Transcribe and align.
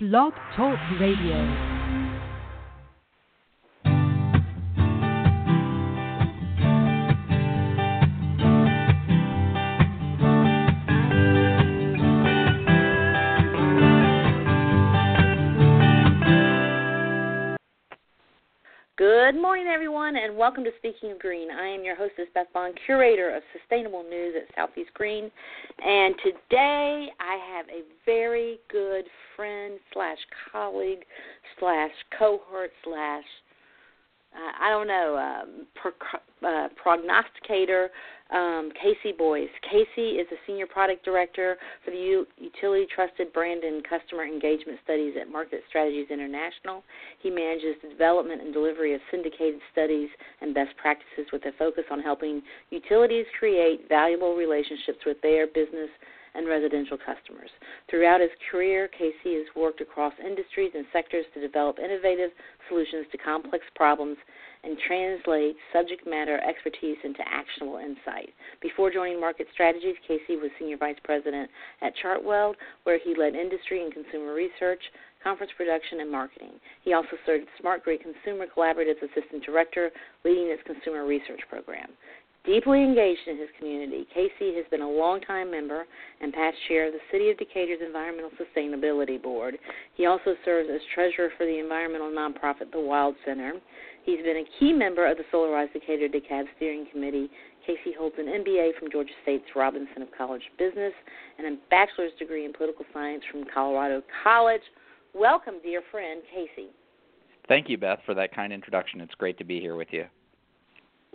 Blog 0.00 0.32
Talk 0.54 0.78
Radio. 1.00 1.77
Good 19.30 19.42
morning, 19.42 19.66
everyone, 19.66 20.16
and 20.16 20.38
welcome 20.38 20.64
to 20.64 20.70
Speaking 20.78 21.12
of 21.12 21.18
Green. 21.18 21.50
I 21.50 21.68
am 21.68 21.84
your 21.84 21.94
hostess, 21.94 22.28
Beth 22.32 22.46
Bond, 22.54 22.78
curator 22.86 23.36
of 23.36 23.42
sustainable 23.52 24.02
news 24.02 24.34
at 24.34 24.54
Southeast 24.56 24.88
Green, 24.94 25.30
and 25.84 26.14
today 26.24 27.08
I 27.20 27.36
have 27.52 27.66
a 27.68 27.82
very 28.06 28.58
good 28.70 29.04
friend 29.36 29.78
slash 29.92 30.16
colleague 30.50 31.04
slash 31.60 31.90
cohort 32.18 32.70
slash 32.82 33.24
uh, 34.34 34.64
I 34.64 34.70
don't 34.70 34.88
know 34.88 35.18
um, 35.18 35.66
pro- 35.74 36.48
uh, 36.48 36.68
prognosticator 36.82 37.90
um, 38.30 38.70
K.C. 38.80 39.12
Boyce. 39.16 39.48
K.C. 39.70 40.00
is 40.00 40.26
a 40.30 40.36
senior 40.46 40.66
product 40.66 41.04
director 41.04 41.56
for 41.84 41.90
the 41.90 41.96
U- 41.96 42.26
Utility 42.36 42.86
Trusted 42.94 43.32
Brand 43.32 43.64
and 43.64 43.82
Customer 43.88 44.24
Engagement 44.24 44.78
Studies 44.84 45.14
at 45.20 45.30
Market 45.30 45.62
Strategies 45.68 46.08
International. 46.10 46.84
He 47.22 47.30
manages 47.30 47.76
the 47.82 47.88
development 47.88 48.42
and 48.42 48.52
delivery 48.52 48.94
of 48.94 49.00
syndicated 49.10 49.60
studies 49.72 50.10
and 50.40 50.54
best 50.54 50.76
practices 50.76 51.26
with 51.32 51.44
a 51.46 51.52
focus 51.58 51.84
on 51.90 52.00
helping 52.00 52.42
utilities 52.70 53.26
create 53.38 53.88
valuable 53.88 54.36
relationships 54.36 55.00
with 55.06 55.20
their 55.22 55.46
business 55.46 55.88
and 56.34 56.46
residential 56.46 56.98
customers. 56.98 57.50
Throughout 57.90 58.20
his 58.20 58.30
career, 58.50 58.88
K.C. 58.96 59.34
has 59.34 59.46
worked 59.56 59.80
across 59.80 60.12
industries 60.24 60.72
and 60.74 60.84
sectors 60.92 61.24
to 61.34 61.40
develop 61.40 61.78
innovative 61.78 62.30
solutions 62.68 63.06
to 63.10 63.18
complex 63.18 63.64
problems 63.74 64.16
and 64.64 64.76
translate 64.86 65.56
subject 65.72 66.06
matter 66.06 66.40
expertise 66.40 66.96
into 67.04 67.20
actionable 67.26 67.78
insight. 67.78 68.30
Before 68.60 68.90
joining 68.90 69.20
Market 69.20 69.46
Strategies, 69.52 69.96
K.C. 70.06 70.36
was 70.36 70.50
Senior 70.58 70.76
Vice 70.76 70.98
President 71.04 71.50
at 71.82 71.92
Chartwell, 72.02 72.54
where 72.84 72.98
he 72.98 73.14
led 73.16 73.34
industry 73.34 73.82
and 73.82 73.92
consumer 73.92 74.34
research, 74.34 74.82
conference 75.22 75.52
production, 75.56 76.00
and 76.00 76.10
marketing. 76.10 76.52
He 76.82 76.92
also 76.92 77.16
served 77.26 77.46
Smart 77.60 77.84
Grid 77.84 78.00
Consumer 78.02 78.46
Collaborative's 78.46 79.02
Assistant 79.02 79.44
Director, 79.44 79.90
leading 80.24 80.48
its 80.48 80.62
consumer 80.66 81.06
research 81.06 81.40
program. 81.48 81.90
Deeply 82.48 82.82
engaged 82.82 83.26
in 83.26 83.36
his 83.36 83.50
community, 83.58 84.06
K.C. 84.14 84.54
has 84.56 84.64
been 84.70 84.80
a 84.80 84.88
longtime 84.88 85.50
member 85.50 85.84
and 86.22 86.32
past 86.32 86.56
chair 86.66 86.86
of 86.86 86.94
the 86.94 87.00
City 87.12 87.28
of 87.30 87.36
Decatur's 87.36 87.80
Environmental 87.84 88.30
Sustainability 88.40 89.20
Board. 89.22 89.58
He 89.96 90.06
also 90.06 90.34
serves 90.46 90.68
as 90.72 90.80
treasurer 90.94 91.28
for 91.36 91.44
the 91.44 91.58
environmental 91.58 92.10
nonprofit 92.10 92.72
The 92.72 92.80
Wylde 92.80 93.16
Center. 93.26 93.52
He's 94.04 94.22
been 94.22 94.38
a 94.38 94.58
key 94.58 94.72
member 94.72 95.06
of 95.06 95.18
the 95.18 95.24
Solarize 95.32 95.72
Decatur 95.72 96.08
DeKalb 96.08 96.44
Steering 96.56 96.86
Committee. 96.90 97.28
K.C. 97.66 97.92
holds 97.98 98.16
an 98.18 98.26
MBA 98.26 98.78
from 98.78 98.90
Georgia 98.90 99.12
State's 99.22 99.44
Robinson 99.54 100.06
College 100.16 100.42
of 100.50 100.58
Business 100.58 100.92
and 101.38 101.46
a 101.46 101.58
bachelor's 101.70 102.12
degree 102.18 102.44
in 102.46 102.52
political 102.52 102.84
science 102.94 103.22
from 103.30 103.44
Colorado 103.52 104.02
College. 104.24 104.62
Welcome, 105.14 105.54
dear 105.62 105.82
friend, 105.90 106.22
Casey. 106.32 106.68
Thank 107.48 107.68
you, 107.68 107.76
Beth, 107.76 108.00
for 108.06 108.14
that 108.14 108.34
kind 108.34 108.52
introduction. 108.52 109.00
It's 109.00 109.14
great 109.14 109.36
to 109.38 109.44
be 109.44 109.60
here 109.60 109.76
with 109.76 109.88
you. 109.90 110.04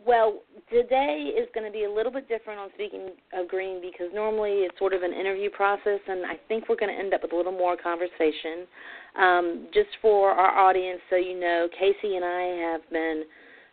Well, 0.05 0.41
today 0.69 1.31
is 1.37 1.47
going 1.53 1.65
to 1.65 1.71
be 1.71 1.85
a 1.85 1.91
little 1.91 2.11
bit 2.11 2.27
different 2.27 2.59
on 2.59 2.69
speaking 2.73 3.09
of 3.31 3.47
green 3.47 3.81
because 3.81 4.07
normally 4.13 4.65
it's 4.67 4.77
sort 4.77 4.93
of 4.93 5.01
an 5.01 5.13
interview 5.13 5.49
process, 5.49 5.99
and 6.07 6.25
I 6.25 6.33
think 6.47 6.67
we're 6.67 6.75
going 6.75 6.93
to 6.93 6.99
end 6.99 7.13
up 7.13 7.21
with 7.23 7.31
a 7.31 7.35
little 7.35 7.51
more 7.51 7.77
conversation. 7.77 8.67
Um, 9.17 9.67
just 9.73 9.89
for 10.01 10.31
our 10.31 10.57
audience, 10.67 10.99
so 11.09 11.15
you 11.15 11.39
know, 11.39 11.67
K.C. 11.77 12.15
and 12.15 12.25
I 12.25 12.71
have 12.71 12.81
been. 12.91 13.23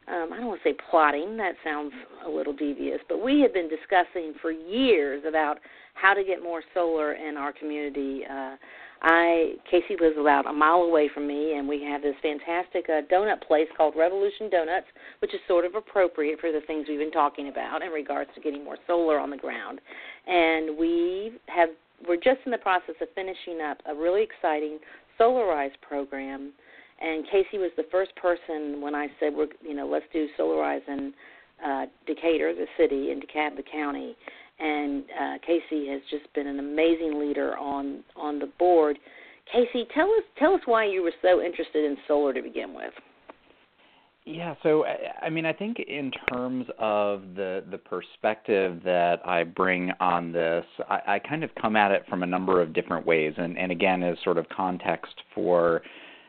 Um, 0.09 0.33
I 0.33 0.39
don't 0.39 0.47
want 0.49 0.61
to 0.63 0.69
say 0.69 0.77
plotting, 0.91 1.37
that 1.37 1.55
sounds 1.63 1.93
a 2.27 2.29
little 2.29 2.55
devious, 2.55 2.99
but 3.09 3.23
we 3.23 3.41
have 3.43 3.55
been 3.55 3.69
discussing 3.69 4.33
for 4.43 4.51
years 4.51 5.23
about 5.29 5.59
how 5.95 6.15
to 6.15 6.25
get 6.25 6.43
more 6.43 6.63
solar 6.75 7.13
in 7.13 7.37
our 7.37 7.53
community. 7.53 8.23
Uh, 8.29 8.57
I 9.03 9.55
K.C. 9.71 9.97
lives 10.01 10.17
about 10.19 10.47
a 10.47 10.53
mile 10.53 10.83
away 10.83 11.09
from 11.13 11.27
me, 11.27 11.55
and 11.55 11.67
we 11.67 11.83
have 11.85 12.03
this 12.03 12.15
fantastic 12.21 12.87
uh, 12.89 13.03
donut 13.11 13.43
place 13.47 13.69
called 13.77 13.95
Revolution 13.97 14.51
Donuts, 14.51 14.87
which 15.21 15.33
is 15.33 15.41
sort 15.49 15.65
of 15.65 15.75
appropriate 15.75 16.39
for 16.39 16.53
the 16.53 16.61
things 16.67 16.87
we've 16.89 16.99
been 16.99 17.11
talking 17.11 17.49
about 17.49 17.83
in 17.83 17.91
regards 17.91 18.31
to 18.35 18.41
getting 18.41 18.63
more 18.63 18.77
solar 18.87 19.19
on 19.19 19.31
the 19.31 19.37
ground. 19.37 19.81
And 20.27 20.77
we 20.77 21.33
have 21.47 21.71
we're 22.07 22.17
just 22.17 22.41
in 22.45 22.53
the 22.53 22.59
process 22.59 22.95
of 23.01 23.09
finishing 23.15 23.61
up 23.61 23.79
a 23.87 23.95
really 23.95 24.23
exciting 24.23 24.79
Solarize 25.19 25.73
program. 25.87 26.53
And 27.01 27.25
K.C. 27.31 27.59
was 27.59 27.71
the 27.77 27.87
first 27.91 28.15
person 28.17 28.83
when 28.83 28.95
I 28.95 29.09
said 29.19 29.33
we're 29.35 29.49
you 29.63 29.75
know 29.75 29.87
let's 29.87 30.07
do 30.13 30.29
Solarize 30.39 30.87
in 30.89 31.15
uh, 31.65 31.87
Decatur, 32.07 32.55
the 32.55 32.67
city, 32.77 33.13
in 33.13 33.21
DeKalb 33.21 33.57
the 33.57 33.63
County 33.63 34.17
and 34.61 35.05
uh, 35.05 35.39
K.C. 35.47 35.89
has 35.89 36.01
just 36.11 36.33
been 36.35 36.47
an 36.47 36.59
amazing 36.59 37.19
leader 37.19 37.57
on 37.57 38.05
on 38.17 38.39
the 38.39 38.49
board. 38.59 38.99
K.C., 39.53 39.85
tell 39.95 40.07
us 40.07 40.23
tell 40.39 40.55
us 40.55 40.61
why 40.67 40.87
you 40.87 41.03
were 41.03 41.13
so 41.23 41.41
interested 41.41 41.85
in 41.85 41.97
solar 42.07 42.33
to 42.33 42.43
begin 42.43 42.75
with. 42.75 42.93
Yeah, 44.27 44.55
so 44.63 44.85
I 45.23 45.31
mean, 45.31 45.47
I 45.47 45.53
think 45.53 45.79
in 45.81 46.13
terms 46.31 46.67
of 46.79 47.23
the 47.35 47.65
the 47.71 47.79
perspective 47.79 48.81
that 48.85 49.27
I 49.27 49.45
bring 49.45 49.91
on 49.99 50.31
this, 50.31 50.65
I, 50.89 51.01
I 51.07 51.19
kind 51.19 51.43
of 51.43 51.51
come 51.61 51.75
at 51.75 51.91
it 51.91 52.05
from 52.09 52.23
a 52.23 52.27
number 52.27 52.61
of 52.61 52.75
different 52.75 53.07
ways, 53.07 53.33
and 53.39 53.59
and 53.59 53.73
again 53.73 54.03
as 54.03 54.19
sort 54.23 54.37
of 54.37 54.49
context 54.51 55.15
for 55.35 55.83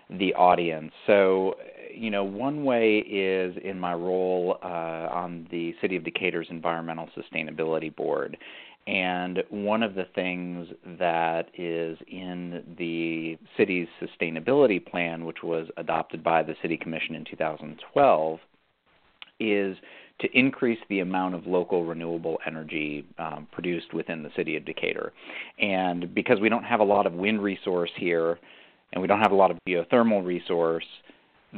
the 0.09 0.33
audience. 0.35 0.91
So 1.05 1.55
you 1.93 2.09
know, 2.09 2.23
one 2.23 2.63
way 2.63 2.99
is 2.99 3.55
in 3.63 3.79
my 3.79 3.93
role 3.93 4.57
uh, 4.63 4.65
on 4.65 5.47
the 5.51 5.73
City 5.81 5.95
of 5.95 6.03
Decatur's 6.03 6.47
Environmental 6.49 7.09
Sustainability 7.17 7.95
Board. 7.95 8.37
And 8.87 9.43
one 9.49 9.83
of 9.83 9.93
the 9.93 10.05
things 10.15 10.67
that 10.97 11.49
is 11.55 11.97
in 12.07 12.75
the 12.77 13.37
city's 13.55 13.87
sustainability 14.01 14.83
plan, 14.83 15.25
which 15.25 15.43
was 15.43 15.67
adopted 15.77 16.23
by 16.23 16.41
the 16.41 16.55
City 16.61 16.77
Commission 16.77 17.13
in 17.13 17.23
2012, 17.25 18.39
is 19.39 19.77
to 20.19 20.27
increase 20.37 20.79
the 20.89 20.99
amount 20.99 21.35
of 21.35 21.47
local 21.47 21.85
renewable 21.85 22.39
energy 22.45 23.05
um, 23.17 23.47
produced 23.51 23.93
within 23.93 24.23
the 24.23 24.29
city 24.35 24.55
of 24.55 24.65
Decatur. 24.65 25.13
And 25.59 26.13
because 26.13 26.39
we 26.39 26.49
don't 26.49 26.63
have 26.63 26.79
a 26.79 26.83
lot 26.83 27.05
of 27.05 27.13
wind 27.13 27.41
resource 27.41 27.91
here, 27.97 28.39
and 28.93 29.01
we 29.01 29.07
don't 29.07 29.19
have 29.19 29.31
a 29.31 29.35
lot 29.35 29.51
of 29.51 29.57
geothermal 29.67 30.25
resource, 30.25 30.85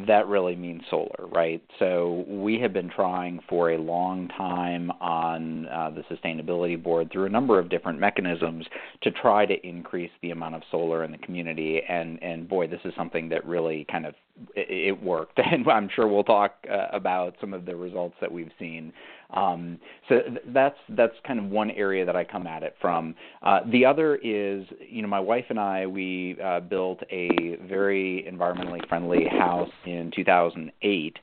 that 0.08 0.28
really 0.28 0.56
means 0.56 0.82
solar, 0.90 1.28
right? 1.32 1.62
So 1.78 2.26
we 2.28 2.60
have 2.60 2.74
been 2.74 2.90
trying 2.90 3.40
for 3.48 3.72
a 3.72 3.78
long 3.78 4.28
time 4.30 4.90
on 5.00 5.68
uh, 5.68 5.92
the 5.92 6.02
sustainability 6.14 6.82
board 6.82 7.12
through 7.12 7.26
a 7.26 7.30
number 7.30 7.60
of 7.60 7.70
different 7.70 8.00
mechanisms 8.00 8.66
to 9.04 9.12
try 9.12 9.46
to 9.46 9.68
increase 9.68 10.10
the 10.22 10.32
amount 10.32 10.56
of 10.56 10.64
solar 10.72 11.04
in 11.04 11.12
the 11.12 11.18
community. 11.20 11.82
And 11.88 12.22
and 12.24 12.50
boy, 12.50 12.68
this 12.68 12.82
is 12.86 12.94
something 12.98 13.30
that 13.30 13.46
really 13.46 13.86
kind 13.92 14.06
of 14.08 14.16
it, 14.56 14.88
it 14.88 15.04
worked. 15.04 15.40
And 15.54 15.68
I'm 15.70 15.90
sure 15.96 16.08
we'll 16.08 16.24
talk 16.24 16.56
uh, 16.72 16.88
about 16.92 17.36
some 17.40 17.54
of 17.54 17.66
the 17.66 17.76
results 17.76 18.16
that 18.22 18.32
we've 18.32 18.52
seen 18.58 18.92
um, 19.34 19.80
so 20.10 20.20
th- 20.22 20.42
that's 20.48 20.78
that's 20.90 21.14
kind 21.26 21.40
of 21.40 21.46
one 21.46 21.72
area 21.72 22.06
that 22.06 22.16
I 22.16 22.24
come 22.24 22.48
at 22.48 22.64
it 22.64 22.76
from. 22.80 23.16
Uh, 23.42 23.62
the 23.72 23.86
other 23.86 24.16
is, 24.16 24.66
you 24.88 25.02
know, 25.02 25.08
my 25.08 25.20
wife 25.20 25.46
and 25.50 25.60
I 25.60 25.86
we 25.88 26.38
uh, 26.44 26.60
built 26.62 27.02
a 27.12 27.58
very 27.68 28.26
environmentally 28.32 28.88
friendly 28.88 29.26
house 29.26 29.72
in 29.86 30.12
2008 30.16 31.18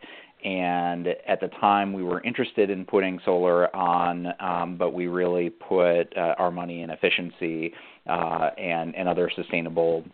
and 0.44 1.08
at 1.28 1.40
the 1.40 1.48
time 1.60 1.92
we 1.92 2.02
were 2.02 2.22
interested 2.22 2.70
in 2.70 2.84
putting 2.84 3.20
solar 3.24 3.74
on, 3.76 4.28
um, 4.40 4.76
but 4.78 4.94
we 4.94 5.06
really 5.06 5.50
put 5.50 6.16
uh, 6.16 6.34
our 6.38 6.50
money 6.50 6.82
in 6.82 6.90
efficiency 6.90 7.74
uh, 8.08 8.50
and 8.56 8.94
and 8.96 9.08
other 9.08 9.30
sustainable 9.34 10.04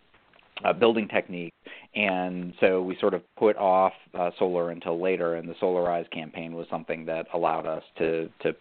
uh, 0.65 0.73
building 0.73 1.07
techniques. 1.07 1.55
And 1.97 2.53
so 2.59 2.83
we 2.83 2.95
sort 2.99 3.15
of 3.15 3.23
put 3.37 3.57
off 3.57 3.93
uh, 4.13 4.29
solar 4.37 4.69
until 4.69 5.01
later, 5.01 5.35
and 5.35 5.49
the 5.49 5.55
Solarize 5.55 6.09
campaign 6.11 6.53
was 6.53 6.67
something 6.69 7.05
that 7.05 7.25
allowed 7.33 7.65
us 7.65 7.83
to 7.97 8.29
to 8.43 8.53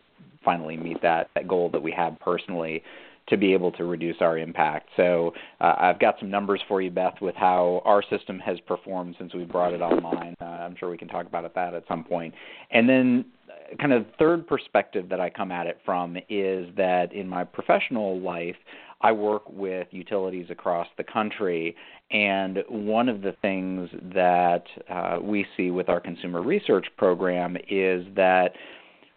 finally 0.42 0.76
meet 0.76 1.02
that, 1.02 1.28
that 1.34 1.46
goal 1.46 1.68
that 1.70 1.82
we 1.82 1.92
had 1.92 2.18
personally 2.20 2.82
to 3.28 3.36
be 3.36 3.52
able 3.52 3.72
to 3.72 3.84
reduce 3.84 4.16
our 4.20 4.38
impact. 4.38 4.88
So 4.96 5.34
uh, 5.60 5.74
I've 5.78 5.98
got 5.98 6.14
some 6.20 6.30
numbers 6.30 6.60
for 6.68 6.80
you, 6.80 6.90
Beth, 6.90 7.16
with 7.20 7.34
how 7.34 7.82
our 7.84 8.02
system 8.08 8.38
has 8.38 8.58
performed 8.60 9.16
since 9.18 9.34
we 9.34 9.44
brought 9.44 9.74
it 9.74 9.82
online. 9.82 10.36
Uh, 10.40 10.44
I'm 10.44 10.76
sure 10.76 10.88
we 10.88 10.96
can 10.96 11.08
talk 11.08 11.26
about 11.26 11.52
that 11.54 11.74
at 11.74 11.82
some 11.88 12.04
point. 12.04 12.32
And 12.70 12.88
then 12.88 13.24
uh, 13.50 13.76
kind 13.76 13.92
of 13.92 14.06
third 14.18 14.46
perspective 14.46 15.08
that 15.08 15.20
I 15.20 15.28
come 15.28 15.50
at 15.50 15.66
it 15.66 15.78
from 15.84 16.16
is 16.28 16.68
that 16.76 17.12
in 17.12 17.28
my 17.28 17.42
professional 17.42 18.20
life, 18.20 18.56
I 19.00 19.12
work 19.12 19.42
with 19.48 19.88
utilities 19.90 20.46
across 20.50 20.86
the 20.96 21.04
country, 21.04 21.76
and 22.10 22.58
one 22.68 23.08
of 23.08 23.22
the 23.22 23.36
things 23.42 23.90
that 24.14 24.64
uh, 24.88 25.18
we 25.20 25.46
see 25.56 25.70
with 25.70 25.88
our 25.88 26.00
consumer 26.00 26.42
research 26.42 26.86
program 26.96 27.56
is 27.68 28.06
that 28.16 28.52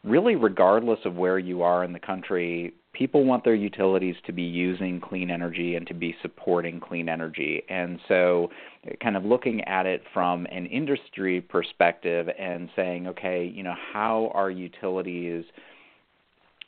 really, 0.04 0.36
regardless 0.36 1.00
of 1.06 1.16
where 1.16 1.40
you 1.40 1.62
are 1.62 1.84
in 1.84 1.94
the 1.94 2.00
country, 2.00 2.74
people 2.94 3.24
want 3.24 3.44
their 3.44 3.56
utilities 3.56 4.16
to 4.26 4.32
be 4.32 4.44
using 4.44 5.00
clean 5.00 5.30
energy 5.30 5.76
and 5.76 5.88
to 5.88 5.94
be 5.94 6.16
supporting 6.22 6.80
clean 6.80 7.08
energy. 7.08 7.64
And 7.70 8.00
so, 8.08 8.50
kind 9.02 9.16
of 9.16 9.24
looking 9.24 9.62
at 9.66 9.86
it 9.86 10.02
from 10.14 10.46
an 10.48 10.66
industry 10.66 11.42
perspective 11.42 12.28
and 12.38 12.70
saying, 12.76 13.08
okay, 13.08 13.46
you 13.46 13.64
know, 13.64 13.76
how 13.94 14.32
are 14.34 14.50
utilities 14.50 15.46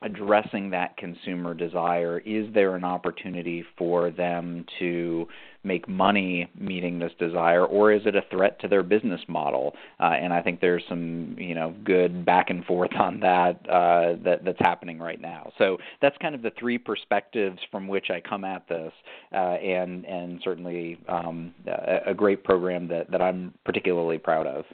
addressing 0.02 0.70
that 0.72 0.98
consumer 0.98 1.54
desire? 1.54 2.20
Is 2.20 2.52
there 2.54 2.76
an 2.76 2.84
opportunity 2.84 3.64
for 3.78 4.10
them 4.10 4.66
to 4.80 5.28
make 5.64 5.88
money 5.88 6.50
meeting 6.60 6.98
this 6.98 7.12
desire, 7.20 7.66
or 7.66 7.92
is 7.92 8.02
it 8.06 8.16
a 8.16 8.24
threat 8.32 8.60
to 8.62 8.68
their 8.68 8.82
business 8.82 9.22
model? 9.28 9.76
Uh, 10.00 10.14
and 10.20 10.34
I 10.34 10.42
think 10.42 10.60
there's 10.60 10.84
some, 10.90 11.36
you 11.38 11.54
know, 11.54 11.76
good 11.84 12.26
back 12.26 12.50
and 12.50 12.66
forth 12.66 12.92
on 13.00 13.20
that 13.20 13.60
uh, 13.70 14.16
that 14.24 14.44
that's 14.44 14.60
happening 14.60 14.98
right 14.98 15.22
now. 15.22 15.52
So 15.58 15.78
that's 16.02 16.18
kind 16.18 16.34
of 16.34 16.42
the 16.42 16.52
three 16.60 16.78
perspectives 16.78 17.60
from 17.70 17.88
which 17.88 18.08
I 18.10 18.20
come 18.22 18.44
at 18.44 18.68
this, 18.68 18.92
uh, 19.34 19.36
and 19.36 20.04
and 20.06 20.42
certainly 20.44 21.00
um, 21.08 21.54
a, 21.68 22.12
a 22.12 22.14
great 22.14 22.44
program 22.44 22.88
that 22.88 23.12
that 23.12 23.22
I'm 23.22 23.54
particularly 23.66 24.18
proud 24.18 24.48
of. 24.48 24.66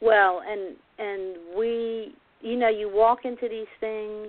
Well, 0.00 0.42
and 0.46 0.76
and 0.98 1.36
we 1.56 2.14
you 2.40 2.56
know, 2.56 2.68
you 2.68 2.90
walk 2.92 3.24
into 3.24 3.48
these 3.48 3.66
things. 3.80 4.28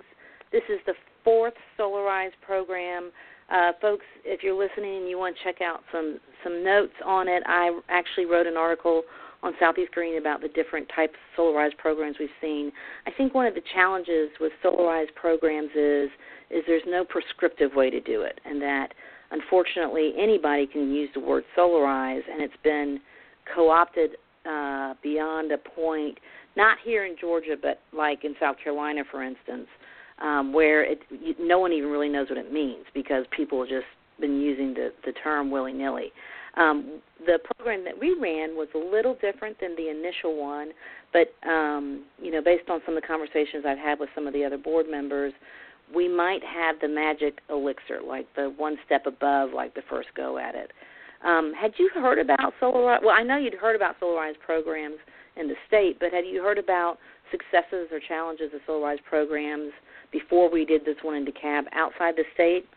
This 0.51 0.63
is 0.69 0.79
the 0.85 0.93
fourth 1.23 1.53
Solarize 1.77 2.31
program. 2.45 3.11
Uh, 3.51 3.71
folks, 3.81 4.05
if 4.23 4.43
you're 4.43 4.57
listening 4.57 4.97
and 4.97 5.09
you 5.09 5.17
want 5.17 5.35
to 5.35 5.43
check 5.43 5.61
out 5.61 5.81
some 5.91 6.19
some 6.43 6.63
notes 6.63 6.93
on 7.05 7.27
it, 7.27 7.43
I 7.45 7.79
actually 7.89 8.25
wrote 8.25 8.47
an 8.47 8.57
article 8.57 9.03
on 9.41 9.53
Southeast 9.59 9.91
Green 9.91 10.17
about 10.17 10.41
the 10.41 10.49
different 10.49 10.87
types 10.95 11.13
of 11.13 11.43
Solarize 11.43 11.75
programs 11.77 12.17
we've 12.19 12.29
seen. 12.41 12.71
I 13.07 13.11
think 13.11 13.33
one 13.33 13.47
of 13.47 13.55
the 13.55 13.61
challenges 13.73 14.29
with 14.39 14.51
Solarize 14.63 15.13
programs 15.15 15.71
is 15.75 16.09
is 16.51 16.63
there's 16.67 16.83
no 16.87 17.03
prescriptive 17.03 17.71
way 17.75 17.89
to 17.89 17.99
do 17.99 18.21
it, 18.21 18.39
and 18.45 18.61
that 18.61 18.93
unfortunately 19.31 20.13
anybody 20.17 20.67
can 20.67 20.93
use 20.93 21.09
the 21.13 21.19
word 21.19 21.43
Solarize, 21.57 22.21
and 22.31 22.41
it's 22.41 22.53
been 22.63 22.99
co-opted 23.55 24.11
uh, 24.45 24.93
beyond 25.01 25.51
a 25.51 25.57
point 25.57 26.17
not 26.55 26.77
here 26.83 27.05
in 27.05 27.15
Georgia, 27.19 27.55
but 27.61 27.81
like 27.93 28.23
in 28.23 28.35
South 28.39 28.57
Carolina, 28.61 29.01
for 29.09 29.23
instance, 29.23 29.67
um, 30.21 30.53
where 30.53 30.83
it 30.83 30.99
you, 31.09 31.35
no 31.39 31.59
one 31.59 31.71
even 31.71 31.89
really 31.89 32.09
knows 32.09 32.29
what 32.29 32.37
it 32.37 32.51
means 32.51 32.85
because 32.93 33.25
people 33.35 33.59
have 33.61 33.69
just 33.69 33.85
been 34.19 34.41
using 34.41 34.73
the 34.73 34.91
the 35.05 35.13
term 35.23 35.51
willy 35.51 35.73
nilly. 35.73 36.11
Um, 36.57 36.99
the 37.25 37.39
program 37.55 37.85
that 37.85 37.97
we 37.97 38.17
ran 38.19 38.55
was 38.55 38.67
a 38.75 38.77
little 38.77 39.15
different 39.21 39.59
than 39.61 39.75
the 39.75 39.89
initial 39.89 40.35
one, 40.35 40.71
but 41.13 41.33
um, 41.47 42.05
you 42.21 42.31
know, 42.31 42.41
based 42.41 42.69
on 42.69 42.81
some 42.85 42.97
of 42.97 43.01
the 43.01 43.07
conversations 43.07 43.63
I've 43.67 43.77
had 43.77 43.99
with 43.99 44.09
some 44.15 44.27
of 44.27 44.33
the 44.33 44.43
other 44.43 44.57
board 44.57 44.87
members, 44.89 45.31
we 45.93 46.07
might 46.07 46.41
have 46.43 46.75
the 46.81 46.87
magic 46.87 47.39
elixir, 47.49 48.01
like 48.05 48.27
the 48.35 48.53
one 48.57 48.77
step 48.85 49.05
above, 49.05 49.51
like 49.53 49.73
the 49.73 49.83
first 49.89 50.09
go 50.15 50.37
at 50.37 50.55
it. 50.55 50.71
Um, 51.25 51.53
had 51.53 51.73
you 51.77 51.89
heard 51.93 52.19
about 52.19 52.53
Solar? 52.59 52.99
Well, 53.01 53.15
I 53.15 53.23
know 53.23 53.37
you'd 53.37 53.53
heard 53.53 53.75
about 53.75 53.99
Solarize 53.99 54.39
programs 54.45 54.97
in 55.39 55.47
the 55.47 55.55
state. 55.67 55.97
But 55.99 56.13
have 56.13 56.25
you 56.25 56.43
heard 56.43 56.57
about 56.57 56.97
successes 57.31 57.87
or 57.91 57.99
challenges 58.07 58.51
of 58.53 58.61
Solarize 58.67 59.03
programs 59.07 59.71
before 60.11 60.49
we 60.49 60.65
did 60.65 60.85
this 60.85 60.97
one 61.01 61.15
in 61.15 61.25
DeKalb 61.25 61.63
outside 61.73 62.15
the 62.15 62.23
state? 62.33 62.67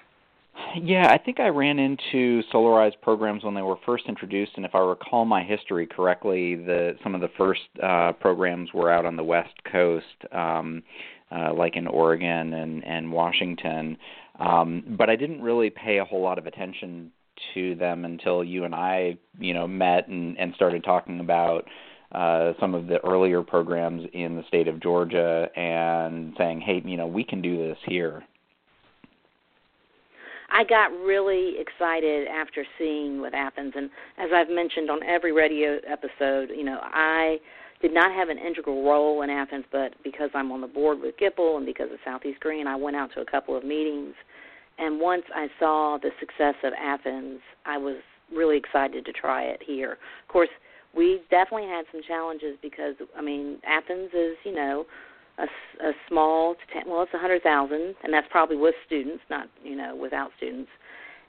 Yeah, 0.82 1.08
I 1.10 1.16
think 1.16 1.40
I 1.40 1.48
ran 1.48 1.78
into 1.78 2.42
Solarize 2.52 2.92
programs 3.00 3.42
when 3.42 3.54
they 3.54 3.62
were 3.62 3.78
first 3.86 4.04
introduced, 4.06 4.52
and 4.56 4.66
if 4.66 4.74
I 4.74 4.80
recall 4.80 5.24
my 5.24 5.42
history 5.42 5.86
correctly, 5.86 6.56
the 6.56 6.94
some 7.02 7.14
of 7.14 7.22
the 7.22 7.30
first 7.38 7.62
uh, 7.82 8.12
programs 8.12 8.68
were 8.74 8.92
out 8.92 9.06
on 9.06 9.16
the 9.16 9.24
West 9.24 9.54
Coast, 9.70 10.04
um, 10.30 10.82
uh, 11.30 11.54
like 11.54 11.76
in 11.76 11.86
Oregon 11.86 12.52
and 12.52 12.84
and 12.84 13.10
Washington. 13.10 13.96
Um, 14.38 14.94
but 14.98 15.08
I 15.08 15.16
didn't 15.16 15.40
really 15.40 15.70
pay 15.70 15.98
a 15.98 16.04
whole 16.04 16.22
lot 16.22 16.38
of 16.38 16.46
attention 16.46 17.12
to 17.54 17.74
them 17.76 18.04
until 18.04 18.44
you 18.44 18.64
and 18.64 18.74
I, 18.74 19.16
you 19.38 19.54
know, 19.54 19.66
met 19.66 20.08
and, 20.08 20.38
and 20.38 20.54
started 20.54 20.84
talking 20.84 21.20
about 21.20 21.64
uh, 22.14 22.52
some 22.60 22.74
of 22.74 22.86
the 22.86 23.04
earlier 23.04 23.42
programs 23.42 24.06
in 24.12 24.36
the 24.36 24.42
state 24.48 24.68
of 24.68 24.80
Georgia 24.82 25.48
and 25.56 26.34
saying, 26.36 26.60
hey, 26.60 26.82
you 26.84 26.96
know, 26.96 27.06
we 27.06 27.24
can 27.24 27.40
do 27.40 27.56
this 27.56 27.78
here. 27.86 28.22
I 30.50 30.64
got 30.64 30.90
really 31.02 31.54
excited 31.58 32.28
after 32.28 32.64
seeing 32.78 33.22
what 33.22 33.32
Athens, 33.32 33.72
and 33.74 33.88
as 34.18 34.28
I've 34.34 34.50
mentioned 34.50 34.90
on 34.90 35.02
every 35.02 35.32
radio 35.32 35.78
episode, 35.88 36.50
you 36.54 36.62
know, 36.62 36.78
I 36.82 37.38
did 37.80 37.92
not 37.92 38.12
have 38.12 38.28
an 38.28 38.38
integral 38.38 38.84
role 38.84 39.22
in 39.22 39.30
Athens, 39.30 39.64
but 39.72 39.94
because 40.04 40.30
I'm 40.34 40.52
on 40.52 40.60
the 40.60 40.66
board 40.66 41.00
with 41.00 41.16
GIPL 41.16 41.56
and 41.56 41.66
because 41.66 41.90
of 41.90 41.98
Southeast 42.04 42.38
Green, 42.40 42.66
I 42.66 42.76
went 42.76 42.96
out 42.96 43.10
to 43.14 43.20
a 43.20 43.24
couple 43.24 43.56
of 43.56 43.64
meetings. 43.64 44.14
And 44.78 45.00
once 45.00 45.24
I 45.34 45.48
saw 45.58 45.98
the 46.00 46.10
success 46.20 46.54
of 46.62 46.72
Athens, 46.78 47.40
I 47.66 47.78
was 47.78 47.96
really 48.32 48.56
excited 48.56 49.04
to 49.06 49.12
try 49.12 49.44
it 49.44 49.60
here. 49.66 49.92
Of 49.92 50.28
course, 50.28 50.48
we 50.94 51.22
definitely 51.30 51.68
had 51.68 51.84
some 51.92 52.02
challenges 52.06 52.56
because 52.62 52.94
I 53.16 53.22
mean 53.22 53.58
Athens 53.66 54.10
is 54.12 54.36
you 54.44 54.54
know 54.54 54.84
a, 55.38 55.44
a 55.84 55.92
small 56.08 56.54
well 56.86 57.02
it's 57.02 57.14
a 57.14 57.18
hundred 57.18 57.42
thousand 57.42 57.94
and 58.02 58.12
that's 58.12 58.26
probably 58.30 58.56
with 58.56 58.74
students 58.86 59.22
not 59.30 59.48
you 59.62 59.76
know 59.76 59.96
without 59.96 60.30
students 60.36 60.70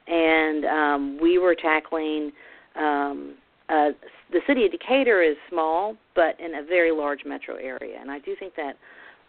and 0.07 0.65
um, 0.65 1.19
we 1.21 1.37
were 1.37 1.55
tackling 1.55 2.31
um, 2.75 3.35
uh, 3.69 3.89
the 4.31 4.41
city 4.45 4.65
of 4.65 4.71
Decatur 4.71 5.21
is 5.21 5.37
small 5.49 5.95
but 6.15 6.39
in 6.39 6.55
a 6.55 6.63
very 6.63 6.91
large 6.91 7.21
metro 7.25 7.55
area 7.55 7.97
and 7.99 8.11
I 8.11 8.19
do 8.19 8.35
think 8.39 8.55
that 8.55 8.75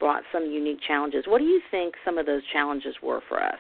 brought 0.01 0.23
some 0.33 0.45
unique 0.45 0.81
challenges. 0.87 1.25
What 1.27 1.39
do 1.39 1.45
you 1.45 1.61
think 1.71 1.95
some 2.05 2.19
of 2.19 2.27
those 2.27 2.43
challenges 2.53 2.95
were 3.03 3.21
for 3.29 3.43
us? 3.43 3.59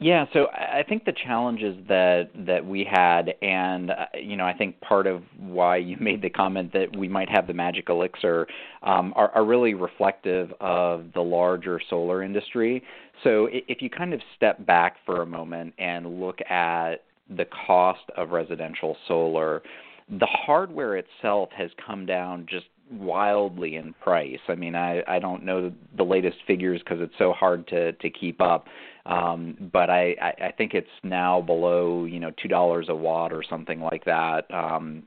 Yeah, 0.00 0.26
so 0.32 0.48
I 0.52 0.82
think 0.88 1.04
the 1.04 1.12
challenges 1.12 1.76
that 1.88 2.30
that 2.46 2.66
we 2.66 2.84
had, 2.84 3.34
and 3.40 3.90
uh, 3.90 4.06
you 4.20 4.36
know, 4.36 4.44
I 4.44 4.52
think 4.52 4.80
part 4.80 5.06
of 5.06 5.22
why 5.38 5.76
you 5.76 5.96
made 6.00 6.20
the 6.20 6.30
comment 6.30 6.72
that 6.72 6.94
we 6.96 7.08
might 7.08 7.28
have 7.30 7.46
the 7.46 7.54
magic 7.54 7.88
elixir, 7.88 8.46
um, 8.82 9.12
are, 9.16 9.30
are 9.30 9.44
really 9.44 9.74
reflective 9.74 10.52
of 10.60 11.06
the 11.14 11.20
larger 11.20 11.80
solar 11.88 12.22
industry. 12.22 12.82
So 13.22 13.48
if 13.50 13.80
you 13.80 13.88
kind 13.88 14.12
of 14.12 14.20
step 14.36 14.66
back 14.66 14.96
for 15.06 15.22
a 15.22 15.26
moment 15.26 15.74
and 15.78 16.20
look 16.20 16.40
at 16.50 17.04
the 17.30 17.46
cost 17.66 18.02
of 18.16 18.30
residential 18.30 18.96
solar, 19.06 19.62
the 20.10 20.26
hardware 20.26 20.96
itself 20.96 21.48
has 21.56 21.70
come 21.86 22.04
down 22.04 22.46
just 22.50 22.66
wildly 22.90 23.76
in 23.76 23.94
price. 24.02 24.38
I 24.48 24.54
mean, 24.54 24.74
I 24.74 25.02
I 25.06 25.18
don't 25.18 25.44
know 25.44 25.72
the 25.96 26.02
latest 26.02 26.38
figures 26.46 26.80
because 26.80 27.00
it's 27.00 27.14
so 27.18 27.32
hard 27.32 27.66
to 27.68 27.92
to 27.92 28.10
keep 28.10 28.40
up. 28.40 28.66
Um, 29.06 29.70
but 29.72 29.90
I, 29.90 30.16
I 30.20 30.46
I 30.46 30.52
think 30.56 30.72
it's 30.72 30.88
now 31.02 31.40
below 31.40 32.04
you 32.04 32.20
know 32.20 32.30
two 32.42 32.48
dollars 32.48 32.86
a 32.88 32.94
watt 32.94 33.32
or 33.32 33.42
something 33.48 33.80
like 33.80 34.04
that. 34.06 34.50
Um, 34.52 35.04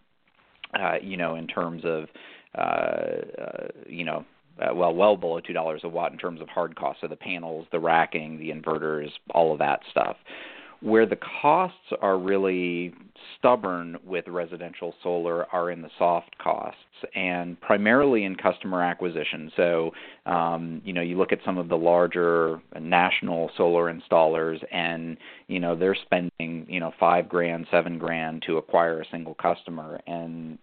uh, 0.74 0.98
you 1.01 1.18
know, 1.18 1.36
in 1.36 1.48
terms 1.48 1.84
of 1.86 2.06
uh, 2.56 2.62
uh, 3.42 3.68
you 3.88 4.04
know 4.04 4.25
uh, 4.62 4.74
well, 4.74 4.94
well 4.94 5.18
below 5.18 5.39
two 5.39 5.54
dollars 5.54 5.82
a 5.84 5.89
watt 5.89 6.12
in 6.12 6.18
terms 6.18 6.42
of 6.42 6.50
hard 6.50 6.75
costs. 6.75 7.01
So 7.01 7.08
the 7.08 7.16
panels, 7.16 7.68
the 7.72 7.80
racking, 7.80 8.38
the 8.38 8.50
inverters, 8.51 9.10
all 9.34 9.51
of 9.51 9.60
that 9.60 9.82
stuff. 9.92 10.18
Where 10.82 11.08
the 11.08 11.18
costs 11.42 11.77
are 12.01 12.20
really 12.20 12.94
stubborn 13.38 13.97
with 14.05 14.27
residential 14.27 14.93
solar 15.03 15.45
are 15.53 15.71
in 15.71 15.81
the 15.81 15.89
soft 15.97 16.38
costs 16.38 16.79
and 17.15 17.59
primarily 17.62 18.24
in 18.24 18.36
customer 18.36 18.81
acquisition. 18.81 19.51
So, 19.55 19.91
um, 20.25 20.81
you 20.83 20.93
know, 20.93 21.01
you 21.01 21.17
look 21.17 21.31
at 21.31 21.39
some 21.45 21.57
of 21.57 21.69
the 21.69 21.77
larger 21.77 22.62
national 22.79 23.51
solar 23.57 23.93
installers, 23.93 24.63
and 24.71 25.17
you 25.47 25.59
know 25.59 25.75
they're 25.75 25.95
spending 25.95 26.65
you 26.67 26.79
know 26.79 26.91
five 27.00 27.29
grand, 27.29 27.67
seven 27.71 27.97
grand 27.97 28.43
to 28.47 28.57
acquire 28.57 29.01
a 29.01 29.05
single 29.12 29.36
customer, 29.36 30.00
and 30.07 30.57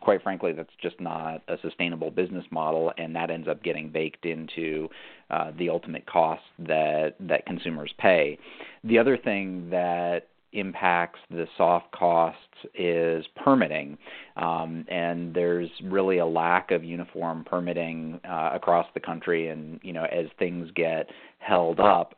quite 0.00 0.22
frankly, 0.22 0.52
that's 0.52 0.70
just 0.80 1.00
not 1.00 1.42
a 1.48 1.56
sustainable 1.62 2.10
business 2.10 2.44
model, 2.50 2.92
and 2.98 3.14
that 3.14 3.30
ends 3.30 3.48
up 3.48 3.62
getting 3.62 3.90
baked 3.90 4.24
into 4.24 4.88
uh, 5.30 5.52
the 5.58 5.68
ultimate 5.68 6.06
cost 6.06 6.42
that 6.58 7.14
that 7.20 7.46
consumers 7.46 7.92
pay. 7.98 8.38
The 8.84 8.98
other 8.98 9.16
thing 9.16 9.68
that 9.70 10.28
impacts 10.54 11.18
the 11.30 11.46
soft 11.56 11.90
costs 11.92 12.38
is 12.74 13.24
permitting, 13.36 13.98
um, 14.36 14.84
and 14.88 15.34
there's 15.34 15.68
really 15.84 16.18
a 16.18 16.26
lack 16.26 16.70
of 16.70 16.82
uniform 16.82 17.44
permitting 17.44 18.20
uh, 18.28 18.50
across 18.54 18.86
the 18.94 19.00
country. 19.00 19.48
And 19.48 19.80
you 19.82 19.92
know, 19.92 20.04
as 20.04 20.26
things 20.38 20.70
get 20.74 21.08
held 21.38 21.80
up, 21.80 22.14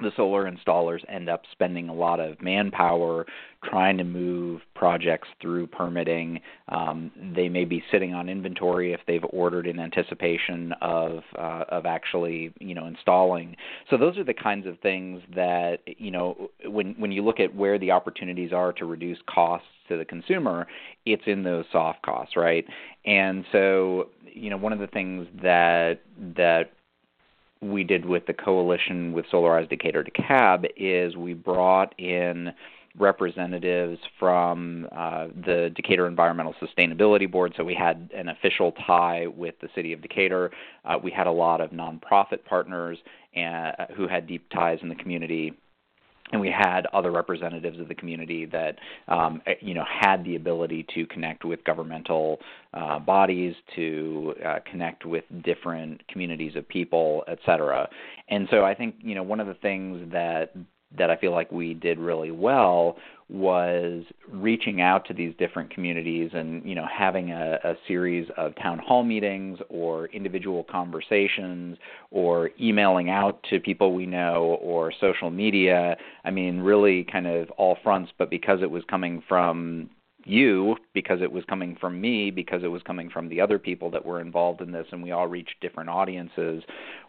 the 0.00 0.10
solar 0.16 0.50
installers 0.50 1.00
end 1.08 1.28
up 1.28 1.42
spending 1.52 1.88
a 1.88 1.94
lot 1.94 2.20
of 2.20 2.40
manpower 2.40 3.26
trying 3.64 3.96
to 3.98 4.04
move 4.04 4.60
projects 4.74 5.28
through 5.40 5.66
permitting. 5.66 6.40
Um, 6.68 7.10
they 7.34 7.48
may 7.48 7.64
be 7.64 7.82
sitting 7.90 8.14
on 8.14 8.28
inventory 8.28 8.92
if 8.92 9.00
they've 9.06 9.24
ordered 9.30 9.66
in 9.66 9.78
anticipation 9.78 10.72
of 10.80 11.20
uh, 11.38 11.64
of 11.68 11.86
actually 11.86 12.52
you 12.58 12.74
know 12.74 12.86
installing. 12.86 13.56
So 13.90 13.96
those 13.96 14.18
are 14.18 14.24
the 14.24 14.34
kinds 14.34 14.66
of 14.66 14.78
things 14.80 15.22
that 15.34 15.78
you 15.86 16.10
know 16.10 16.50
when 16.64 16.94
when 16.98 17.12
you 17.12 17.24
look 17.24 17.40
at 17.40 17.54
where 17.54 17.78
the 17.78 17.90
opportunities 17.90 18.52
are 18.52 18.72
to 18.74 18.84
reduce 18.84 19.18
costs 19.28 19.68
to 19.88 19.96
the 19.96 20.04
consumer, 20.04 20.66
it's 21.04 21.22
in 21.26 21.42
those 21.42 21.64
soft 21.72 22.02
costs, 22.02 22.36
right? 22.36 22.64
And 23.04 23.44
so 23.52 24.10
you 24.32 24.50
know 24.50 24.56
one 24.56 24.72
of 24.72 24.78
the 24.78 24.88
things 24.88 25.26
that 25.42 26.00
that 26.36 26.70
we 27.60 27.84
did 27.84 28.04
with 28.04 28.26
the 28.26 28.32
coalition 28.32 29.12
with 29.12 29.26
Solarize 29.32 29.68
Decatur 29.68 30.04
DeKalb 30.04 30.66
is 30.76 31.16
we 31.16 31.34
brought 31.34 31.98
in 31.98 32.52
representatives 32.98 33.98
from 34.18 34.88
uh, 34.92 35.26
the 35.44 35.70
Decatur 35.74 36.06
Environmental 36.06 36.54
Sustainability 36.62 37.30
Board, 37.30 37.52
so 37.56 37.64
we 37.64 37.74
had 37.74 38.10
an 38.14 38.28
official 38.28 38.72
tie 38.86 39.26
with 39.26 39.54
the 39.60 39.68
city 39.74 39.92
of 39.92 40.00
Decatur. 40.00 40.50
Uh, 40.84 40.96
we 41.02 41.10
had 41.10 41.26
a 41.26 41.32
lot 41.32 41.60
of 41.60 41.70
nonprofit 41.70 42.44
partners 42.44 42.98
and, 43.34 43.74
uh, 43.78 43.86
who 43.96 44.08
had 44.08 44.26
deep 44.26 44.48
ties 44.50 44.78
in 44.82 44.88
the 44.88 44.94
community 44.94 45.52
and 46.32 46.40
we 46.40 46.50
had 46.50 46.86
other 46.92 47.10
representatives 47.10 47.78
of 47.78 47.88
the 47.88 47.94
community 47.94 48.46
that 48.46 48.76
um, 49.08 49.40
eh, 49.46 49.54
you 49.60 49.74
know 49.74 49.84
had 49.88 50.24
the 50.24 50.36
ability 50.36 50.86
to 50.94 51.06
connect 51.06 51.44
with 51.44 51.62
governmental 51.64 52.38
uh, 52.74 52.98
bodies, 52.98 53.54
to 53.74 54.34
uh, 54.44 54.58
connect 54.70 55.04
with 55.04 55.24
different 55.44 56.06
communities 56.08 56.56
of 56.56 56.68
people, 56.68 57.24
et 57.28 57.38
cetera. 57.46 57.88
And 58.28 58.48
so 58.50 58.64
I 58.64 58.74
think 58.74 58.96
you 59.00 59.14
know 59.14 59.22
one 59.22 59.40
of 59.40 59.46
the 59.46 59.54
things 59.54 60.10
that 60.12 60.52
that 60.96 61.10
I 61.10 61.16
feel 61.16 61.32
like 61.32 61.50
we 61.50 61.74
did 61.74 61.98
really 61.98 62.30
well 62.30 62.96
was 63.28 64.04
reaching 64.30 64.80
out 64.80 65.04
to 65.04 65.12
these 65.12 65.34
different 65.36 65.68
communities 65.70 66.30
and 66.32 66.64
you 66.64 66.76
know 66.76 66.86
having 66.86 67.32
a, 67.32 67.58
a 67.64 67.74
series 67.88 68.28
of 68.36 68.54
town 68.54 68.78
hall 68.78 69.02
meetings 69.02 69.58
or 69.68 70.06
individual 70.06 70.64
conversations 70.70 71.76
or 72.12 72.50
emailing 72.60 73.10
out 73.10 73.44
to 73.50 73.58
people 73.58 73.92
we 73.92 74.06
know 74.06 74.58
or 74.62 74.92
social 75.00 75.28
media. 75.30 75.96
I 76.24 76.30
mean 76.30 76.60
really 76.60 77.04
kind 77.04 77.26
of 77.26 77.50
all 77.52 77.76
fronts 77.82 78.12
but 78.16 78.30
because 78.30 78.60
it 78.62 78.70
was 78.70 78.84
coming 78.88 79.22
from 79.28 79.90
you 80.26 80.76
because 80.92 81.22
it 81.22 81.30
was 81.30 81.44
coming 81.48 81.76
from 81.80 82.00
me 82.00 82.30
because 82.30 82.62
it 82.62 82.68
was 82.68 82.82
coming 82.82 83.08
from 83.08 83.28
the 83.28 83.40
other 83.40 83.58
people 83.58 83.90
that 83.90 84.04
were 84.04 84.20
involved 84.20 84.60
in 84.60 84.72
this 84.72 84.86
and 84.92 85.02
we 85.02 85.12
all 85.12 85.28
reached 85.28 85.54
different 85.60 85.88
audiences 85.88 86.62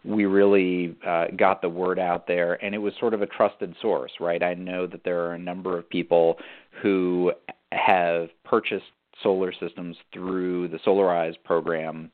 we 0.04 0.24
really 0.24 0.96
uh, 1.06 1.26
got 1.36 1.60
the 1.60 1.68
word 1.68 1.98
out 1.98 2.26
there. 2.26 2.62
And 2.64 2.74
it 2.74 2.78
was 2.78 2.92
sort 3.00 3.14
of 3.14 3.22
a 3.22 3.26
trusted 3.26 3.74
source 3.82 4.12
right? 4.20 4.42
I 4.42 4.54
know 4.54 4.86
that 4.86 5.04
there 5.04 5.20
are 5.24 5.34
a 5.34 5.38
number 5.38 5.78
of 5.78 5.88
people 5.88 6.38
who 6.82 7.32
have 7.72 8.28
purchased 8.44 8.84
solar 9.22 9.52
systems 9.52 9.96
through 10.12 10.68
the 10.68 10.78
solarize 10.78 11.34
program 11.44 12.10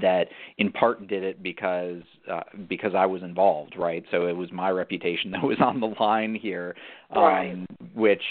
that 0.00 0.28
in 0.58 0.72
part 0.72 1.06
did 1.06 1.22
it 1.22 1.42
because 1.42 2.02
uh, 2.30 2.40
because 2.68 2.92
I 2.96 3.06
was 3.06 3.22
involved, 3.22 3.74
right? 3.76 4.04
So 4.10 4.26
it 4.26 4.36
was 4.36 4.50
my 4.52 4.70
reputation 4.70 5.30
that 5.32 5.42
was 5.42 5.58
on 5.60 5.80
the 5.80 5.94
line 6.00 6.34
here, 6.34 6.74
um, 7.14 7.22
right. 7.22 7.66
which 7.94 8.22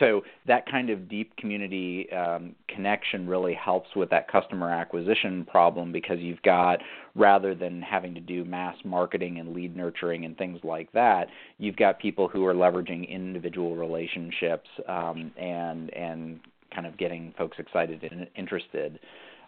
so 0.00 0.22
that 0.46 0.68
kind 0.70 0.90
of 0.90 1.08
deep 1.08 1.36
community 1.36 2.10
um, 2.12 2.54
connection 2.68 3.28
really 3.28 3.54
helps 3.54 3.94
with 3.94 4.10
that 4.10 4.30
customer 4.30 4.70
acquisition 4.70 5.44
problem 5.44 5.92
because 5.92 6.18
you've 6.18 6.42
got 6.42 6.80
rather 7.14 7.54
than 7.54 7.80
having 7.82 8.14
to 8.14 8.20
do 8.20 8.44
mass 8.44 8.76
marketing 8.84 9.38
and 9.38 9.54
lead 9.54 9.76
nurturing 9.76 10.24
and 10.24 10.36
things 10.36 10.58
like 10.64 10.90
that, 10.92 11.28
you've 11.58 11.76
got 11.76 11.98
people 11.98 12.28
who 12.28 12.44
are 12.44 12.54
leveraging 12.54 13.08
individual 13.08 13.76
relationships 13.76 14.68
um, 14.88 15.32
and 15.38 15.92
and 15.94 16.40
kind 16.74 16.86
of 16.86 16.98
getting 16.98 17.32
folks 17.38 17.56
excited 17.58 18.02
and 18.02 18.26
interested. 18.36 18.98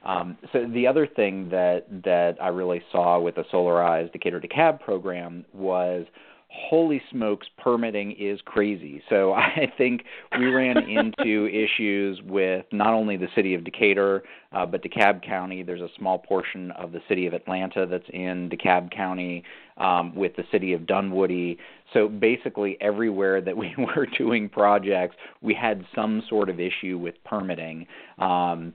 Um, 0.04 0.38
so 0.52 0.66
the 0.66 0.86
other 0.86 1.06
thing 1.06 1.48
that 1.50 1.86
that 2.04 2.36
I 2.40 2.48
really 2.48 2.82
saw 2.92 3.20
with 3.20 3.36
the 3.36 3.44
Solarize 3.52 4.12
Decatur 4.12 4.40
DeKalb 4.40 4.80
program 4.80 5.44
was 5.52 6.06
holy 6.50 7.00
smokes 7.10 7.46
permitting 7.58 8.12
is 8.12 8.40
crazy. 8.44 9.02
So 9.08 9.32
i 9.34 9.70
think 9.76 10.04
we 10.38 10.46
ran 10.46 10.78
into 10.78 11.46
issues 11.52 12.20
with 12.24 12.64
not 12.72 12.94
only 12.94 13.16
the 13.16 13.28
city 13.34 13.54
of 13.54 13.64
decatur 13.64 14.22
uh, 14.52 14.64
but 14.64 14.82
dekalb 14.82 15.22
county. 15.22 15.62
There's 15.62 15.82
a 15.82 15.90
small 15.98 16.18
portion 16.18 16.70
of 16.72 16.92
the 16.92 17.00
city 17.08 17.26
of 17.26 17.34
atlanta 17.34 17.86
that's 17.86 18.08
in 18.12 18.48
dekalb 18.48 18.90
county 18.90 19.44
um, 19.76 20.14
with 20.14 20.36
the 20.36 20.44
city 20.50 20.72
of 20.72 20.82
dunwoody. 20.82 21.58
So 21.92 22.08
basically 22.08 22.78
everywhere 22.80 23.40
that 23.42 23.56
we 23.56 23.74
were 23.78 24.06
doing 24.16 24.48
projects 24.48 25.16
we 25.42 25.54
had 25.54 25.84
some 25.94 26.22
sort 26.28 26.48
of 26.48 26.58
issue 26.58 26.98
with 26.98 27.14
permitting. 27.24 27.86
Um, 28.18 28.72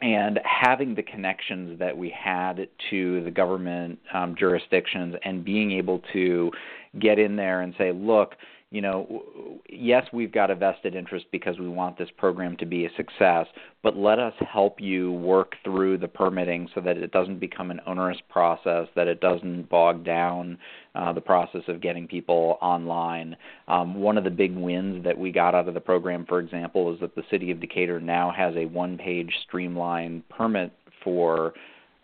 and 0.00 0.40
having 0.44 0.94
the 0.94 1.02
connections 1.02 1.78
that 1.78 1.96
we 1.96 2.10
had 2.10 2.68
to 2.90 3.22
the 3.24 3.30
government 3.30 3.98
um, 4.12 4.34
jurisdictions 4.38 5.14
and 5.24 5.44
being 5.44 5.72
able 5.72 6.00
to 6.12 6.50
get 7.00 7.18
in 7.18 7.36
there 7.36 7.60
and 7.60 7.74
say, 7.78 7.92
look, 7.92 8.34
you 8.74 8.80
know, 8.80 9.60
yes, 9.68 10.04
we've 10.12 10.32
got 10.32 10.50
a 10.50 10.54
vested 10.56 10.96
interest 10.96 11.26
because 11.30 11.60
we 11.60 11.68
want 11.68 11.96
this 11.96 12.08
program 12.18 12.56
to 12.56 12.66
be 12.66 12.86
a 12.86 12.90
success, 12.96 13.46
but 13.84 13.96
let 13.96 14.18
us 14.18 14.34
help 14.52 14.80
you 14.80 15.12
work 15.12 15.54
through 15.62 15.96
the 15.96 16.08
permitting 16.08 16.68
so 16.74 16.80
that 16.80 16.96
it 16.96 17.12
doesn't 17.12 17.38
become 17.38 17.70
an 17.70 17.80
onerous 17.86 18.18
process, 18.28 18.88
that 18.96 19.06
it 19.06 19.20
doesn't 19.20 19.68
bog 19.68 20.04
down 20.04 20.58
uh, 20.96 21.12
the 21.12 21.20
process 21.20 21.62
of 21.68 21.80
getting 21.80 22.08
people 22.08 22.58
online. 22.60 23.36
Um, 23.68 23.94
one 23.94 24.18
of 24.18 24.24
the 24.24 24.30
big 24.30 24.56
wins 24.56 25.04
that 25.04 25.16
we 25.16 25.30
got 25.30 25.54
out 25.54 25.68
of 25.68 25.74
the 25.74 25.80
program, 25.80 26.26
for 26.26 26.40
example, 26.40 26.92
is 26.92 26.98
that 26.98 27.14
the 27.14 27.22
city 27.30 27.52
of 27.52 27.60
Decatur 27.60 28.00
now 28.00 28.32
has 28.36 28.56
a 28.56 28.66
one 28.66 28.98
page 28.98 29.32
streamlined 29.46 30.28
permit 30.28 30.72
for 31.04 31.54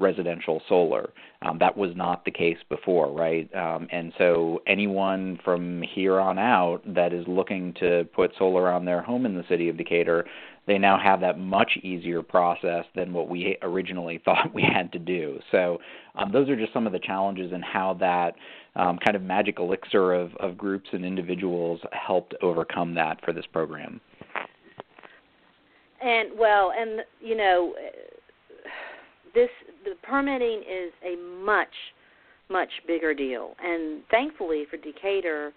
residential 0.01 0.63
solar. 0.69 1.11
Um, 1.43 1.59
that 1.59 1.77
was 1.77 1.91
not 1.95 2.25
the 2.25 2.31
case 2.31 2.59
before, 2.69 3.13
right? 3.13 3.53
Um, 3.55 3.87
and 3.93 4.13
so 4.19 4.63
anyone 4.67 5.39
from 5.45 5.83
here 5.95 6.19
on 6.19 6.39
out 6.39 6.81
that 6.87 7.13
is 7.13 7.25
looking 7.29 7.75
to 7.81 8.09
put 8.15 8.33
solar 8.39 8.71
on 8.71 8.85
their 8.85 9.03
home 9.03 9.27
in 9.27 9.35
the 9.35 9.45
city 9.49 9.69
of 9.69 9.77
Decatur, 9.77 10.27
they 10.67 10.79
now 10.79 10.99
have 10.99 11.21
that 11.21 11.39
much 11.39 11.79
easier 11.83 12.23
process 12.23 12.85
than 12.95 13.13
what 13.13 13.29
we 13.29 13.57
originally 13.63 14.19
thought 14.25 14.55
we 14.55 14.63
had 14.63 14.93
to 14.93 14.99
do. 14.99 15.39
So 15.51 15.79
um, 16.15 16.33
those 16.33 16.49
are 16.49 16.57
just 16.57 16.73
some 16.73 16.87
of 16.87 16.93
the 16.93 16.99
challenges 16.99 17.53
and 17.53 17.65
how 17.65 17.95
that 18.01 18.35
um, 18.77 18.99
kind 19.05 19.17
of 19.17 19.23
magic 19.23 19.59
elixir 19.59 20.13
of, 20.13 20.35
of 20.37 20.57
groups 20.57 20.89
and 20.93 21.05
individuals 21.05 21.81
helped 21.93 22.35
overcome 22.43 22.95
that 22.95 23.25
for 23.25 23.33
this 23.33 23.47
program. 23.53 24.01
And 26.03 26.31
well, 26.39 26.73
and 26.79 27.01
you 27.21 27.37
know, 27.37 27.75
this 29.35 29.51
the 29.85 29.95
permitting 30.03 30.61
is 30.61 30.93
a 31.05 31.17
much 31.45 31.75
much 32.49 32.71
bigger 32.87 33.15
deal, 33.15 33.55
and 33.63 34.03
thankfully 34.11 34.67
for 34.69 34.77
Decatur, 34.77 35.53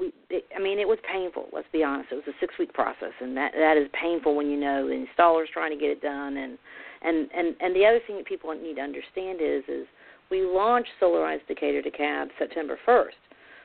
we 0.00 0.12
it, 0.30 0.44
I 0.56 0.60
mean 0.60 0.78
it 0.78 0.88
was 0.88 0.98
painful. 1.10 1.48
Let's 1.52 1.68
be 1.72 1.84
honest, 1.84 2.12
it 2.12 2.16
was 2.16 2.28
a 2.28 2.38
six 2.40 2.54
week 2.58 2.72
process, 2.72 3.12
and 3.20 3.36
that 3.36 3.52
that 3.54 3.76
is 3.76 3.88
painful 4.00 4.34
when 4.34 4.50
you 4.50 4.58
know 4.58 4.88
the 4.88 4.94
installer's 4.94 5.48
trying 5.52 5.70
to 5.70 5.76
get 5.78 5.90
it 5.90 6.02
done, 6.02 6.36
and 6.36 6.58
and 7.02 7.28
and 7.36 7.54
and 7.60 7.76
the 7.76 7.84
other 7.84 8.00
thing 8.06 8.16
that 8.16 8.26
people 8.26 8.52
need 8.54 8.76
to 8.76 8.82
understand 8.82 9.40
is 9.40 9.62
is 9.68 9.86
we 10.30 10.42
launched 10.42 10.90
Solarize 11.00 11.46
Decatur 11.46 11.82
DeKalb 11.82 12.28
September 12.38 12.78
1st, 12.86 13.20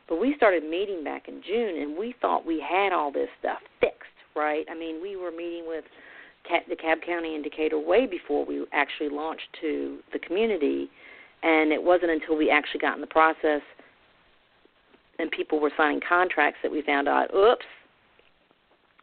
but 0.08 0.19
we 0.19 0.36
started 0.36 0.63
meeting 0.63 1.03
back 1.03 1.27
in 1.27 1.41
June, 1.48 1.81
and 1.81 1.98
we 1.98 2.13
thought 2.22 2.46
we 2.46 2.60
had 2.60 2.91
all 2.91 3.12
this 3.12 3.29
stuff 3.39 3.60
fixed, 3.79 4.19
right? 4.36 4.65
I 4.69 4.75
mean, 4.75 5.01
we 5.01 5.15
were 5.15 5.31
meeting 5.31 5.65
with 5.67 5.86
DeKalb 6.48 7.05
County 7.05 7.36
and 7.36 7.43
Decatur 7.43 7.79
way 7.79 8.05
before 8.05 8.46
we 8.46 8.65
actually 8.74 9.10
launched 9.10 9.48
to 9.62 10.00
the 10.13 10.19
community, 10.19 10.89
and 11.43 11.72
it 11.72 11.81
wasn't 11.81 12.12
until 12.12 12.36
we 12.36 12.50
actually 12.50 12.79
got 12.79 12.96
in 12.96 13.01
the 13.01 13.08
process 13.08 13.62
and 15.19 15.29
people 15.31 15.60
were 15.60 15.72
signing 15.77 16.00
contracts 16.08 16.60
that 16.63 16.72
we 16.72 16.81
found 16.81 17.08
out, 17.08 17.34
oops, 17.36 17.65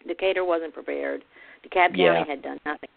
Decatur 0.09 0.45
wasn't 0.45 0.73
prepared. 0.73 1.23
DeKalb 1.65 1.91
County 1.91 2.03
yeah. 2.03 2.25
had 2.27 2.43
done 2.43 2.59
nothing, 2.65 2.89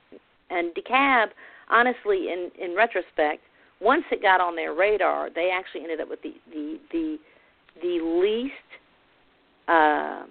and 0.49 0.73
DeKalb, 0.75 1.27
honestly, 1.69 2.27
in 2.31 2.49
in 2.59 2.75
retrospect, 2.75 3.41
once 3.81 4.03
it 4.11 4.21
got 4.21 4.41
on 4.41 4.55
their 4.55 4.73
radar, 4.73 5.29
they 5.33 5.51
actually 5.51 5.81
ended 5.81 6.01
up 6.01 6.09
with 6.09 6.21
the 6.21 6.33
the 6.51 6.79
the 6.91 7.17
the 7.81 7.99
least 8.21 8.53
uh, 9.67 10.23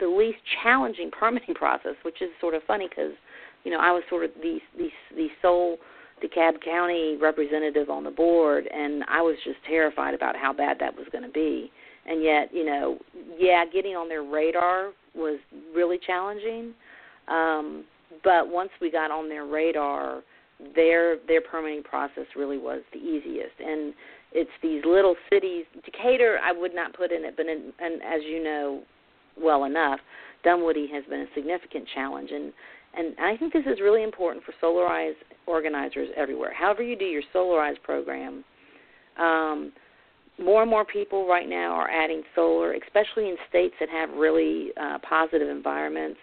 the 0.00 0.08
least 0.08 0.38
challenging 0.62 1.10
permitting 1.18 1.54
process, 1.54 1.94
which 2.02 2.20
is 2.22 2.28
sort 2.40 2.54
of 2.54 2.62
funny 2.66 2.88
because 2.88 3.12
you 3.64 3.70
know 3.70 3.78
I 3.78 3.90
was 3.92 4.02
sort 4.08 4.24
of 4.24 4.30
the 4.42 4.58
the 4.76 4.88
the 5.14 5.28
sole 5.42 5.78
DeKalb 6.22 6.62
County 6.64 7.16
representative 7.20 7.88
on 7.88 8.04
the 8.04 8.10
board, 8.10 8.66
and 8.72 9.04
I 9.08 9.22
was 9.22 9.36
just 9.44 9.58
terrified 9.66 10.14
about 10.14 10.36
how 10.36 10.52
bad 10.52 10.78
that 10.80 10.94
was 10.94 11.06
going 11.12 11.24
to 11.24 11.30
be. 11.30 11.70
And 12.06 12.22
yet, 12.22 12.52
you 12.52 12.64
know, 12.64 12.98
yeah, 13.38 13.64
getting 13.72 13.94
on 13.94 14.08
their 14.08 14.22
radar 14.22 14.92
was 15.14 15.38
really 15.74 15.98
challenging. 16.06 16.74
Um, 17.28 17.84
but 18.24 18.48
once 18.48 18.70
we 18.80 18.90
got 18.90 19.10
on 19.10 19.28
their 19.28 19.46
radar, 19.46 20.22
their 20.74 21.18
their 21.26 21.40
permitting 21.40 21.82
process 21.82 22.26
really 22.36 22.58
was 22.58 22.82
the 22.92 22.98
easiest. 22.98 23.58
And 23.60 23.94
it's 24.32 24.50
these 24.62 24.82
little 24.84 25.16
cities. 25.32 25.64
Decatur, 25.84 26.38
I 26.42 26.52
would 26.52 26.74
not 26.74 26.94
put 26.94 27.12
in 27.12 27.24
it, 27.24 27.34
but 27.36 27.46
in, 27.46 27.72
and 27.78 28.02
as 28.02 28.20
you 28.28 28.42
know, 28.42 28.82
well 29.40 29.64
enough, 29.64 30.00
Dunwoody 30.44 30.88
has 30.92 31.04
been 31.04 31.20
a 31.20 31.26
significant 31.34 31.86
challenge, 31.94 32.30
and 32.32 32.52
and 32.92 33.14
I 33.20 33.36
think 33.36 33.52
this 33.52 33.66
is 33.66 33.80
really 33.80 34.02
important 34.02 34.44
for 34.44 34.52
Solarize 34.60 35.14
organizers 35.46 36.08
everywhere. 36.16 36.52
However 36.52 36.82
you 36.82 36.96
do 36.96 37.04
your 37.04 37.22
Solarize 37.32 37.80
program, 37.82 38.44
um, 39.16 39.72
more 40.42 40.62
and 40.62 40.70
more 40.70 40.84
people 40.84 41.28
right 41.28 41.48
now 41.48 41.72
are 41.72 41.88
adding 41.88 42.22
solar, 42.34 42.72
especially 42.72 43.28
in 43.28 43.36
states 43.48 43.74
that 43.78 43.88
have 43.90 44.10
really 44.10 44.70
uh, 44.80 44.98
positive 45.08 45.48
environments. 45.48 46.18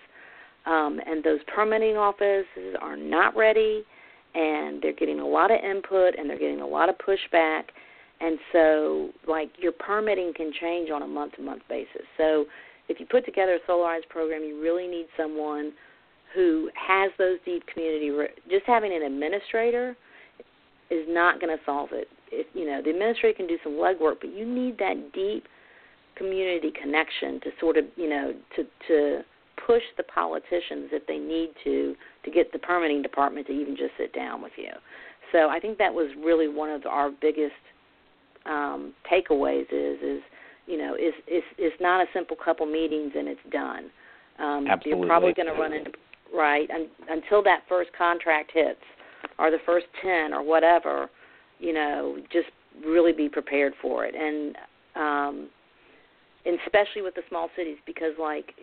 Um, 0.66 1.00
and 1.06 1.24
those 1.24 1.40
permitting 1.56 1.96
offices 1.96 2.76
are 2.82 2.98
not 2.98 3.38
ready, 3.38 3.86
and 4.36 4.82
they're 4.82 4.92
getting 4.92 5.22
a 5.22 5.26
lot 5.28 5.50
of 5.52 5.60
input 5.64 6.16
and 6.18 6.30
they're 6.30 6.38
getting 6.38 6.60
a 6.62 6.68
lot 6.68 6.90
of 6.90 6.96
pushback. 6.98 7.64
and 8.20 8.40
so 8.52 9.10
like 9.28 9.50
your 9.58 9.72
permitting 9.72 10.34
can 10.36 10.52
change 10.60 10.90
on 10.90 11.04
a 11.04 11.08
month 11.08 11.36
to 11.36 11.42
month 11.42 11.62
basis. 11.70 12.06
So 12.18 12.46
if 12.90 13.00
you 13.00 13.06
put 13.06 13.26
together 13.26 13.56
a 13.56 13.72
solarized 13.72 14.08
program, 14.10 14.44
you 14.44 14.62
really 14.62 14.88
need 14.88 15.08
someone 15.18 15.74
who 16.34 16.70
has 16.76 17.12
those 17.18 17.38
deep 17.46 17.64
community. 17.68 18.12
Just 18.50 18.66
having 18.66 18.94
an 18.94 19.04
administrator 19.04 19.96
is 20.90 21.06
not 21.08 21.40
going 21.40 21.56
to 21.56 21.64
solve 21.66 21.90
it. 21.92 22.08
If 22.32 22.48
you 22.54 22.66
know 22.66 22.82
the 22.82 22.90
administrator 22.92 23.36
can 23.38 23.48
do 23.48 23.58
some 23.64 23.74
legwork, 23.74 24.16
but 24.22 24.34
you 24.34 24.46
need 24.46 24.78
that 24.80 25.14
deep 25.14 25.46
community 26.16 26.72
connection 26.72 27.40
to 27.42 27.50
sort 27.60 27.78
of 27.78 27.86
you 27.96 28.10
know 28.10 28.34
to 28.56 28.64
to 28.88 29.22
push 29.66 29.84
the 29.98 30.04
politicians 30.04 30.90
if 30.92 31.06
they 31.08 31.18
need 31.18 31.50
to 31.64 31.96
to 32.26 32.32
get 32.32 32.52
the 32.52 32.60
permitting 32.60 33.02
department 33.02 33.48
to 33.48 33.54
even 33.54 33.76
just 33.76 33.92
sit 33.98 34.14
down 34.14 34.42
with 34.42 34.54
you. 34.58 34.72
So 35.32 35.50
I 35.50 35.60
think 35.60 35.78
that 35.78 35.94
was 35.94 36.10
really 36.24 36.48
one 36.48 36.70
of 36.70 36.86
our 36.86 37.12
biggest 37.12 37.54
um, 38.46 38.94
takeaways 39.12 39.66
is 39.72 40.02
is 40.02 40.22
you 40.68 40.78
know 40.78 40.96
is 40.96 41.14
is 41.28 41.44
it's 41.58 41.76
not 41.82 42.02
a 42.02 42.06
simple 42.14 42.38
couple 42.44 42.66
meetings 42.66 43.14
and 43.18 43.28
it's 43.28 43.40
done. 43.52 43.90
Um, 44.40 44.68
Absolutely. 44.68 45.00
You're 45.00 45.08
probably 45.08 45.34
going 45.34 45.48
to 45.48 45.60
run 45.60 45.74
into 45.74 45.92
right 46.34 46.70
un, 46.70 46.88
until 47.10 47.42
that 47.44 47.62
first 47.68 47.90
contract 47.98 48.52
hits 48.54 48.82
or 49.40 49.50
the 49.50 49.58
first 49.66 49.88
ten 50.02 50.34
or 50.34 50.44
whatever. 50.44 51.10
You 51.60 51.74
know, 51.74 52.18
just 52.32 52.50
really 52.86 53.14
be 53.14 53.30
prepared 53.30 53.74
for 53.82 54.06
it 54.06 54.16
and. 54.16 54.56
Um, 54.96 55.50
and 56.46 56.58
especially 56.66 57.02
with 57.02 57.14
the 57.14 57.22
small 57.28 57.50
cities 57.56 57.78
because 57.86 58.14
like 58.18 58.54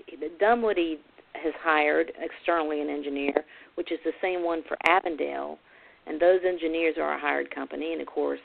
Dunwoody 0.40 0.98
has 1.34 1.52
hired 1.62 2.12
externally 2.18 2.80
an 2.80 2.88
engineer, 2.88 3.44
which 3.74 3.92
is 3.92 3.98
the 4.04 4.12
same 4.22 4.42
one 4.42 4.62
for 4.66 4.76
Avondale, 4.86 5.58
and 6.06 6.20
those 6.20 6.40
engineers 6.46 6.96
are 6.98 7.14
a 7.14 7.20
hired 7.20 7.54
company, 7.54 7.92
and 7.92 8.00
of 8.00 8.06
course, 8.06 8.40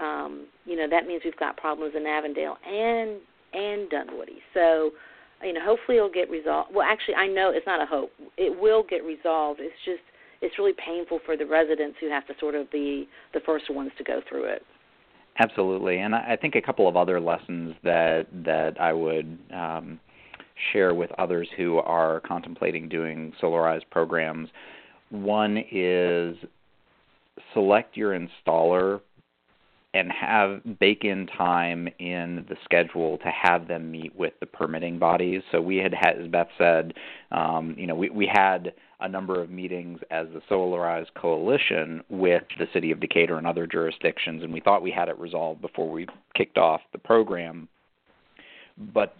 um, 0.00 0.46
you 0.64 0.76
know 0.76 0.88
that 0.88 1.06
means 1.06 1.22
we've 1.24 1.36
got 1.36 1.56
problems 1.56 1.94
in 1.96 2.06
Avondale 2.06 2.56
and 2.66 3.20
and 3.54 3.88
Dunwoody. 3.88 4.40
So, 4.52 4.90
you 5.42 5.52
know, 5.52 5.60
hopefully 5.64 5.98
it'll 5.98 6.10
get 6.10 6.28
resolved. 6.30 6.74
Well, 6.74 6.86
actually, 6.86 7.14
I 7.14 7.26
know 7.26 7.50
it's 7.54 7.66
not 7.66 7.80
a 7.80 7.86
hope. 7.86 8.10
It 8.36 8.60
will 8.60 8.82
get 8.82 9.04
resolved. 9.04 9.60
It's 9.60 9.74
just 9.84 10.02
it's 10.42 10.58
really 10.58 10.74
painful 10.84 11.20
for 11.24 11.36
the 11.36 11.46
residents 11.46 11.96
who 12.00 12.10
have 12.10 12.26
to 12.26 12.34
sort 12.38 12.54
of 12.54 12.70
be 12.70 13.08
the 13.32 13.40
first 13.46 13.70
ones 13.70 13.92
to 13.96 14.04
go 14.04 14.20
through 14.28 14.44
it. 14.44 14.62
Absolutely, 15.38 15.98
and 15.98 16.14
I 16.14 16.36
think 16.40 16.54
a 16.54 16.62
couple 16.62 16.86
of 16.86 16.96
other 16.96 17.20
lessons 17.20 17.74
that 17.82 18.26
that 18.44 18.80
I 18.80 18.92
would 18.92 19.38
um, 19.52 19.98
share 20.72 20.94
with 20.94 21.10
others 21.18 21.48
who 21.56 21.78
are 21.78 22.20
contemplating 22.20 22.88
doing 22.88 23.32
solarized 23.42 23.88
programs. 23.90 24.48
One 25.10 25.58
is 25.72 26.36
select 27.52 27.96
your 27.96 28.16
installer 28.18 29.00
and 29.94 30.10
have 30.10 30.60
bake 30.80 31.04
in 31.04 31.26
time 31.28 31.88
in 32.00 32.44
the 32.48 32.56
schedule 32.64 33.16
to 33.18 33.30
have 33.30 33.68
them 33.68 33.92
meet 33.92 34.14
with 34.16 34.32
the 34.40 34.46
permitting 34.46 34.98
bodies. 34.98 35.40
So 35.52 35.60
we 35.60 35.76
had, 35.76 35.94
had 35.94 36.20
as 36.20 36.28
Beth 36.28 36.48
said, 36.58 36.94
um, 37.30 37.76
you 37.78 37.86
know, 37.86 37.94
we, 37.94 38.10
we 38.10 38.28
had 38.30 38.74
a 39.00 39.08
number 39.08 39.40
of 39.40 39.50
meetings 39.50 40.00
as 40.10 40.26
the 40.34 40.40
Solarized 40.50 41.14
Coalition 41.14 42.02
with 42.08 42.42
the 42.58 42.66
city 42.72 42.90
of 42.90 42.98
Decatur 42.98 43.38
and 43.38 43.46
other 43.46 43.68
jurisdictions, 43.68 44.42
and 44.42 44.52
we 44.52 44.60
thought 44.60 44.82
we 44.82 44.90
had 44.90 45.08
it 45.08 45.18
resolved 45.18 45.62
before 45.62 45.88
we 45.88 46.06
kicked 46.34 46.58
off 46.58 46.80
the 46.92 46.98
program. 46.98 47.68
But 48.92 49.14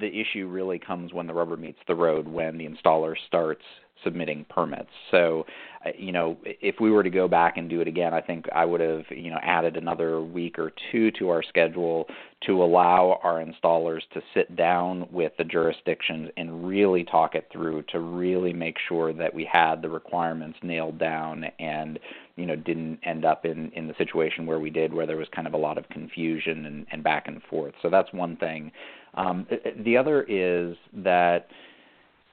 the 0.00 0.08
issue 0.08 0.48
really 0.48 0.80
comes 0.80 1.12
when 1.12 1.28
the 1.28 1.34
rubber 1.34 1.56
meets 1.56 1.78
the 1.86 1.94
road, 1.94 2.26
when 2.26 2.58
the 2.58 2.68
installer 2.68 3.14
starts 3.28 3.62
submitting 4.04 4.44
permits. 4.48 4.90
So, 5.10 5.46
uh, 5.84 5.90
you 5.98 6.12
know, 6.12 6.36
if 6.44 6.76
we 6.80 6.90
were 6.90 7.02
to 7.02 7.10
go 7.10 7.28
back 7.28 7.56
and 7.56 7.68
do 7.68 7.80
it 7.80 7.88
again, 7.88 8.12
I 8.14 8.20
think 8.20 8.46
I 8.54 8.64
would 8.64 8.80
have, 8.80 9.04
you 9.10 9.30
know, 9.30 9.38
added 9.42 9.76
another 9.76 10.22
week 10.22 10.58
or 10.58 10.72
two 10.90 11.10
to 11.12 11.28
our 11.30 11.42
schedule 11.42 12.06
to 12.46 12.62
allow 12.62 13.18
our 13.22 13.44
installers 13.44 14.00
to 14.12 14.20
sit 14.34 14.54
down 14.56 15.08
with 15.10 15.32
the 15.38 15.44
jurisdictions 15.44 16.30
and 16.36 16.66
really 16.66 17.04
talk 17.04 17.34
it 17.34 17.48
through 17.52 17.82
to 17.92 18.00
really 18.00 18.52
make 18.52 18.76
sure 18.88 19.12
that 19.12 19.32
we 19.32 19.48
had 19.50 19.82
the 19.82 19.88
requirements 19.88 20.58
nailed 20.62 20.98
down 20.98 21.44
and, 21.58 21.98
you 22.36 22.46
know, 22.46 22.56
didn't 22.56 22.98
end 23.04 23.24
up 23.24 23.44
in 23.44 23.70
in 23.72 23.86
the 23.88 23.94
situation 23.96 24.46
where 24.46 24.60
we 24.60 24.70
did 24.70 24.92
where 24.92 25.06
there 25.06 25.16
was 25.16 25.28
kind 25.34 25.46
of 25.46 25.54
a 25.54 25.56
lot 25.56 25.78
of 25.78 25.88
confusion 25.88 26.66
and, 26.66 26.86
and 26.92 27.02
back 27.02 27.28
and 27.28 27.42
forth. 27.44 27.74
So 27.82 27.90
that's 27.90 28.12
one 28.12 28.36
thing. 28.36 28.70
Um, 29.14 29.46
the 29.84 29.96
other 29.96 30.22
is 30.24 30.76
that 30.92 31.48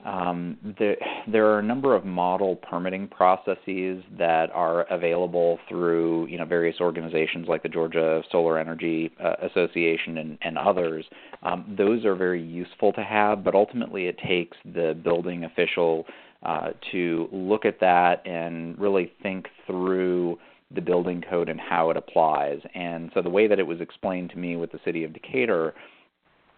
um, 0.06 0.58
the, 0.80 0.96
there 1.32 1.48
are 1.48 1.60
a 1.60 1.63
number 1.63 1.96
of 1.96 2.04
model 2.04 2.58
permitting 2.58 3.08
processes 3.08 4.04
that 4.18 4.50
are 4.54 4.82
available 4.92 5.60
through 5.70 6.28
you 6.28 6.38
know 6.38 6.46
various 6.46 6.78
organizations 6.82 7.48
like 7.48 7.63
the 7.63 7.70
Georgia 7.70 8.22
Solar 8.32 8.60
Energy 8.60 9.12
uh, 9.24 9.36
Association 9.50 10.18
and, 10.18 10.38
and 10.42 10.58
others. 10.58 11.06
Um, 11.44 11.76
those 11.78 12.06
are 12.06 12.16
very 12.16 12.42
useful 12.42 12.92
to 12.94 13.04
have, 13.04 13.44
but 13.44 13.56
ultimately 13.56 14.08
it 14.08 14.18
takes 14.26 14.58
the 14.66 15.00
building 15.04 15.46
official 15.46 16.06
uh, 16.44 16.72
to 16.92 17.30
look 17.32 17.63
at 17.63 17.80
that 17.80 18.26
and 18.28 18.78
really 18.78 19.13
think 19.22 19.48
through 19.66 20.38
the 20.76 20.82
building 20.82 21.24
code 21.30 21.50
and 21.50 21.60
how 21.60 21.89
it 21.89 21.98
applies. 21.98 22.60
And 22.76 23.12
so 23.13 23.22
the 23.22 23.30
way 23.30 23.48
that 23.48 23.60
it 23.60 23.68
was 23.68 23.80
explained 23.80 24.32
to 24.32 24.38
me 24.38 24.56
with 24.56 24.72
the 24.72 24.80
city 24.84 25.04
of 25.04 25.13
Decatur 25.13 25.74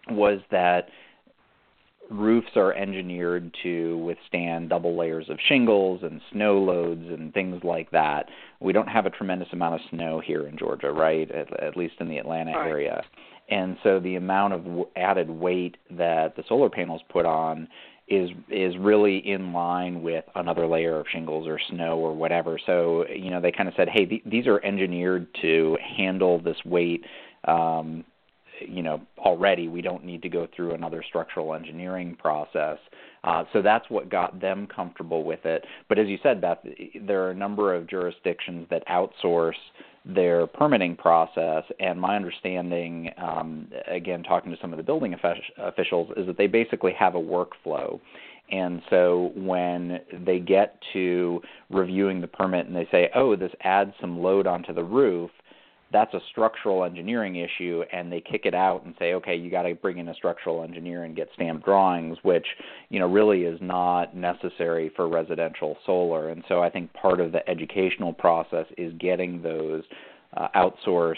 was 0.08 0.40
that 0.50 0.88
roofs 2.10 2.50
are 2.56 2.72
engineered 2.74 3.54
to 3.62 3.98
withstand 3.98 4.68
double 4.68 4.96
layers 4.96 5.28
of 5.28 5.38
shingles 5.48 6.00
and 6.02 6.20
snow 6.32 6.58
loads 6.58 7.04
and 7.08 7.32
things 7.34 7.62
like 7.64 7.90
that. 7.90 8.26
We 8.60 8.72
don't 8.72 8.88
have 8.88 9.06
a 9.06 9.10
tremendous 9.10 9.48
amount 9.52 9.74
of 9.74 9.80
snow 9.90 10.20
here 10.20 10.46
in 10.46 10.56
Georgia, 10.56 10.92
right? 10.92 11.30
At, 11.30 11.62
at 11.62 11.76
least 11.76 11.94
in 12.00 12.08
the 12.08 12.18
Atlanta 12.18 12.52
right. 12.52 12.68
area. 12.68 13.02
And 13.48 13.76
so 13.82 14.00
the 14.00 14.16
amount 14.16 14.54
of 14.54 14.64
w- 14.64 14.88
added 14.96 15.30
weight 15.30 15.76
that 15.90 16.36
the 16.36 16.44
solar 16.48 16.68
panels 16.68 17.02
put 17.08 17.26
on 17.26 17.68
is 18.08 18.30
is 18.48 18.76
really 18.78 19.18
in 19.28 19.52
line 19.52 20.00
with 20.00 20.24
another 20.36 20.66
layer 20.66 21.00
of 21.00 21.06
shingles 21.10 21.48
or 21.48 21.58
snow 21.70 21.98
or 21.98 22.14
whatever. 22.14 22.58
So 22.64 23.04
you 23.08 23.30
know 23.30 23.40
they 23.40 23.52
kind 23.52 23.68
of 23.68 23.74
said, 23.76 23.88
hey, 23.88 24.06
th- 24.06 24.22
these 24.24 24.46
are 24.46 24.64
engineered 24.64 25.26
to 25.42 25.76
handle 25.96 26.40
this 26.40 26.56
weight 26.64 27.04
um, 27.46 28.04
you 28.60 28.82
know 28.82 29.00
already 29.18 29.68
we 29.68 29.82
don't 29.82 30.04
need 30.04 30.22
to 30.22 30.28
go 30.28 30.46
through 30.54 30.72
another 30.72 31.02
structural 31.06 31.54
engineering 31.54 32.16
process. 32.20 32.78
Uh, 33.24 33.44
so 33.52 33.60
that's 33.62 33.88
what 33.90 34.08
got 34.08 34.40
them 34.40 34.66
comfortable 34.66 35.24
with 35.24 35.44
it. 35.44 35.64
But 35.88 35.98
as 35.98 36.08
you 36.08 36.18
said 36.22 36.40
beth 36.40 36.58
there 37.02 37.22
are 37.24 37.30
a 37.30 37.34
number 37.34 37.74
of 37.74 37.88
jurisdictions 37.88 38.66
that 38.70 38.86
outsource 38.88 39.54
their 40.04 40.46
permitting 40.46 40.94
process. 40.96 41.64
And 41.80 42.00
my 42.00 42.14
understanding 42.16 43.10
um, 43.18 43.68
again 43.90 44.22
talking 44.22 44.52
to 44.52 44.58
some 44.60 44.72
of 44.72 44.76
the 44.76 44.82
building 44.82 45.14
officials 45.58 46.10
is 46.16 46.26
that 46.26 46.38
they 46.38 46.46
basically 46.46 46.92
have 46.92 47.14
a 47.14 47.20
workflow. 47.20 48.00
And 48.50 48.80
so 48.90 49.32
when 49.34 50.00
they 50.24 50.38
get 50.38 50.78
to 50.92 51.42
reviewing 51.70 52.20
the 52.20 52.28
permit 52.28 52.66
and 52.66 52.76
they 52.76 52.86
say, 52.90 53.10
oh, 53.14 53.34
this 53.34 53.50
adds 53.62 53.92
some 54.00 54.20
load 54.20 54.46
onto 54.46 54.72
the 54.72 54.84
roof, 54.84 55.30
that's 55.96 56.12
a 56.12 56.20
structural 56.30 56.84
engineering 56.84 57.36
issue 57.36 57.82
and 57.90 58.12
they 58.12 58.20
kick 58.20 58.42
it 58.44 58.54
out 58.54 58.84
and 58.84 58.94
say 58.98 59.14
okay 59.14 59.34
you 59.34 59.50
got 59.50 59.62
to 59.62 59.74
bring 59.74 59.96
in 59.96 60.08
a 60.08 60.14
structural 60.14 60.62
engineer 60.62 61.04
and 61.04 61.16
get 61.16 61.26
stamped 61.34 61.64
drawings 61.64 62.18
which 62.22 62.46
you 62.90 62.98
know 63.00 63.06
really 63.06 63.44
is 63.44 63.58
not 63.62 64.14
necessary 64.14 64.90
for 64.94 65.08
residential 65.08 65.74
solar. 65.86 66.28
And 66.28 66.44
so 66.48 66.62
i 66.62 66.68
think 66.68 66.92
part 66.92 67.18
of 67.18 67.32
the 67.32 67.48
educational 67.48 68.12
process 68.12 68.66
is 68.76 68.92
getting 68.98 69.40
those 69.40 69.84
uh, 70.36 70.48
outsourced 70.54 71.16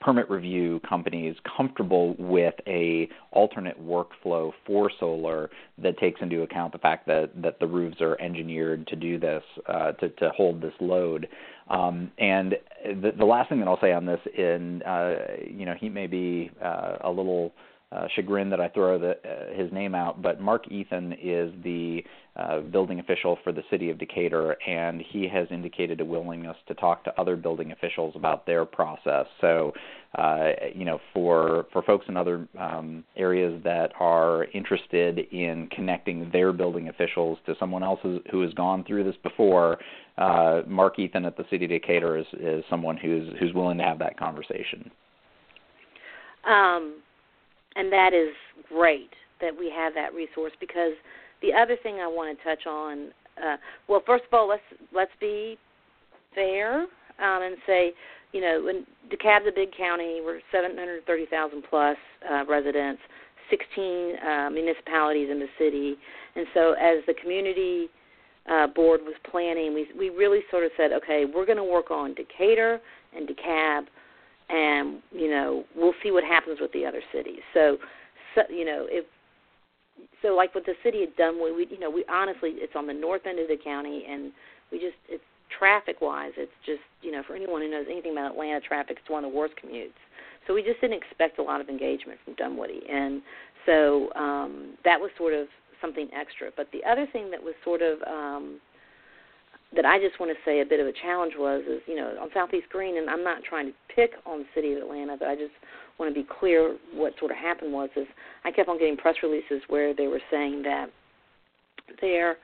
permit 0.00 0.28
review 0.30 0.80
companies 0.88 1.36
comfortable 1.56 2.14
with 2.18 2.54
a 2.66 3.08
alternate 3.32 3.80
workflow 3.82 4.52
for 4.66 4.90
solar 5.00 5.50
that 5.78 5.98
takes 5.98 6.20
into 6.20 6.42
account 6.42 6.72
the 6.72 6.78
fact 6.78 7.06
that 7.06 7.30
that 7.42 7.58
the 7.60 7.66
roofs 7.66 8.00
are 8.00 8.20
engineered 8.20 8.86
to 8.86 8.96
do 8.96 9.18
this 9.18 9.42
uh, 9.66 9.92
to 9.92 10.08
to 10.10 10.30
hold 10.30 10.60
this 10.60 10.74
load. 10.80 11.28
Um, 11.68 12.10
and 12.18 12.56
the, 12.84 13.12
the 13.16 13.24
last 13.24 13.48
thing 13.48 13.58
that 13.60 13.68
I'll 13.68 13.80
say 13.80 13.92
on 13.92 14.04
this, 14.04 14.20
in 14.36 14.82
uh, 14.82 15.14
you 15.48 15.64
know, 15.64 15.74
he 15.78 15.88
may 15.88 16.06
be 16.06 16.50
uh, 16.62 16.96
a 17.02 17.10
little 17.10 17.54
uh, 17.94 18.08
chagrined 18.14 18.50
that 18.52 18.60
I 18.60 18.68
throw 18.68 18.98
the, 18.98 19.10
uh, 19.10 19.54
his 19.54 19.72
name 19.72 19.94
out, 19.94 20.20
but 20.20 20.40
Mark 20.40 20.70
Ethan 20.70 21.12
is 21.22 21.52
the 21.62 22.02
uh, 22.36 22.60
building 22.60 22.98
official 22.98 23.38
for 23.44 23.52
the 23.52 23.62
city 23.70 23.90
of 23.90 23.98
Decatur, 23.98 24.56
and 24.66 25.00
he 25.00 25.28
has 25.28 25.46
indicated 25.52 26.00
a 26.00 26.04
willingness 26.04 26.56
to 26.66 26.74
talk 26.74 27.04
to 27.04 27.20
other 27.20 27.36
building 27.36 27.70
officials 27.70 28.12
about 28.16 28.44
their 28.44 28.64
process. 28.64 29.26
So, 29.40 29.72
uh, 30.18 30.50
you 30.74 30.84
know, 30.84 30.98
for 31.12 31.66
for 31.72 31.82
folks 31.82 32.06
in 32.08 32.16
other 32.16 32.48
um, 32.58 33.04
areas 33.16 33.62
that 33.62 33.92
are 34.00 34.46
interested 34.52 35.20
in 35.30 35.68
connecting 35.68 36.28
their 36.32 36.52
building 36.52 36.88
officials 36.88 37.38
to 37.46 37.54
someone 37.60 37.84
else 37.84 38.00
who 38.02 38.40
has 38.40 38.52
gone 38.54 38.82
through 38.82 39.04
this 39.04 39.16
before, 39.22 39.78
uh, 40.18 40.62
Mark 40.66 40.98
Ethan 40.98 41.24
at 41.24 41.36
the 41.36 41.44
city 41.50 41.66
of 41.66 41.70
Decatur 41.70 42.18
is 42.18 42.26
is 42.32 42.64
someone 42.68 42.96
who's 42.96 43.32
who's 43.38 43.54
willing 43.54 43.78
to 43.78 43.84
have 43.84 44.00
that 44.00 44.18
conversation. 44.18 44.90
Um, 46.44 46.96
and 47.76 47.92
that 47.92 48.12
is 48.12 48.34
great 48.68 49.10
that 49.40 49.56
we 49.56 49.70
have 49.70 49.94
that 49.94 50.14
resource 50.14 50.52
because 50.60 50.92
the 51.42 51.52
other 51.52 51.76
thing 51.82 51.96
I 51.96 52.06
want 52.06 52.36
to 52.36 52.44
touch 52.44 52.66
on, 52.66 53.08
uh, 53.42 53.56
well, 53.88 54.02
first 54.06 54.24
of 54.24 54.32
all, 54.32 54.48
let's 54.48 54.62
let's 54.92 55.12
be 55.20 55.58
fair 56.34 56.82
um, 56.82 57.42
and 57.42 57.56
say, 57.66 57.92
you 58.32 58.40
know, 58.40 58.62
when 58.64 58.86
DeKalb's 59.10 59.46
a 59.48 59.52
big 59.54 59.76
county, 59.76 60.20
we're 60.24 60.40
730,000 60.50 61.62
plus 61.68 61.96
uh, 62.30 62.44
residents, 62.46 63.00
16 63.50 64.16
uh, 64.16 64.50
municipalities 64.50 65.28
in 65.30 65.38
the 65.38 65.48
city, 65.58 65.96
and 66.34 66.46
so 66.54 66.72
as 66.72 67.04
the 67.06 67.14
community 67.14 67.88
uh, 68.50 68.66
board 68.66 69.00
was 69.04 69.14
planning, 69.30 69.74
we 69.74 69.88
we 69.98 70.10
really 70.10 70.40
sort 70.50 70.64
of 70.64 70.70
said, 70.76 70.92
okay, 70.92 71.24
we're 71.24 71.46
going 71.46 71.58
to 71.58 71.64
work 71.64 71.90
on 71.90 72.14
Decatur 72.14 72.80
and 73.16 73.28
DeKalb, 73.28 73.86
and 74.48 75.02
you 75.12 75.30
know, 75.30 75.64
we'll 75.76 75.94
see 76.02 76.10
what 76.10 76.24
happens 76.24 76.58
with 76.60 76.72
the 76.72 76.84
other 76.84 77.02
cities. 77.12 77.40
So, 77.52 77.78
so 78.34 78.42
you 78.50 78.64
know, 78.64 78.86
if 78.88 79.04
so, 80.22 80.34
like 80.34 80.54
with 80.54 80.64
the 80.64 80.74
city 80.82 81.02
of 81.04 81.16
Dunwoody, 81.16 81.54
we 81.54 81.66
you 81.70 81.78
know, 81.78 81.90
we 81.90 82.04
honestly, 82.10 82.50
it's 82.54 82.74
on 82.76 82.86
the 82.86 82.94
north 82.94 83.26
end 83.26 83.38
of 83.38 83.48
the 83.48 83.56
county, 83.62 84.04
and 84.08 84.32
we 84.70 84.78
just 84.78 84.96
it's 85.08 85.22
traffic 85.58 86.00
wise, 86.00 86.32
it's 86.36 86.52
just 86.66 86.82
you 87.02 87.12
know 87.12 87.22
for 87.26 87.34
anyone 87.34 87.62
who 87.62 87.70
knows 87.70 87.86
anything 87.90 88.12
about 88.12 88.32
Atlanta 88.32 88.60
traffic, 88.60 88.98
it's 89.00 89.10
one 89.10 89.24
of 89.24 89.30
the 89.30 89.36
worst 89.36 89.54
commutes. 89.62 89.98
So 90.46 90.52
we 90.52 90.62
just 90.62 90.80
didn't 90.80 90.96
expect 90.96 91.38
a 91.38 91.42
lot 91.42 91.60
of 91.60 91.68
engagement 91.68 92.18
from 92.24 92.34
Dunwoody, 92.34 92.82
and 92.90 93.22
so 93.66 94.12
um, 94.14 94.74
that 94.84 95.00
was 95.00 95.10
sort 95.16 95.32
of 95.32 95.46
something 95.80 96.08
extra. 96.14 96.50
But 96.56 96.68
the 96.72 96.84
other 96.88 97.06
thing 97.12 97.30
that 97.30 97.42
was 97.42 97.54
sort 97.64 97.82
of 97.82 97.98
um, 98.06 98.60
that 99.76 99.84
I 99.84 99.98
just 99.98 100.20
want 100.20 100.30
to 100.30 100.38
say 100.44 100.60
a 100.60 100.64
bit 100.64 100.80
of 100.80 100.86
a 100.86 100.92
challenge 100.92 101.34
was 101.36 101.62
is 101.68 101.80
you 101.86 101.96
know 101.96 102.14
on 102.20 102.28
Southeast 102.34 102.68
Green, 102.70 102.98
and 102.98 103.08
I'm 103.08 103.24
not 103.24 103.42
trying 103.42 103.66
to 103.66 103.72
pick 103.94 104.12
on 104.26 104.40
the 104.40 104.46
city 104.54 104.72
of 104.74 104.82
Atlanta, 104.82 105.16
but 105.18 105.28
I 105.28 105.34
just 105.34 105.52
want 105.98 106.14
to 106.14 106.20
be 106.20 106.26
clear 106.40 106.76
what 106.92 107.12
sort 107.18 107.30
of 107.30 107.36
happened 107.36 107.72
was 107.72 107.90
is 107.96 108.06
I 108.44 108.50
kept 108.50 108.68
on 108.68 108.78
getting 108.78 108.96
press 108.96 109.16
releases 109.22 109.62
where 109.68 109.94
they 109.94 110.06
were 110.06 110.20
saying 110.30 110.62
that 110.62 110.86
their 112.00 112.36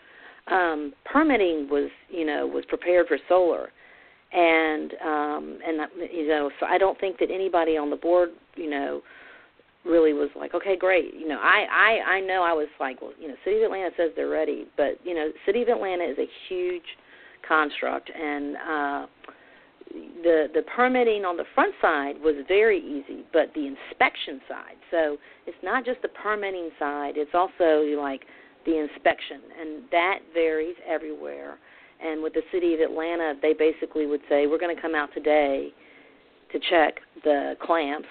um, 0.49 0.93
permitting 1.05 1.69
was 1.71 1.91
you 2.09 2.27
know 2.27 2.47
was 2.47 2.65
prepared 2.69 3.07
for 3.07 3.19
solar, 3.29 3.71
and 4.33 4.93
um, 5.05 5.59
and 5.67 5.81
you 6.13 6.29
know 6.29 6.51
so 6.61 6.67
I 6.67 6.79
don't 6.79 6.99
think 6.99 7.19
that 7.19 7.31
anybody 7.31 7.77
on 7.77 7.91
the 7.91 7.97
board 7.97 8.31
you 8.57 8.71
know 8.71 9.03
really 9.85 10.13
was 10.13 10.29
like 10.37 10.55
okay 10.55 10.77
great. 10.77 11.15
You 11.15 11.29
know 11.29 11.39
I 11.41 11.67
I 11.71 12.15
I 12.17 12.21
know 12.21 12.43
I 12.43 12.53
was 12.53 12.69
like 12.79 13.01
well 13.01 13.13
you 13.21 13.29
know 13.29 13.35
City 13.45 13.59
of 13.59 13.65
Atlanta 13.65 13.91
says 13.97 14.11
they're 14.17 14.29
ready 14.29 14.67
but 14.77 14.99
you 15.05 15.15
know 15.15 15.31
City 15.47 15.63
of 15.63 15.69
Atlanta 15.69 16.05
is 16.05 16.19
a 16.19 16.29
huge 16.49 16.83
construct 17.47 18.11
and 18.11 18.57
uh 18.57 19.07
the 20.23 20.47
the 20.55 20.63
permitting 20.75 21.25
on 21.25 21.37
the 21.37 21.45
front 21.55 21.75
side 21.81 22.15
was 22.23 22.35
very 22.47 22.79
easy 22.79 23.25
but 23.33 23.53
the 23.55 23.67
inspection 23.67 24.41
side 24.49 24.77
so 24.91 25.17
it's 25.47 25.57
not 25.63 25.85
just 25.85 26.01
the 26.03 26.09
permitting 26.09 26.71
side 26.79 27.15
it's 27.17 27.35
also 27.35 27.85
like 28.01 28.23
the 28.67 28.79
inspection, 28.79 29.41
and 29.61 29.83
that 29.91 30.19
varies 30.35 30.77
everywhere. 30.87 31.59
And 32.03 32.23
with 32.23 32.33
the 32.33 32.43
city 32.53 32.75
of 32.75 32.81
Atlanta, 32.81 33.35
they 33.41 33.53
basically 33.53 34.07
would 34.07 34.23
say, 34.29 34.47
"We're 34.47 34.59
going 34.59 34.75
to 34.75 34.81
come 34.81 34.95
out 34.95 35.13
today 35.13 35.73
to 36.53 36.59
check 36.59 37.01
the 37.25 37.57
clamps," 37.61 38.09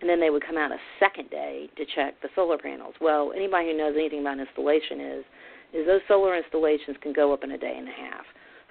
and 0.00 0.08
then 0.08 0.20
they 0.20 0.30
would 0.30 0.44
come 0.44 0.58
out 0.58 0.72
a 0.72 0.80
second 0.98 1.30
day 1.30 1.70
to 1.76 1.84
check 1.84 2.20
the 2.20 2.28
solar 2.34 2.58
panels. 2.58 2.94
Well, 3.00 3.32
anybody 3.34 3.68
who 3.70 3.76
knows 3.76 3.94
anything 3.96 4.20
about 4.20 4.38
installation 4.38 5.00
is 5.00 5.24
is 5.72 5.86
those 5.86 6.02
solar 6.06 6.36
installations 6.36 6.96
can 7.00 7.12
go 7.12 7.32
up 7.32 7.42
in 7.42 7.50
a 7.52 7.58
day 7.58 7.76
and 7.76 7.88
a 7.88 7.92
half. 7.92 8.24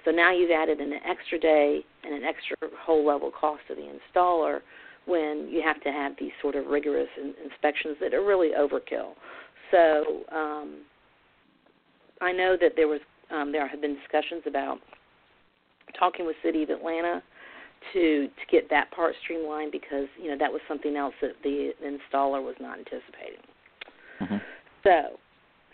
So 0.04 0.10
now 0.10 0.32
you've 0.32 0.50
added 0.50 0.80
an 0.80 0.92
extra 1.08 1.38
day 1.38 1.80
and 2.04 2.14
an 2.14 2.24
extra 2.24 2.56
whole 2.78 3.06
level 3.06 3.30
cost 3.30 3.62
to 3.68 3.74
the 3.74 3.82
installer 3.82 4.60
when 5.06 5.48
you 5.50 5.62
have 5.64 5.82
to 5.82 5.90
have 5.90 6.12
these 6.18 6.32
sort 6.40 6.54
of 6.54 6.66
rigorous 6.66 7.08
in- 7.20 7.34
inspections 7.42 7.96
that 8.00 8.14
are 8.14 8.24
really 8.24 8.50
overkill. 8.58 9.12
So 9.70 10.24
um, 10.34 10.82
I 12.20 12.32
know 12.32 12.56
that 12.60 12.72
there 12.76 12.88
was 12.88 13.00
um, 13.30 13.52
there 13.52 13.66
have 13.66 13.80
been 13.80 13.96
discussions 13.96 14.42
about 14.46 14.78
talking 15.98 16.26
with 16.26 16.36
City 16.42 16.62
of 16.62 16.70
Atlanta 16.70 17.22
to 17.92 18.28
to 18.28 18.46
get 18.50 18.68
that 18.70 18.90
part 18.90 19.14
streamlined 19.22 19.72
because 19.72 20.06
you 20.20 20.28
know 20.28 20.38
that 20.38 20.52
was 20.52 20.60
something 20.68 20.96
else 20.96 21.14
that 21.20 21.32
the 21.42 21.72
installer 21.82 22.42
was 22.42 22.54
not 22.60 22.78
anticipating. 22.78 23.44
Mm-hmm. 24.20 24.36
So, 24.84 25.18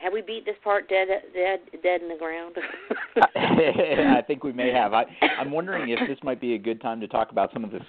have 0.03 0.13
we 0.13 0.23
beat 0.23 0.45
this 0.45 0.57
part 0.65 0.89
dead 0.89 1.09
dead 1.35 1.61
dead 1.83 2.03
in 2.03 2.09
the 2.09 2.17
ground? 2.17 2.57
I 3.37 4.23
think 4.27 4.45
we 4.45 4.53
may 4.53 4.73
have. 4.73 4.93
I, 4.95 5.05
I'm 5.39 5.51
wondering 5.51 5.91
if 5.91 6.01
this 6.09 6.19
might 6.23 6.41
be 6.41 6.55
a 6.55 6.59
good 6.59 6.81
time 6.81 7.01
to 7.01 7.09
talk 7.09 7.31
about 7.31 7.53
some 7.53 7.65
of 7.65 7.71
the 7.71 7.81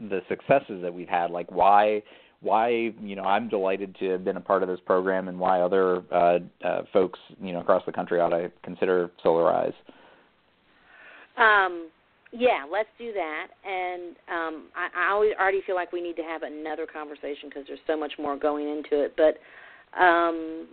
the 0.00 0.20
successes 0.28 0.80
that 0.82 0.92
we've 0.92 1.08
had, 1.08 1.30
like 1.30 1.50
why 1.50 2.02
why 2.40 2.92
you 3.00 3.16
know 3.16 3.24
I'm 3.24 3.48
delighted 3.48 3.96
to 4.00 4.10
have 4.10 4.24
been 4.24 4.36
a 4.36 4.40
part 4.40 4.62
of 4.62 4.68
this 4.68 4.80
program 4.86 5.28
and 5.28 5.38
why 5.38 5.60
other 5.60 6.02
uh, 6.12 6.38
uh, 6.64 6.82
folks 6.92 7.18
you 7.40 7.52
know 7.52 7.60
across 7.60 7.82
the 7.86 7.92
country 7.92 8.20
ought 8.20 8.30
to 8.30 8.50
consider 8.62 9.10
Solarize. 9.24 9.74
Um, 11.36 11.88
yeah, 12.32 12.64
let's 12.70 12.88
do 12.98 13.12
that. 13.12 13.46
And 13.64 14.16
um, 14.28 14.68
I, 14.74 15.08
I 15.08 15.12
always 15.12 15.32
already 15.38 15.62
feel 15.66 15.74
like 15.74 15.92
we 15.92 16.02
need 16.02 16.16
to 16.16 16.22
have 16.22 16.42
another 16.42 16.86
conversation 16.86 17.48
because 17.48 17.64
there's 17.66 17.80
so 17.86 17.96
much 17.96 18.12
more 18.18 18.36
going 18.38 18.68
into 18.68 19.02
it. 19.04 19.14
But 19.16 19.38
um, 20.00 20.68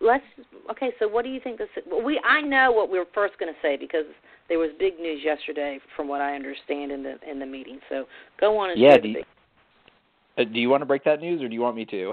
let's 0.00 0.24
okay. 0.70 0.90
So 0.98 1.08
what 1.08 1.24
do 1.24 1.30
you 1.30 1.40
think? 1.40 1.58
This 1.58 1.68
we 2.04 2.20
I 2.26 2.40
know 2.40 2.72
what 2.72 2.90
we 2.90 2.98
are 2.98 3.06
first 3.14 3.38
going 3.38 3.52
to 3.52 3.58
say 3.60 3.76
because 3.76 4.06
there 4.48 4.58
was 4.58 4.70
big 4.78 4.98
news 4.98 5.20
yesterday, 5.24 5.78
from 5.96 6.08
what 6.08 6.20
I 6.20 6.34
understand 6.34 6.92
in 6.92 7.02
the 7.02 7.16
in 7.28 7.38
the 7.38 7.46
meeting. 7.46 7.80
So 7.88 8.04
go 8.38 8.58
on 8.58 8.70
and 8.70 8.80
yeah. 8.80 8.92
share 8.92 9.00
Do 9.00 9.08
you, 9.08 9.24
uh, 10.38 10.44
do 10.44 10.58
you 10.58 10.68
want 10.68 10.82
to 10.82 10.86
break 10.86 11.04
that 11.04 11.20
news, 11.20 11.42
or 11.42 11.48
do 11.48 11.54
you 11.54 11.60
want 11.60 11.76
me 11.76 11.84
to? 11.86 11.96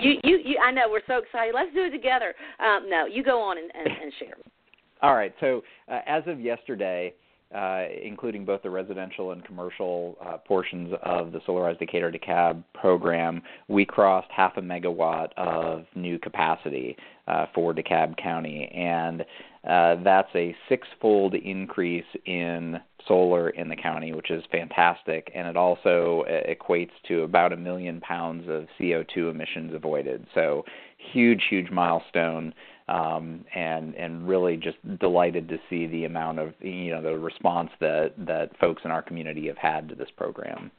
you, 0.00 0.14
you, 0.24 0.38
you. 0.44 0.58
I 0.62 0.70
know 0.70 0.82
we're 0.90 1.00
so 1.06 1.18
excited. 1.18 1.54
Let's 1.54 1.72
do 1.74 1.84
it 1.84 1.90
together. 1.90 2.34
Um, 2.60 2.88
no, 2.88 3.06
you 3.06 3.22
go 3.22 3.40
on 3.40 3.58
and, 3.58 3.70
and, 3.74 3.88
and 4.02 4.12
share. 4.18 4.34
All 5.02 5.14
right. 5.14 5.32
So 5.40 5.62
uh, 5.90 6.00
as 6.06 6.24
of 6.26 6.40
yesterday, 6.40 7.14
uh, 7.54 7.84
including 8.02 8.44
both 8.44 8.62
the 8.62 8.70
residential 8.70 9.32
and 9.32 9.44
commercial 9.44 10.16
uh, 10.24 10.36
portions 10.36 10.92
of 11.02 11.32
the 11.32 11.38
Solarize 11.40 11.78
Decatur 11.78 12.12
DeKalb 12.12 12.62
program, 12.74 13.42
we 13.68 13.86
crossed 13.86 14.28
half 14.30 14.56
a 14.56 14.60
megawatt 14.60 15.28
of 15.36 15.84
new 15.94 16.18
capacity 16.18 16.96
uh, 17.26 17.46
for 17.54 17.72
DeKalb 17.72 18.16
County, 18.22 18.70
and 18.74 19.22
uh, 19.68 19.96
that's 20.04 20.28
a 20.34 20.54
six-fold 20.68 21.34
increase 21.34 22.04
in 22.26 22.78
solar 23.06 23.48
in 23.50 23.68
the 23.68 23.76
county, 23.76 24.12
which 24.12 24.30
is 24.30 24.44
fantastic, 24.52 25.30
and 25.34 25.48
it 25.48 25.56
also 25.56 26.24
uh, 26.28 26.52
equates 26.52 26.90
to 27.06 27.22
about 27.22 27.52
a 27.52 27.56
million 27.56 28.00
pounds 28.00 28.44
of 28.48 28.66
CO2 28.78 29.30
emissions 29.30 29.74
avoided. 29.74 30.26
So, 30.34 30.64
huge, 31.12 31.44
huge 31.48 31.70
milestone 31.70 32.52
um, 32.88 33.44
and 33.54 33.94
and 33.94 34.26
really 34.26 34.56
just 34.56 34.76
delighted 34.98 35.48
to 35.48 35.58
see 35.68 35.86
the 35.86 36.04
amount 36.04 36.38
of 36.38 36.54
you 36.60 36.90
know 36.90 37.02
the 37.02 37.16
response 37.18 37.70
that 37.80 38.12
that 38.18 38.50
folks 38.58 38.82
in 38.84 38.90
our 38.90 39.02
community 39.02 39.46
have 39.46 39.58
had 39.58 39.88
to 39.88 39.94
this 39.94 40.08
program. 40.16 40.70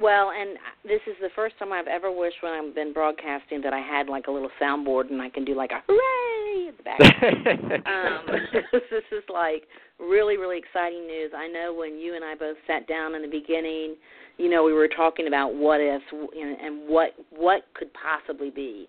Well, 0.00 0.30
and 0.30 0.58
this 0.84 1.00
is 1.06 1.14
the 1.20 1.28
first 1.36 1.58
time 1.58 1.72
I've 1.72 1.86
ever 1.86 2.10
wished 2.10 2.36
when 2.40 2.52
I've 2.52 2.74
been 2.74 2.92
broadcasting 2.92 3.60
that 3.62 3.72
I 3.72 3.80
had 3.80 4.08
like 4.08 4.26
a 4.26 4.30
little 4.30 4.50
soundboard 4.60 5.10
and 5.10 5.20
I 5.20 5.28
can 5.28 5.44
do 5.44 5.54
like 5.54 5.70
a 5.70 5.82
hooray 5.86 6.68
at 6.68 6.76
the 6.76 6.82
back. 6.82 7.00
um, 7.86 8.26
this 8.72 9.04
is 9.12 9.22
like 9.32 9.64
really, 10.00 10.38
really 10.38 10.58
exciting 10.58 11.06
news. 11.06 11.30
I 11.36 11.46
know 11.46 11.74
when 11.74 11.98
you 11.98 12.16
and 12.16 12.24
I 12.24 12.34
both 12.34 12.56
sat 12.66 12.88
down 12.88 13.14
in 13.14 13.22
the 13.22 13.28
beginning, 13.28 13.96
you 14.38 14.48
know, 14.48 14.64
we 14.64 14.72
were 14.72 14.88
talking 14.88 15.28
about 15.28 15.54
what 15.54 15.80
ifs 15.80 16.02
and, 16.10 16.58
and 16.58 16.88
what 16.88 17.10
what 17.30 17.62
could 17.74 17.90
possibly 17.92 18.50
be 18.50 18.88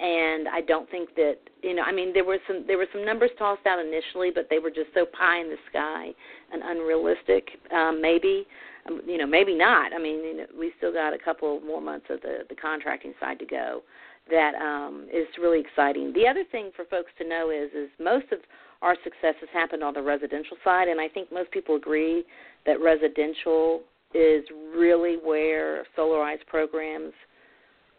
and 0.00 0.48
I 0.48 0.60
don't 0.60 0.90
think 0.90 1.14
that 1.14 1.36
you 1.62 1.74
know. 1.74 1.82
I 1.82 1.92
mean, 1.92 2.12
there 2.12 2.24
were 2.24 2.38
some 2.48 2.64
there 2.66 2.78
were 2.78 2.88
some 2.92 3.04
numbers 3.04 3.30
tossed 3.38 3.66
out 3.66 3.78
initially, 3.78 4.30
but 4.34 4.48
they 4.50 4.58
were 4.58 4.70
just 4.70 4.88
so 4.94 5.06
pie 5.06 5.40
in 5.40 5.48
the 5.48 5.56
sky 5.70 6.10
and 6.52 6.62
unrealistic. 6.64 7.48
Um, 7.72 8.02
maybe, 8.02 8.46
um, 8.88 9.00
you 9.06 9.18
know, 9.18 9.26
maybe 9.26 9.54
not. 9.54 9.92
I 9.92 9.98
mean, 9.98 10.24
you 10.24 10.36
know, 10.38 10.46
we 10.58 10.72
still 10.78 10.92
got 10.92 11.14
a 11.14 11.18
couple 11.18 11.60
more 11.60 11.80
months 11.80 12.06
of 12.10 12.20
the 12.22 12.38
the 12.48 12.56
contracting 12.56 13.14
side 13.20 13.38
to 13.38 13.46
go. 13.46 13.82
That 14.30 14.54
um, 14.54 15.06
is 15.12 15.26
really 15.40 15.60
exciting. 15.60 16.12
The 16.12 16.26
other 16.26 16.44
thing 16.50 16.70
for 16.74 16.84
folks 16.86 17.12
to 17.18 17.28
know 17.28 17.50
is 17.50 17.70
is 17.72 17.90
most 18.00 18.26
of 18.32 18.38
our 18.82 18.96
success 19.04 19.34
has 19.40 19.48
happened 19.52 19.84
on 19.84 19.94
the 19.94 20.02
residential 20.02 20.56
side, 20.64 20.88
and 20.88 21.00
I 21.00 21.08
think 21.08 21.30
most 21.30 21.50
people 21.52 21.76
agree 21.76 22.24
that 22.66 22.80
residential 22.80 23.82
is 24.12 24.44
really 24.76 25.18
where 25.22 25.84
solarized 25.96 26.46
programs 26.46 27.12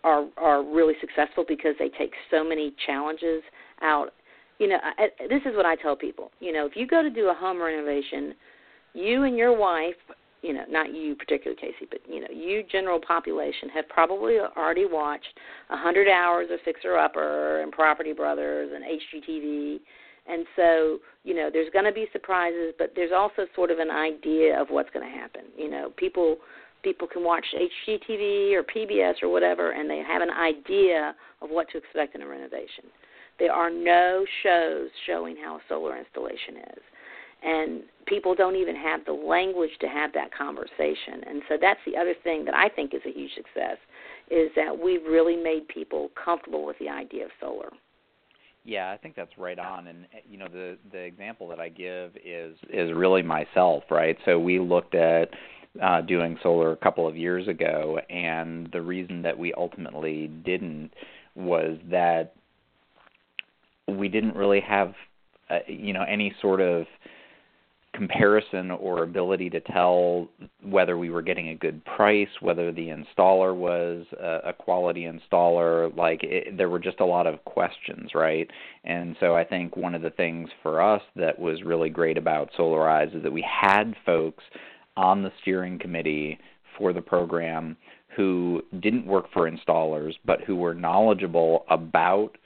are 0.06 0.28
are 0.38 0.64
really 0.64 0.94
successful 1.02 1.44
because 1.46 1.76
they 1.80 1.90
take 1.90 2.14
so 2.32 2.44
many 2.44 2.74
challenges 2.86 3.42
out. 3.82 4.12
You 4.60 4.70
know, 4.70 4.78
I, 4.82 5.08
this 5.28 5.42
is 5.46 5.56
what 5.58 5.66
I 5.66 5.76
tell 5.76 5.98
people. 5.98 6.32
You 6.40 6.54
know, 6.54 6.66
if 6.66 6.78
you 6.78 6.88
go 6.88 7.02
to 7.02 7.10
do 7.10 7.30
a 7.30 7.34
home 7.34 7.62
renovation, 7.62 8.34
you 8.94 9.24
and 9.24 9.36
your 9.36 9.58
wife, 9.58 9.96
you 10.42 10.54
know, 10.54 10.64
not 10.70 10.94
you 10.94 11.16
particularly 11.16 11.60
K.C., 11.60 11.88
but 11.90 12.00
you 12.08 12.22
know, 12.22 12.28
you 12.32 12.64
general 12.72 13.00
population 13.06 13.68
have 13.70 13.90
probably 13.90 14.38
already 14.40 14.86
watched 14.86 15.40
a 15.72 15.76
hundred 15.76 16.08
hours 16.08 16.48
of 16.52 16.60
Fixer 16.64 16.98
Upper 16.98 17.62
and 17.62 17.72
Property 17.72 18.14
Brothers 18.14 18.72
and 18.74 18.86
HGTV. 18.86 19.80
And 20.28 20.46
so, 20.56 21.00
you 21.24 21.36
know, 21.36 21.50
there's 21.52 21.72
going 21.72 21.86
to 21.86 21.92
be 21.92 22.08
surprises, 22.12 22.74
but 22.80 22.94
there's 22.96 23.12
also 23.16 23.46
sort 23.56 23.70
of 23.70 23.80
an 23.80 23.92
idea 23.92 24.60
of 24.60 24.70
what's 24.70 24.90
going 24.92 25.06
to 25.06 25.18
happen. 25.18 25.44
You 25.58 25.70
know, 25.70 25.92
people 25.98 26.38
people 26.86 27.08
can 27.08 27.24
watch 27.26 27.46
HGTV 27.54 28.54
or 28.54 28.64
PBS 28.64 29.16
or 29.22 29.30
whatever, 29.30 29.72
and 29.72 29.90
they 29.90 30.02
have 30.08 30.22
an 30.22 30.30
idea 30.30 31.14
of 31.42 31.50
what 31.50 31.68
to 31.72 31.78
expect 31.78 32.16
in 32.16 32.22
a 32.22 32.28
renovation. 32.28 32.86
There 33.40 33.52
are 33.52 33.70
no 33.70 34.26
shows 34.44 34.88
showing 35.06 35.36
how 35.44 35.56
a 35.58 35.62
solar 35.68 35.98
installation 35.98 36.56
is. 36.78 36.84
and 37.46 37.84
people 38.08 38.36
don't 38.36 38.56
even 38.56 38.76
have 38.76 39.06
the 39.06 39.14
language 39.14 39.72
to 39.80 39.88
have 39.88 40.12
that 40.14 40.36
conversation. 40.36 41.24
And 41.28 41.42
so 41.48 41.56
that's 41.60 41.80
the 41.86 41.96
other 41.98 42.14
thing 42.24 42.44
that 42.46 42.56
I 42.56 42.70
think 42.70 42.94
is 42.94 43.02
a 43.06 43.12
huge 43.12 43.32
success 43.36 43.78
is 44.30 44.50
that 44.56 44.78
we've 44.78 45.04
really 45.04 45.36
made 45.36 45.68
people 45.68 46.10
comfortable 46.24 46.66
with 46.66 46.78
the 46.80 46.90
idea 46.90 47.26
of 47.26 47.32
solar. 47.40 47.70
Yeah, 48.64 48.92
I 48.92 48.98
think 48.98 49.16
that's 49.16 49.38
right 49.38 49.60
on. 49.60 49.86
And 49.86 50.08
you 50.28 50.40
know, 50.40 50.48
the 50.48 50.78
the 50.92 50.98
example 50.98 51.48
that 51.50 51.60
I 51.60 51.70
give 51.70 52.14
is 52.26 52.56
is 52.74 52.92
really 52.96 53.22
myself, 53.22 53.84
right? 53.92 54.18
So 54.26 54.40
we 54.40 54.60
looked 54.60 54.96
at 54.96 55.30
uh, 55.82 56.02
doing 56.02 56.38
solar 56.42 56.72
a 56.72 56.78
couple 56.78 57.08
of 57.08 57.18
years 57.18 57.48
ago, 57.48 58.00
and 58.10 58.70
the 58.72 58.82
reason 58.82 59.22
that 59.24 59.38
we 59.38 59.54
ultimately 59.54 60.28
didn't 60.28 60.92
was 61.36 61.78
that 61.90 62.34
we 63.88 64.08
didn't 64.08 64.36
really 64.36 64.62
have, 64.62 64.94
uh, 65.50 65.60
you 65.68 65.94
know, 65.94 66.04
any 66.04 66.34
sort 66.42 66.62
of 66.62 66.86
comparison 67.94 68.72
or 68.72 69.04
ability 69.04 69.50
to 69.50 69.62
tell 69.62 70.28
whether 70.64 70.98
we 70.98 71.10
were 71.10 71.22
getting 71.22 71.50
a 71.50 71.56
good 71.56 71.84
price, 71.86 72.28
whether 72.42 72.72
the 72.72 72.90
installer 72.90 73.56
was 73.56 74.06
a, 74.20 74.50
a 74.50 74.54
quality 74.54 75.10
installer. 75.10 75.96
Like 75.96 76.22
it, 76.24 76.58
there 76.58 76.70
were 76.70 76.80
just 76.80 77.00
a 77.00 77.06
lot 77.06 77.26
of 77.26 77.44
questions, 77.46 78.12
right? 78.14 78.50
And 78.84 79.16
so 79.20 79.36
I 79.36 79.44
think 79.44 79.78
one 79.78 79.96
of 79.96 80.02
the 80.02 80.10
things 80.10 80.50
for 80.62 80.82
us 80.82 81.02
that 81.16 81.40
was 81.40 81.64
really 81.64 81.90
great 81.90 82.18
about 82.18 82.50
Solarize 82.58 83.16
is 83.16 83.24
that 83.24 83.32
we 83.32 83.46
had 83.50 83.96
folks 84.06 84.44
on 84.98 85.24
the 85.24 85.32
steering 85.42 85.80
committee 85.80 86.40
for 86.78 86.94
the 86.94 87.02
program 87.02 87.78
who 88.16 88.62
didn't 88.80 89.06
work 89.06 89.26
for 89.34 89.50
installers 89.50 90.14
but 90.26 90.42
who 90.42 90.56
were 90.56 90.74
knowledgeable 90.74 91.66
about 91.70 92.38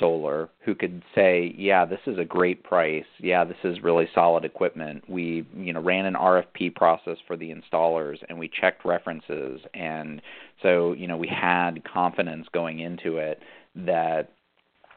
solar 0.00 0.48
who 0.64 0.74
could 0.74 1.02
say 1.14 1.54
yeah 1.58 1.84
this 1.84 2.00
is 2.06 2.18
a 2.18 2.24
great 2.24 2.62
price. 2.62 3.04
Yeah 3.18 3.44
this 3.44 3.56
is 3.64 3.82
really 3.82 4.08
solid 4.14 4.44
equipment. 4.44 5.08
We 5.08 5.46
you 5.56 5.72
know 5.72 5.82
ran 5.82 6.06
an 6.06 6.14
RFP 6.14 6.74
process 6.74 7.18
for 7.26 7.36
the 7.36 7.52
installers 7.52 8.16
and 8.28 8.38
we 8.38 8.48
checked 8.48 8.84
references 8.84 9.60
and 9.74 10.22
so 10.62 10.92
you 10.92 11.06
know 11.06 11.16
we 11.16 11.28
had 11.28 11.82
confidence 11.84 12.46
going 12.52 12.80
into 12.80 13.18
it 13.18 13.40
that 13.74 14.32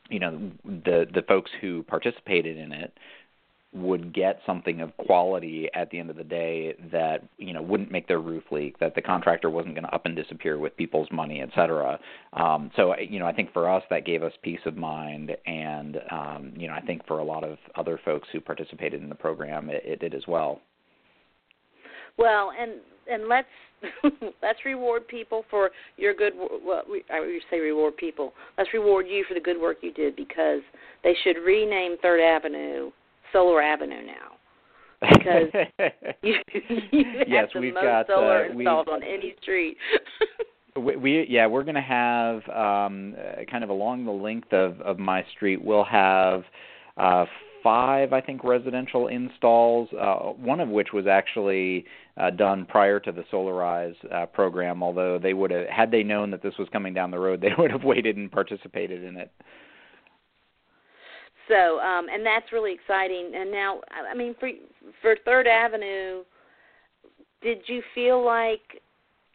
you 0.10 0.20
know 0.20 0.52
the 0.64 1.08
the 1.14 1.24
folks 1.28 1.52
who 1.62 1.84
participated 1.84 2.58
in 2.58 2.72
it 2.72 2.94
would 3.76 4.14
get 4.14 4.40
something 4.46 4.80
of 4.80 4.96
quality 4.98 5.70
at 5.74 5.90
the 5.90 6.00
end 6.00 6.10
of 6.10 6.16
the 6.16 6.24
day 6.24 6.74
that 6.92 7.22
you 7.38 7.54
know 7.54 7.62
wouldn't 7.62 7.92
make 7.92 8.08
their 8.08 8.20
roof 8.20 8.44
leak, 8.50 8.80
that 8.80 8.96
the 8.96 9.02
contractor 9.02 9.50
wasn't 9.50 9.74
going 9.76 9.84
to 9.84 9.94
up 9.94 10.06
and 10.06 10.16
disappear 10.16 10.58
with 10.58 10.76
people's 10.78 11.10
money, 11.12 11.42
et 11.42 11.50
cetera. 11.54 12.00
Um, 12.34 12.72
so 12.76 12.96
you 12.98 13.20
know 13.20 13.26
I 13.26 13.34
think 13.34 13.52
for 13.52 13.70
us 13.70 13.84
that 13.90 14.06
gave 14.06 14.24
us 14.24 14.32
peace 14.42 14.62
of 14.66 14.78
mind, 14.78 15.36
and 15.46 15.98
um, 16.10 16.54
you 16.56 16.68
know 16.68 16.74
I 16.74 16.82
think 16.82 17.06
for 17.06 17.20
a 17.20 17.24
lot 17.24 17.44
of 17.44 17.58
other 17.76 18.00
folks 18.06 18.30
who 18.32 18.40
participated 18.40 19.02
in 19.02 19.10
the 19.10 19.16
program, 19.16 19.70
it, 19.70 19.84
it 19.86 20.00
did 20.00 20.16
as 20.16 20.24
well. 20.28 20.62
Well, 22.18 22.54
and 22.58 22.74
and 23.12 23.28
let's 23.28 23.48
let's 24.42 24.60
reward 24.64 25.06
people 25.08 25.44
for 25.50 25.72
your 25.98 26.14
good. 26.14 26.34
Well, 26.36 26.84
I 27.12 27.20
would 27.20 27.30
say 27.52 27.60
reward 27.60 27.98
people. 27.98 28.34
Let's 28.58 28.74
reward 28.74 29.06
you 29.10 29.26
for 29.28 29.34
the 29.34 29.42
good 29.42 29.60
work 29.60 29.78
you 29.82 29.92
did 29.92 30.16
because 30.16 30.62
they 31.04 31.14
should 31.24 31.38
rename 31.46 31.98
Third 32.02 32.22
Avenue 32.22 32.92
Solar 33.36 33.62
Avenue 33.62 34.06
now 34.06 34.36
because 35.02 35.50
you, 36.22 36.36
you 36.92 37.06
yes, 37.28 37.50
have 37.54 37.62
we've 37.62 37.74
most 37.74 37.84
got 37.84 38.08
solar 38.08 38.46
uh, 38.46 38.50
installed 38.50 38.90
on 38.90 39.04
any 39.04 39.36
street. 39.42 39.78
we, 40.82 40.96
we 40.96 41.26
yeah 41.30 41.48
we're 41.48 41.64
going 41.64 41.76
to 41.76 41.82
have 41.82 42.38
um, 42.50 43.16
uh, 43.18 43.44
kind 43.50 43.64
of 43.64 43.70
along 43.70 44.06
the 44.06 44.12
length 44.12 44.54
of 44.54 44.80
of 44.82 45.00
my 45.00 45.24
street 45.36 45.64
we'll 45.64 45.84
have 45.84 46.44
uh, 46.98 47.26
five 47.64 48.14
I 48.14 48.22
think 48.22 48.44
residential 48.44 49.08
installs 49.08 49.90
uh, 50.00 50.16
one 50.32 50.60
of 50.60 50.70
which 50.70 50.90
was 50.94 51.08
actually 51.08 51.86
uh, 52.18 52.30
done 52.32 52.66
prior 52.66 53.00
to 53.02 53.12
the 53.12 53.24
Solarize 53.32 53.96
uh, 54.14 54.26
program 54.28 54.84
although 54.84 55.18
they 55.18 55.34
would 55.34 55.52
have 55.52 55.68
had 55.68 55.92
they 55.92 56.04
known 56.04 56.32
that 56.32 56.44
this 56.44 56.54
was 56.58 56.68
coming 56.72 56.94
down 56.94 57.12
the 57.12 57.20
road 57.20 57.42
they 57.42 57.52
would 57.58 57.72
have 57.72 57.84
waited 57.84 58.18
and 58.18 58.32
participated 58.32 59.04
in 59.04 59.18
it. 59.18 59.32
So, 61.48 61.80
um, 61.80 62.08
and 62.12 62.26
that's 62.26 62.52
really 62.52 62.74
exciting. 62.74 63.32
And 63.36 63.52
now, 63.52 63.82
I 64.10 64.16
mean, 64.16 64.36
for 64.40 64.50
for 65.02 65.16
Third 65.26 65.48
Avenue, 65.48 66.24
did 67.42 67.60
you 67.68 67.82
feel 67.94 68.24
like 68.24 68.82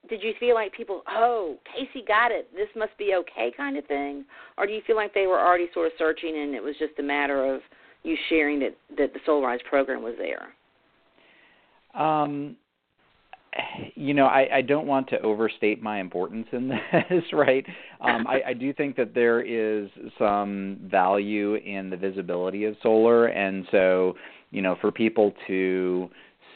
did 0.08 0.22
you 0.22 0.32
feel 0.40 0.54
like 0.54 0.72
people, 0.72 1.02
oh, 1.08 1.56
K.C. 1.66 2.02
got 2.08 2.32
it, 2.32 2.48
this 2.54 2.68
must 2.74 2.96
be 2.98 3.14
okay, 3.14 3.52
kind 3.56 3.76
of 3.76 3.84
thing, 3.86 4.24
or 4.56 4.66
do 4.66 4.72
you 4.72 4.80
feel 4.86 4.96
like 4.96 5.12
they 5.12 5.26
were 5.26 5.38
already 5.38 5.68
sort 5.74 5.86
of 5.86 5.92
searching 5.98 6.38
and 6.38 6.54
it 6.54 6.62
was 6.62 6.74
just 6.78 6.98
a 6.98 7.02
matter 7.02 7.54
of 7.54 7.60
you 8.02 8.16
sharing 8.28 8.58
that 8.60 8.76
that 8.96 9.12
the 9.12 9.20
Solarize 9.28 9.62
program 9.68 10.02
was 10.02 10.14
there? 10.18 10.54
Um, 11.94 12.56
you 13.94 14.14
know, 14.14 14.26
I, 14.26 14.56
I 14.56 14.62
don't 14.62 14.86
want 14.86 15.08
to 15.08 15.20
overstate 15.20 15.82
my 15.82 16.00
importance 16.00 16.46
in 16.52 16.68
this, 17.10 17.24
right? 17.32 17.64
Um, 18.00 18.26
I, 18.26 18.40
I 18.48 18.54
do 18.54 18.72
think 18.72 18.96
that 18.96 19.14
there 19.14 19.40
is 19.40 19.88
some 20.18 20.78
value 20.90 21.56
in 21.56 21.90
the 21.90 21.96
visibility 21.96 22.64
of 22.64 22.76
solar, 22.82 23.26
and 23.26 23.66
so, 23.70 24.14
you 24.50 24.62
know, 24.62 24.76
for 24.80 24.92
people 24.92 25.34
to 25.48 26.10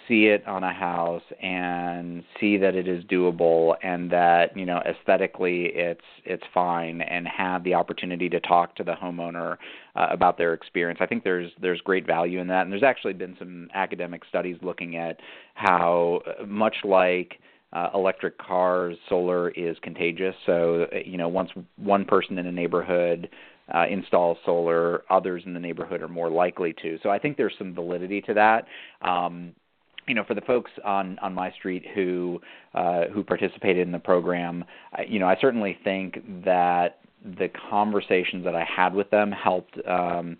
see 0.08 0.26
it 0.26 0.46
on 0.46 0.62
a 0.64 0.72
house 0.72 1.22
and 1.40 2.22
see 2.38 2.56
that 2.56 2.74
it 2.74 2.88
is 2.88 3.04
doable 3.04 3.74
and 3.82 4.10
that 4.10 4.56
you 4.56 4.66
know 4.66 4.80
aesthetically 4.86 5.66
it's 5.74 6.04
it's 6.24 6.44
fine 6.52 7.00
and 7.00 7.26
have 7.26 7.64
the 7.64 7.74
opportunity 7.74 8.28
to 8.28 8.40
talk 8.40 8.74
to 8.76 8.84
the 8.84 8.94
homeowner 8.94 9.56
uh, 9.96 10.06
about 10.10 10.38
their 10.38 10.54
experience 10.54 10.98
i 11.02 11.06
think 11.06 11.24
there's 11.24 11.50
there's 11.60 11.80
great 11.80 12.06
value 12.06 12.40
in 12.40 12.46
that 12.46 12.62
and 12.62 12.72
there's 12.72 12.82
actually 12.82 13.12
been 13.12 13.36
some 13.38 13.68
academic 13.74 14.22
studies 14.28 14.56
looking 14.62 14.96
at 14.96 15.18
how 15.54 16.20
uh, 16.26 16.44
much 16.46 16.76
like 16.84 17.38
uh, 17.74 17.90
electric 17.92 18.38
cars, 18.38 18.96
solar 19.08 19.50
is 19.50 19.76
contagious. 19.82 20.34
So, 20.46 20.86
uh, 20.92 20.98
you 21.04 21.18
know, 21.18 21.28
once 21.28 21.50
one 21.76 22.04
person 22.04 22.38
in 22.38 22.46
a 22.46 22.52
neighborhood 22.52 23.28
uh, 23.74 23.86
installs 23.90 24.38
solar, 24.44 25.02
others 25.10 25.42
in 25.44 25.54
the 25.54 25.60
neighborhood 25.60 26.00
are 26.00 26.08
more 26.08 26.30
likely 26.30 26.72
to. 26.82 26.98
So, 27.02 27.10
I 27.10 27.18
think 27.18 27.36
there's 27.36 27.54
some 27.58 27.74
validity 27.74 28.20
to 28.22 28.34
that. 28.34 28.66
Um, 29.02 29.54
you 30.06 30.14
know, 30.14 30.24
for 30.24 30.34
the 30.34 30.40
folks 30.42 30.70
on 30.84 31.18
on 31.20 31.34
my 31.34 31.50
street 31.52 31.84
who 31.94 32.40
uh, 32.74 33.04
who 33.12 33.24
participated 33.24 33.86
in 33.86 33.92
the 33.92 33.98
program, 33.98 34.64
I, 34.92 35.02
you 35.02 35.18
know, 35.18 35.26
I 35.26 35.36
certainly 35.40 35.78
think 35.84 36.44
that 36.44 36.98
the 37.38 37.48
conversations 37.70 38.44
that 38.44 38.54
I 38.54 38.64
had 38.64 38.94
with 38.94 39.10
them 39.10 39.32
helped 39.32 39.78
um, 39.86 40.36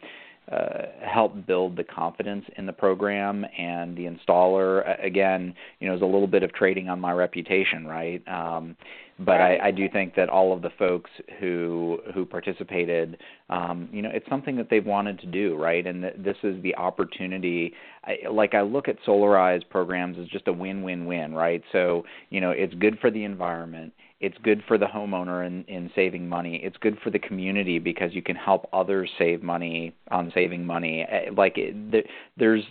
uh, 0.51 0.83
help 1.03 1.47
build 1.47 1.77
the 1.77 1.85
confidence 1.85 2.45
in 2.59 2.67
the 2.67 2.73
program 2.73 3.47
and 3.59 3.97
the 3.97 4.05
installer. 4.05 5.03
Again, 5.03 5.55
you 5.81 5.89
know, 5.89 5.95
is 5.95 6.03
a 6.03 6.07
little 6.07 6.27
bit 6.27 6.43
of 6.43 6.53
trading 6.53 6.89
on 6.89 7.01
my 7.01 7.13
reputation, 7.13 7.87
right? 7.87 8.23
Um, 8.29 8.77
but 9.19 9.39
right. 9.39 9.61
I, 9.61 9.69
I 9.69 9.71
do 9.71 9.89
think 9.89 10.15
that 10.17 10.29
all 10.29 10.53
of 10.53 10.63
the 10.63 10.71
folks 10.79 11.11
who 11.39 12.01
who 12.15 12.25
participated, 12.25 13.19
um, 13.51 13.89
you 13.93 14.03
know, 14.03 14.11
it's 14.13 14.29
something 14.29 14.57
that 14.57 14.69
they've 14.71 14.85
wanted 14.85 15.19
to 15.21 15.27
do, 15.27 15.57
right? 15.57 15.87
And 15.87 16.03
th- 16.03 16.15
this 16.19 16.37
is 16.43 16.63
the 16.63 16.75
opportunity. 16.77 17.73
I, 18.05 18.29
like 18.31 18.55
I 18.55 18.63
look 18.63 18.89
at 18.89 18.97
Solarize 19.07 19.63
programs 19.69 20.19
as 20.19 20.27
just 20.29 20.49
a 20.49 20.53
win-win-win, 20.53 21.35
right? 21.35 21.63
So 21.73 22.05
you 22.31 22.41
know, 22.41 22.51
it's 22.51 22.75
good 22.75 22.99
for 23.01 23.11
the 23.11 23.25
environment 23.25 23.93
it's 24.25 24.39
good 24.43 24.63
for 24.67 24.79
the 24.79 24.87
homeowner 24.87 25.47
in, 25.47 25.65
in 25.65 25.91
saving 25.95 26.27
money. 26.27 26.59
It's 26.63 26.79
good 26.79 26.97
for 27.05 27.11
the 27.11 27.19
community 27.19 27.79
because 27.79 28.15
you 28.15 28.23
can 28.23 28.37
help 28.37 28.69
others 28.73 29.11
save 29.19 29.43
money 29.43 29.95
on 30.11 30.33
saving 30.35 30.65
money. 30.65 31.03
Eh, 31.03 31.31
like 31.37 31.55
it, 31.57 32.07
there's 32.39 32.63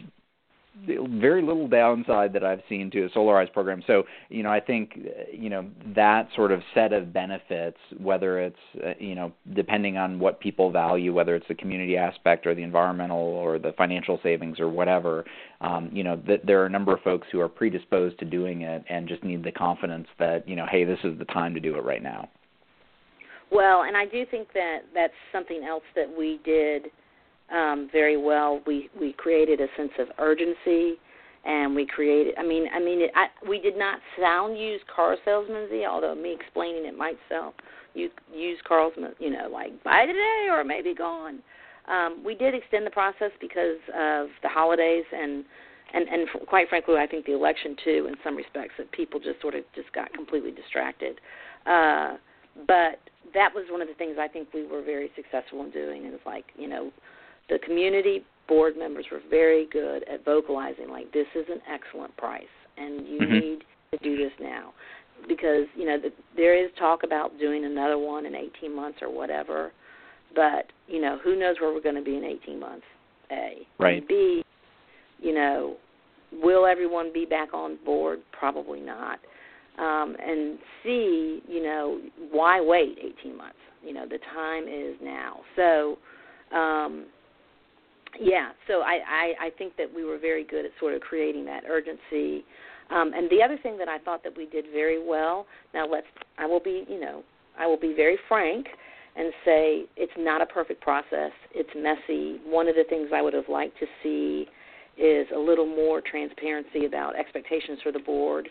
very 0.87 1.41
little 1.41 1.67
downside 1.67 2.33
that 2.33 2.43
I've 2.43 2.61
seen 2.67 2.89
to 2.91 3.05
a 3.05 3.09
solarized 3.09 3.53
program. 3.53 3.83
So, 3.85 4.03
you 4.29 4.41
know, 4.41 4.51
I 4.51 4.59
think, 4.59 4.97
you 5.31 5.49
know, 5.49 5.69
that 5.95 6.27
sort 6.35 6.51
of 6.51 6.61
set 6.73 6.93
of 6.93 7.13
benefits, 7.13 7.77
whether 7.99 8.39
it's, 8.39 8.55
uh, 8.83 8.93
you 8.99 9.13
know, 9.13 9.31
depending 9.53 9.97
on 9.97 10.19
what 10.19 10.39
people 10.39 10.71
value, 10.71 11.13
whether 11.13 11.35
it's 11.35 11.47
the 11.47 11.55
community 11.55 11.95
aspect 11.95 12.47
or 12.47 12.55
the 12.55 12.63
environmental 12.63 13.17
or 13.17 13.59
the 13.59 13.71
financial 13.73 14.19
savings 14.23 14.59
or 14.59 14.67
whatever, 14.67 15.23
um, 15.61 15.89
you 15.93 16.03
know, 16.03 16.19
that 16.27 16.45
there 16.45 16.61
are 16.61 16.65
a 16.65 16.71
number 16.71 16.93
of 16.93 17.01
folks 17.01 17.27
who 17.31 17.39
are 17.39 17.49
predisposed 17.49 18.17
to 18.19 18.25
doing 18.25 18.61
it 18.63 18.83
and 18.89 19.07
just 19.07 19.23
need 19.23 19.43
the 19.43 19.51
confidence 19.51 20.07
that, 20.17 20.47
you 20.47 20.55
know, 20.55 20.65
hey, 20.69 20.83
this 20.83 20.99
is 21.03 21.17
the 21.19 21.25
time 21.25 21.53
to 21.53 21.59
do 21.59 21.75
it 21.75 21.83
right 21.83 22.03
now. 22.03 22.27
Well, 23.51 23.83
and 23.83 23.95
I 23.95 24.05
do 24.05 24.25
think 24.25 24.51
that 24.53 24.79
that's 24.95 25.13
something 25.31 25.63
else 25.63 25.83
that 25.95 26.07
we 26.17 26.39
did– 26.43 26.87
um, 27.53 27.89
very 27.91 28.17
well. 28.17 28.61
We 28.65 28.89
we 28.99 29.13
created 29.13 29.61
a 29.61 29.67
sense 29.77 29.91
of 29.99 30.07
urgency, 30.17 30.95
and 31.45 31.75
we 31.75 31.85
created. 31.85 32.35
I 32.37 32.43
mean, 32.43 32.67
I 32.73 32.79
mean, 32.79 33.01
it, 33.01 33.11
I, 33.15 33.27
we 33.47 33.59
did 33.59 33.77
not 33.77 33.99
sound 34.19 34.57
used 34.57 34.85
car 34.87 35.15
salesmansy, 35.25 35.87
although 35.87 36.15
me 36.15 36.35
explaining 36.39 36.85
it 36.85 36.97
might 36.97 37.17
sell 37.29 37.53
used 37.93 38.13
used 38.33 38.63
cars, 38.63 38.93
you 39.19 39.29
know, 39.29 39.49
like 39.51 39.83
buy 39.83 40.05
today 40.05 40.47
or 40.49 40.63
maybe 40.63 40.93
gone. 40.93 41.39
Um, 41.87 42.23
we 42.25 42.33
did 42.35 42.55
extend 42.55 42.85
the 42.85 42.91
process 42.91 43.31
because 43.41 43.79
of 43.89 44.27
the 44.41 44.49
holidays 44.49 45.03
and 45.11 45.43
and 45.93 46.07
and 46.07 46.27
quite 46.47 46.69
frankly, 46.69 46.95
I 46.95 47.07
think 47.07 47.25
the 47.25 47.33
election 47.33 47.75
too, 47.83 48.07
in 48.07 48.15
some 48.23 48.35
respects, 48.35 48.73
that 48.77 48.91
people 48.91 49.19
just 49.19 49.41
sort 49.41 49.53
of 49.55 49.63
just 49.75 49.91
got 49.93 50.11
completely 50.13 50.51
distracted. 50.51 51.19
Uh, 51.65 52.17
but 52.67 52.99
that 53.33 53.49
was 53.53 53.65
one 53.69 53.81
of 53.81 53.87
the 53.87 53.93
things 53.95 54.17
I 54.19 54.27
think 54.27 54.49
we 54.53 54.65
were 54.65 54.81
very 54.81 55.11
successful 55.15 55.63
in 55.63 55.71
doing. 55.71 56.05
Is 56.05 56.19
like 56.25 56.45
you 56.57 56.67
know 56.67 56.91
the 57.49 57.59
community 57.59 58.23
board 58.47 58.77
members 58.77 59.05
were 59.11 59.21
very 59.29 59.67
good 59.71 60.03
at 60.11 60.25
vocalizing 60.25 60.89
like 60.89 61.11
this 61.13 61.27
is 61.35 61.45
an 61.49 61.61
excellent 61.71 62.15
price 62.17 62.43
and 62.77 63.07
you 63.07 63.19
mm-hmm. 63.19 63.33
need 63.33 63.59
to 63.91 63.97
do 64.03 64.17
this 64.17 64.31
now. 64.39 64.73
Because 65.27 65.65
you 65.75 65.85
know 65.85 65.97
the, 65.99 66.11
there 66.35 66.61
is 66.61 66.69
talk 66.77 67.03
about 67.03 67.39
doing 67.39 67.65
another 67.65 67.97
one 67.97 68.25
in 68.25 68.35
18 68.35 68.75
months 68.75 68.99
or 69.01 69.09
whatever 69.09 69.71
but 70.35 70.71
you 70.87 70.99
know 70.99 71.19
who 71.23 71.39
knows 71.39 71.55
where 71.61 71.73
we're 71.73 71.81
going 71.81 71.95
to 71.95 72.01
be 72.01 72.17
in 72.17 72.23
18 72.23 72.59
months? 72.59 72.85
A. 73.31 73.65
Right. 73.79 73.99
And 73.99 74.07
b 74.07 74.43
you 75.19 75.33
know 75.33 75.77
will 76.31 76.65
everyone 76.65 77.13
be 77.13 77.25
back 77.25 77.53
on 77.53 77.77
board? 77.85 78.19
Probably 78.37 78.81
not. 78.81 79.19
Um 79.77 80.15
and 80.19 80.59
c 80.83 81.41
you 81.47 81.63
know 81.63 82.01
why 82.31 82.59
wait 82.59 82.97
18 83.21 83.37
months? 83.37 83.55
You 83.83 83.93
know 83.93 84.05
the 84.07 84.19
time 84.33 84.63
is 84.63 84.95
now. 85.01 85.39
So 85.55 85.97
um 86.55 87.05
yeah, 88.19 88.49
so 88.67 88.81
I, 88.81 88.99
I 89.07 89.45
I 89.47 89.49
think 89.57 89.75
that 89.77 89.93
we 89.93 90.03
were 90.03 90.17
very 90.17 90.43
good 90.43 90.65
at 90.65 90.71
sort 90.79 90.93
of 90.93 91.01
creating 91.01 91.45
that 91.45 91.63
urgency. 91.67 92.45
Um, 92.89 93.13
and 93.13 93.29
the 93.29 93.41
other 93.41 93.57
thing 93.57 93.77
that 93.77 93.87
I 93.87 93.97
thought 93.97 94.23
that 94.23 94.37
we 94.37 94.45
did 94.45 94.65
very 94.71 95.03
well. 95.03 95.45
Now 95.73 95.87
let's 95.87 96.07
I 96.37 96.45
will 96.45 96.59
be 96.59 96.85
you 96.87 96.99
know 96.99 97.23
I 97.57 97.67
will 97.67 97.79
be 97.79 97.93
very 97.93 98.17
frank 98.27 98.67
and 99.15 99.31
say 99.45 99.85
it's 99.95 100.11
not 100.17 100.41
a 100.41 100.45
perfect 100.45 100.81
process. 100.81 101.31
It's 101.53 101.69
messy. 101.75 102.39
One 102.45 102.67
of 102.67 102.75
the 102.75 102.83
things 102.89 103.09
I 103.13 103.21
would 103.21 103.33
have 103.33 103.47
liked 103.47 103.77
to 103.79 103.85
see 104.01 104.47
is 104.97 105.27
a 105.35 105.39
little 105.39 105.65
more 105.65 106.01
transparency 106.01 106.85
about 106.85 107.15
expectations 107.15 107.79
for 107.81 107.91
the 107.91 107.99
board, 107.99 108.47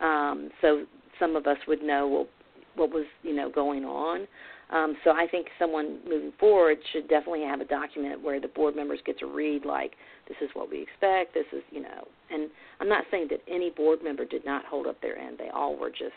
um, 0.00 0.50
so 0.60 0.84
some 1.18 1.36
of 1.36 1.46
us 1.46 1.58
would 1.68 1.82
know 1.82 2.06
what, 2.06 2.28
what 2.76 2.90
was 2.90 3.04
you 3.22 3.34
know 3.34 3.50
going 3.50 3.84
on. 3.84 4.26
Um, 4.72 4.96
so 5.04 5.10
I 5.10 5.26
think 5.30 5.48
someone 5.58 5.98
moving 6.08 6.32
forward 6.40 6.78
should 6.92 7.08
definitely 7.08 7.42
have 7.42 7.60
a 7.60 7.66
document 7.66 8.22
where 8.22 8.40
the 8.40 8.48
board 8.48 8.74
members 8.74 9.00
get 9.04 9.18
to 9.18 9.26
read 9.26 9.66
like 9.66 9.92
this 10.28 10.36
is 10.40 10.48
what 10.54 10.70
we 10.70 10.80
expect. 10.80 11.34
This 11.34 11.44
is 11.52 11.62
you 11.70 11.82
know, 11.82 12.08
and 12.30 12.48
I'm 12.80 12.88
not 12.88 13.04
saying 13.10 13.28
that 13.30 13.40
any 13.48 13.70
board 13.70 14.02
member 14.02 14.24
did 14.24 14.46
not 14.46 14.64
hold 14.64 14.86
up 14.86 15.00
their 15.02 15.18
end. 15.18 15.36
They 15.38 15.50
all 15.50 15.76
were 15.76 15.90
just 15.90 16.16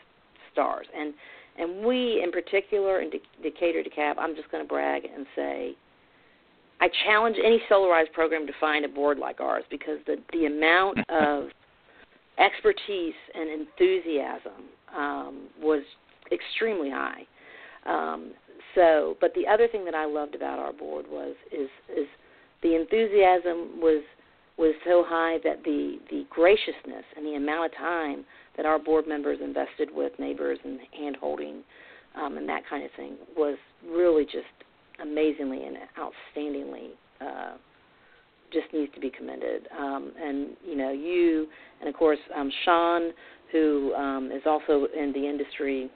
stars. 0.54 0.88
And 0.98 1.14
and 1.58 1.86
we 1.86 2.22
in 2.24 2.32
particular 2.32 3.02
in 3.02 3.12
Decatur 3.44 3.84
DeKalb, 3.84 4.16
I'm 4.18 4.36
just 4.36 4.50
going 4.52 4.64
to 4.64 4.68
brag 4.68 5.04
and 5.06 5.26
say. 5.36 5.76
I 6.82 6.90
challenge 7.06 7.38
any 7.40 7.62
solarized 7.72 8.12
program 8.12 8.46
to 8.48 8.54
find 8.60 8.84
a 8.84 8.90
board 8.90 9.18
like 9.18 9.40
ours 9.40 9.64
because 9.70 9.98
the 10.08 10.18
the 10.32 10.46
amount 10.46 11.00
of 11.10 11.50
expertise 12.38 13.14
and 13.34 13.50
enthusiasm 13.50 14.70
um, 14.96 15.48
was 15.62 15.84
extremely 16.32 16.90
high. 16.90 17.22
Um, 17.86 18.32
so, 18.76 19.18
but 19.22 19.34
the 19.34 19.48
other 19.48 19.68
thing 19.68 19.86
that 19.86 19.96
I 19.96 20.06
loved 20.06 20.36
about 20.36 20.60
our 20.60 20.74
board 20.74 21.06
was 21.10 21.36
is 21.52 21.70
is 21.90 22.08
the 22.62 22.76
enthusiasm 22.76 23.80
was 23.80 24.04
was 24.58 24.74
so 24.86 25.04
high 25.08 25.38
that 25.44 25.64
the 25.64 25.98
the 26.10 26.26
graciousness 26.30 27.06
and 27.16 27.26
the 27.26 27.36
amount 27.36 27.74
of 27.74 27.78
time 27.78 28.26
that 28.58 28.66
our 28.66 28.80
board 28.80 29.08
members 29.08 29.40
invested 29.42 29.90
with 29.94 30.14
neighbors 30.20 30.60
and 30.64 30.80
hand 30.98 31.18
holding 31.20 31.64
um, 32.16 32.38
and 32.38 32.48
that 32.48 32.64
kind 32.70 32.84
of 32.84 32.92
thing 32.96 33.16
was 33.36 33.58
really 33.86 34.24
just 34.24 34.46
amazingly 35.02 35.64
and 35.66 35.78
outstandingly 36.00 36.90
uh, 37.22 37.58
just 38.54 38.72
needs 38.74 38.94
to 38.94 39.00
be 39.00 39.10
commended. 39.10 39.68
Um, 39.78 40.12
and 40.22 40.50
you 40.66 40.76
know, 40.76 40.92
you 40.92 41.48
and 41.80 41.90
of 41.90 41.96
course 41.96 42.20
um, 42.36 42.52
Sean, 42.64 43.12
who 43.52 43.94
um, 43.96 44.32
is 44.32 44.42
also 44.46 44.88
in 44.98 45.12
the 45.14 45.28
industry, 45.28 45.90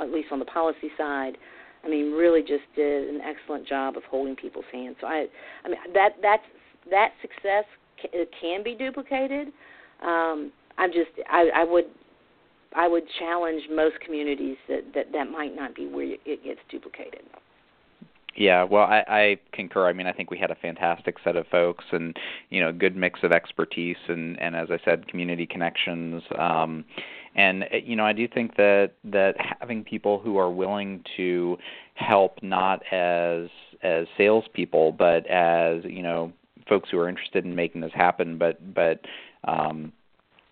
at 0.00 0.10
least 0.10 0.28
on 0.30 0.38
the 0.38 0.44
policy 0.44 0.90
side, 0.96 1.36
I 1.84 1.88
mean, 1.88 2.12
really 2.12 2.40
just 2.40 2.64
did 2.74 3.08
an 3.08 3.20
excellent 3.20 3.66
job 3.66 3.96
of 3.96 4.02
holding 4.04 4.36
people's 4.36 4.64
hands. 4.72 4.96
So 5.00 5.06
I, 5.06 5.26
I 5.64 5.68
mean, 5.68 5.78
that 5.94 6.16
that's 6.22 6.42
that 6.90 7.10
success 7.22 7.64
can 8.40 8.62
be 8.62 8.74
duplicated. 8.74 9.48
Um, 10.02 10.52
I'm 10.76 10.92
just, 10.92 11.10
I, 11.28 11.50
I 11.54 11.64
would, 11.64 11.86
I 12.76 12.86
would 12.86 13.04
challenge 13.18 13.62
most 13.70 13.98
communities 14.00 14.56
that 14.68 14.84
that 14.94 15.12
that 15.12 15.30
might 15.30 15.54
not 15.54 15.74
be 15.74 15.86
where 15.86 16.16
it 16.24 16.44
gets 16.44 16.60
duplicated. 16.70 17.22
Yeah, 18.36 18.62
well, 18.62 18.84
I, 18.84 19.04
I 19.08 19.36
concur. 19.52 19.88
I 19.88 19.92
mean, 19.92 20.06
I 20.06 20.12
think 20.12 20.30
we 20.30 20.38
had 20.38 20.52
a 20.52 20.54
fantastic 20.54 21.16
set 21.24 21.34
of 21.34 21.46
folks, 21.48 21.84
and 21.90 22.16
you 22.50 22.60
know, 22.60 22.68
a 22.68 22.72
good 22.72 22.94
mix 22.94 23.20
of 23.24 23.32
expertise, 23.32 23.96
and 24.06 24.40
and 24.40 24.54
as 24.54 24.68
I 24.70 24.78
said, 24.84 25.08
community 25.08 25.46
connections. 25.46 26.22
Um, 26.38 26.84
and 27.38 27.62
uh, 27.62 27.76
you 27.82 27.96
know, 27.96 28.04
I 28.04 28.12
do 28.12 28.28
think 28.28 28.56
that 28.56 28.92
that 29.04 29.36
having 29.60 29.84
people 29.84 30.18
who 30.18 30.36
are 30.36 30.50
willing 30.50 31.02
to 31.16 31.56
help, 31.94 32.42
not 32.42 32.82
as 32.92 33.48
as 33.82 34.06
salespeople, 34.18 34.92
but 34.92 35.26
as 35.28 35.84
you 35.84 36.02
know, 36.02 36.32
folks 36.68 36.90
who 36.90 36.98
are 36.98 37.08
interested 37.08 37.44
in 37.44 37.54
making 37.54 37.80
this 37.80 37.92
happen, 37.94 38.36
but 38.36 38.74
but 38.74 39.00
um, 39.44 39.92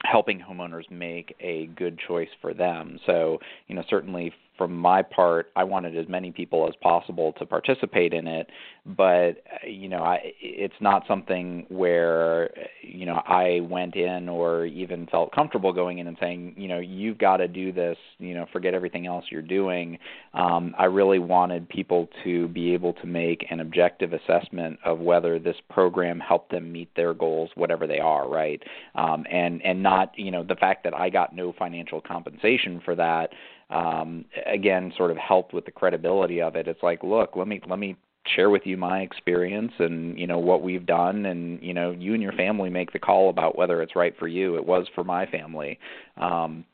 helping 0.04 0.38
homeowners 0.38 0.88
make 0.90 1.34
a 1.40 1.66
good 1.76 1.98
choice 2.06 2.28
for 2.40 2.54
them. 2.54 3.00
So, 3.04 3.40
you 3.66 3.74
know, 3.74 3.82
certainly 3.90 4.32
from 4.56 4.76
my 4.76 5.02
part, 5.02 5.50
I 5.56 5.64
wanted 5.64 5.96
as 5.96 6.08
many 6.08 6.30
people 6.30 6.66
as 6.68 6.74
possible 6.80 7.32
to 7.38 7.46
participate 7.46 8.12
in 8.12 8.26
it, 8.26 8.48
but 8.84 9.42
you 9.66 9.88
know, 9.88 10.02
I 10.02 10.32
it's 10.40 10.74
not 10.80 11.02
something 11.08 11.66
where 11.68 12.50
you 12.82 13.06
know 13.06 13.22
I 13.26 13.60
went 13.68 13.96
in 13.96 14.28
or 14.28 14.66
even 14.66 15.06
felt 15.08 15.32
comfortable 15.32 15.72
going 15.72 15.98
in 15.98 16.06
and 16.06 16.16
saying, 16.20 16.54
you 16.56 16.68
know, 16.68 16.78
you've 16.78 17.18
got 17.18 17.38
to 17.38 17.48
do 17.48 17.72
this, 17.72 17.96
you 18.18 18.34
know, 18.34 18.46
forget 18.52 18.74
everything 18.74 19.06
else 19.06 19.24
you're 19.30 19.42
doing. 19.42 19.98
Um, 20.34 20.74
I 20.78 20.84
really 20.84 21.18
wanted 21.18 21.68
people 21.68 22.08
to 22.24 22.48
be 22.48 22.72
able 22.74 22.92
to 22.94 23.06
make 23.06 23.46
an 23.50 23.60
objective 23.60 24.12
assessment 24.12 24.78
of 24.84 25.00
whether 25.00 25.38
this 25.38 25.56
program 25.70 26.20
helped 26.20 26.50
them 26.50 26.70
meet 26.70 26.94
their 26.94 27.14
goals, 27.14 27.50
whatever 27.54 27.86
they 27.86 27.98
are, 27.98 28.28
right? 28.28 28.62
Um, 28.94 29.24
and 29.30 29.60
and 29.64 29.82
not, 29.82 30.12
you 30.16 30.30
know, 30.30 30.42
the 30.42 30.56
fact 30.56 30.84
that 30.84 30.94
I 30.94 31.10
got 31.10 31.34
no 31.34 31.52
financial 31.58 32.00
compensation 32.00 32.80
for 32.84 32.94
that 32.94 33.30
um, 33.70 34.24
again 34.46 34.92
sort 34.96 35.10
of 35.10 35.16
helped 35.16 35.52
with 35.52 35.64
the 35.64 35.72
credibility 35.72 36.40
of 36.40 36.56
it. 36.56 36.68
It's 36.68 36.82
like, 36.82 37.02
look, 37.02 37.36
let 37.36 37.48
me 37.48 37.60
let 37.68 37.78
me 37.78 37.96
share 38.34 38.50
with 38.50 38.62
you 38.64 38.76
my 38.76 39.00
experience 39.00 39.72
and 39.78 40.18
you 40.18 40.26
know 40.26 40.38
what 40.38 40.62
we've 40.62 40.86
done. 40.86 41.26
And 41.26 41.62
you 41.62 41.74
know 41.74 41.90
you 41.90 42.14
and 42.14 42.22
your 42.22 42.32
family 42.32 42.70
make 42.70 42.92
the 42.92 42.98
call 42.98 43.30
about 43.30 43.56
whether 43.56 43.82
it's 43.82 43.96
right 43.96 44.16
for 44.18 44.28
you. 44.28 44.56
It 44.56 44.64
was 44.64 44.86
for 44.94 45.04
my 45.04 45.26
family. 45.26 45.78
Um 46.16 46.64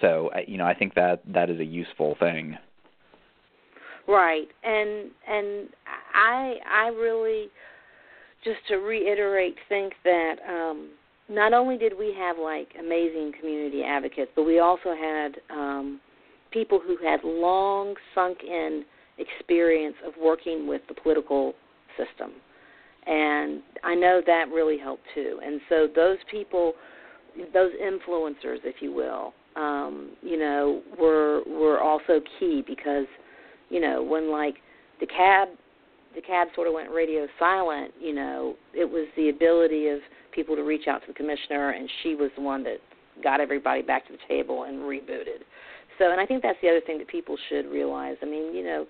so 0.00 0.30
you 0.46 0.56
know 0.56 0.64
i 0.64 0.74
think 0.74 0.94
that 0.94 1.20
that 1.26 1.50
is 1.50 1.60
a 1.60 1.64
useful 1.64 2.16
thing. 2.18 2.56
Right. 4.08 4.48
And 4.64 5.10
and 5.28 5.68
i 6.14 6.54
i 6.70 6.88
really 6.88 7.48
just 8.44 8.58
to 8.68 8.76
reiterate 8.76 9.56
think 9.68 9.92
that 10.04 10.36
um 10.48 10.90
not 11.28 11.52
only 11.52 11.76
did 11.78 11.92
we 11.96 12.14
have 12.18 12.36
like 12.38 12.68
amazing 12.78 13.32
community 13.38 13.82
advocates 13.84 14.30
but 14.34 14.44
we 14.44 14.58
also 14.58 14.94
had 14.94 15.36
um 15.50 16.00
people 16.52 16.80
who 16.84 16.96
had 17.04 17.20
long 17.24 17.94
sunk 18.14 18.38
in 18.42 18.84
experience 19.18 19.96
of 20.06 20.12
working 20.20 20.66
with 20.66 20.82
the 20.88 20.94
political 20.94 21.54
system. 21.96 22.32
And 23.06 23.62
I 23.82 23.94
know 23.94 24.22
that 24.26 24.46
really 24.52 24.78
helped 24.78 25.02
too. 25.14 25.40
And 25.44 25.60
so 25.68 25.88
those 25.94 26.18
people, 26.30 26.74
those 27.52 27.72
influencers, 27.82 28.58
if 28.64 28.76
you 28.80 28.92
will, 28.92 29.34
um, 29.56 30.10
you 30.22 30.38
know, 30.38 30.82
were 30.98 31.42
were 31.46 31.80
also 31.80 32.20
key 32.38 32.62
because, 32.66 33.06
you 33.68 33.80
know, 33.80 34.02
when 34.02 34.30
like 34.30 34.56
the 35.00 35.06
cab 35.06 35.48
the 36.14 36.20
cab 36.20 36.48
sort 36.54 36.68
of 36.68 36.74
went 36.74 36.90
radio 36.90 37.26
silent, 37.38 37.92
you 38.00 38.14
know, 38.14 38.54
it 38.74 38.84
was 38.84 39.08
the 39.16 39.30
ability 39.30 39.88
of 39.88 39.98
people 40.32 40.54
to 40.56 40.62
reach 40.62 40.86
out 40.86 41.00
to 41.00 41.06
the 41.08 41.14
commissioner, 41.14 41.70
and 41.70 41.88
she 42.02 42.14
was 42.14 42.30
the 42.36 42.42
one 42.42 42.62
that 42.64 42.78
got 43.22 43.40
everybody 43.40 43.82
back 43.82 44.06
to 44.06 44.12
the 44.12 44.18
table 44.28 44.64
and 44.64 44.78
rebooted. 44.80 45.42
So, 46.02 46.10
and 46.10 46.20
I 46.20 46.26
think 46.26 46.42
that's 46.42 46.58
the 46.62 46.68
other 46.68 46.80
thing 46.84 46.98
that 46.98 47.06
people 47.06 47.36
should 47.48 47.70
realize. 47.70 48.16
I 48.22 48.24
mean, 48.24 48.52
you 48.52 48.64
know, 48.64 48.86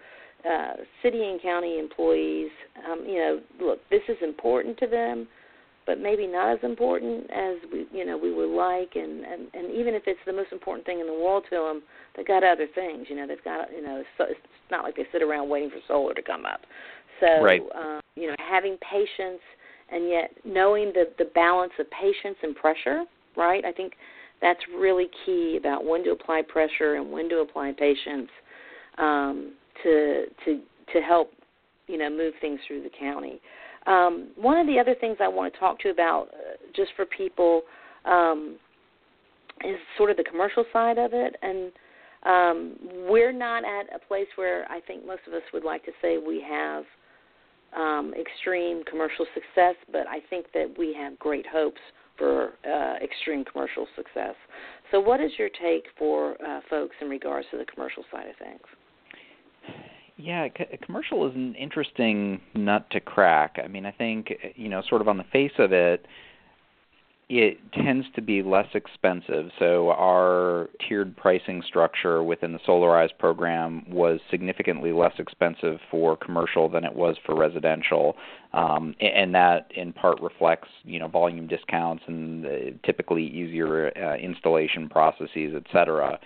uh, 0.51 0.73
city 1.03 1.23
and 1.23 1.43
county 1.43 1.79
employees, 1.79 2.51
um, 2.91 3.05
you 3.07 3.17
know, 3.17 3.41
look, 3.61 3.81
this 3.91 4.01
is 4.09 4.17
important 4.23 4.79
to 4.79 4.87
them, 4.87 5.29
but 5.85 6.01
maybe 6.01 6.27
not 6.27 6.55
as 6.55 6.59
important 6.63 7.31
as 7.31 7.57
we, 7.71 7.87
you 7.93 8.07
know, 8.07 8.17
we 8.17 8.33
would 8.33 8.49
like. 8.49 8.97
And 8.97 9.25
and 9.27 9.43
and 9.53 9.75
even 9.75 9.95
if 9.95 10.05
it's 10.07 10.21
the 10.25 10.33
most 10.33 10.53
important 10.53 10.87
thing 10.87 11.01
in 11.01 11.07
the 11.07 11.13
world 11.13 11.45
to 11.51 11.57
them, 11.57 11.83
they've 12.17 12.27
got 12.27 12.43
other 12.43 12.67
things. 12.75 13.09
You 13.11 13.17
know, 13.17 13.27
they've 13.27 13.45
got, 13.45 13.71
you 13.71 13.83
know, 13.83 14.03
so 14.17 14.25
it's 14.31 14.41
not 14.71 14.83
like 14.83 14.97
they 14.97 15.07
sit 15.13 15.23
around 15.23 15.51
waiting 15.51 15.69
for 15.69 15.81
solar 15.87 16.15
to 16.15 16.23
come 16.23 16.47
up. 16.47 16.63
So, 17.21 17.43
right. 17.43 17.61
um, 17.75 18.01
you 18.17 18.27
know, 18.27 18.37
having 18.39 18.79
patience 18.79 19.43
and 19.93 20.09
yet 20.09 20.31
knowing 20.47 20.93
the 20.95 21.13
the 21.19 21.27
balance 21.35 21.73
of 21.79 21.87
patience 21.91 22.39
and 22.43 22.57
pressure, 22.57 23.05
right? 23.37 23.67
I 23.67 23.73
think 23.73 23.93
that's 24.43 24.61
really 24.77 25.09
key 25.25 25.57
about 25.59 25.85
when 25.85 26.05
to 26.05 26.11
apply 26.11 26.43
pressure 26.47 26.97
and 26.97 27.11
when 27.11 27.29
to 27.31 27.39
apply 27.39 27.73
patience 27.79 28.29
um, 28.99 29.55
to 29.83 30.25
to 30.45 30.61
to 30.93 31.01
help 31.01 31.33
you 31.87 31.97
know 31.97 32.11
move 32.11 32.35
things 32.41 32.61
through 32.67 32.83
the 32.83 32.91
county. 32.99 33.41
Um, 33.87 34.29
one 34.37 34.59
of 34.59 34.67
the 34.67 34.79
other 34.79 34.95
things 35.01 35.17
I 35.21 35.29
want 35.29 35.53
to 35.53 35.59
talk 35.59 35.81
to 35.81 35.89
you 35.89 35.95
about, 35.95 36.29
uh, 36.29 36.57
just 36.77 36.91
for 36.95 37.05
people, 37.05 37.63
um, 38.05 38.57
is 39.65 39.77
sort 39.97 40.11
of 40.11 40.17
the 40.17 40.25
commercial 40.25 40.65
side 40.73 40.99
of 40.99 41.13
it, 41.15 41.35
and 41.43 41.73
um, 42.25 42.77
we're 43.09 43.33
not 43.33 43.65
at 43.65 43.87
a 43.95 43.99
place 44.07 44.29
where 44.37 44.71
I 44.71 44.81
think 44.81 45.05
most 45.05 45.23
of 45.27 45.33
us 45.33 45.43
would 45.53 45.65
like 45.65 45.85
to 45.87 45.93
say 46.01 46.19
we 46.19 46.45
have 46.49 46.85
um, 47.77 48.15
extreme 48.15 48.85
commercial 48.85 49.27
success, 49.35 49.75
but 49.91 50.07
I 50.07 50.21
think 50.31 50.47
that 50.55 50.73
we 50.79 50.95
have 50.95 51.19
great 51.19 51.47
hopes 51.47 51.81
for 52.23 52.53
uh, 52.65 53.05
extreme 53.05 53.45
commercial 53.45 53.89
success. 53.97 54.37
So, 54.93 55.01
what 55.01 55.21
is 55.21 55.33
your 55.39 55.49
take 55.49 55.87
for 55.99 56.37
uh, 56.41 56.61
folks 56.71 56.95
in 57.01 57.09
regards 57.09 57.49
to 57.51 57.59
the 57.59 57.65
commercial 57.65 58.05
side 58.13 58.29
of 58.29 58.37
things? 58.37 58.61
Yeah, 60.17 60.47
commercial 60.85 61.29
is 61.29 61.35
an 61.35 61.57
interesting 61.57 62.41
nut 62.55 62.87
to 62.93 63.01
crack. 63.01 63.57
I 63.63 63.67
mean, 63.67 63.85
I 63.85 63.91
think 63.91 64.33
you 64.55 64.69
know, 64.69 64.83
sort 64.89 65.01
of 65.01 65.09
on 65.09 65.17
the 65.17 65.25
face 65.33 65.53
of 65.59 65.73
it, 65.73 66.07
it 67.35 67.59
tends 67.73 68.07
to 68.15 68.21
be 68.21 68.43
less 68.43 68.67
expensive. 68.75 69.51
So 69.59 69.89
our 69.93 70.69
tiered 70.87 71.17
pricing 71.17 71.63
structure 71.67 72.23
within 72.23 72.53
the 72.53 72.59
Solarize 72.69 73.09
program 73.19 73.91
was 73.91 74.21
significantly 74.31 74.93
less 74.93 75.15
expensive 75.19 75.79
for 75.91 76.15
commercial 76.15 76.69
than 76.69 76.85
it 76.85 76.95
was 76.95 77.17
for 77.25 77.35
residential, 77.35 78.17
um, 78.53 78.95
and 79.01 79.35
that 79.35 79.71
in 79.75 79.95
part 79.95 80.21
reflects 80.21 80.69
you 80.85 80.99
know 80.99 81.09
volume 81.09 81.47
discounts 81.47 82.03
and 82.07 82.79
typically 82.85 83.25
easier 83.25 83.91
uh, 83.97 84.17
installation 84.17 84.91
processes, 84.91 85.55
et 85.57 85.65
cetera. 85.73 86.19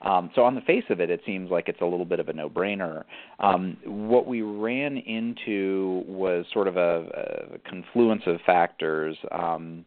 Um, 0.00 0.30
so 0.34 0.44
on 0.44 0.54
the 0.54 0.60
face 0.62 0.84
of 0.88 1.00
it, 1.00 1.10
it 1.10 1.20
seems 1.26 1.50
like 1.50 1.68
it's 1.68 1.80
a 1.80 1.86
little 1.86 2.04
bit 2.04 2.20
of 2.20 2.28
a 2.28 2.32
no-brainer. 2.32 3.04
Um, 3.38 3.76
what 3.84 4.26
we 4.26 4.42
ran 4.42 4.98
into 4.98 6.04
was 6.06 6.44
sort 6.52 6.68
of 6.68 6.76
a, 6.76 7.54
a 7.54 7.58
confluence 7.70 8.22
of 8.26 8.38
factors. 8.44 9.16
Um, 9.30 9.84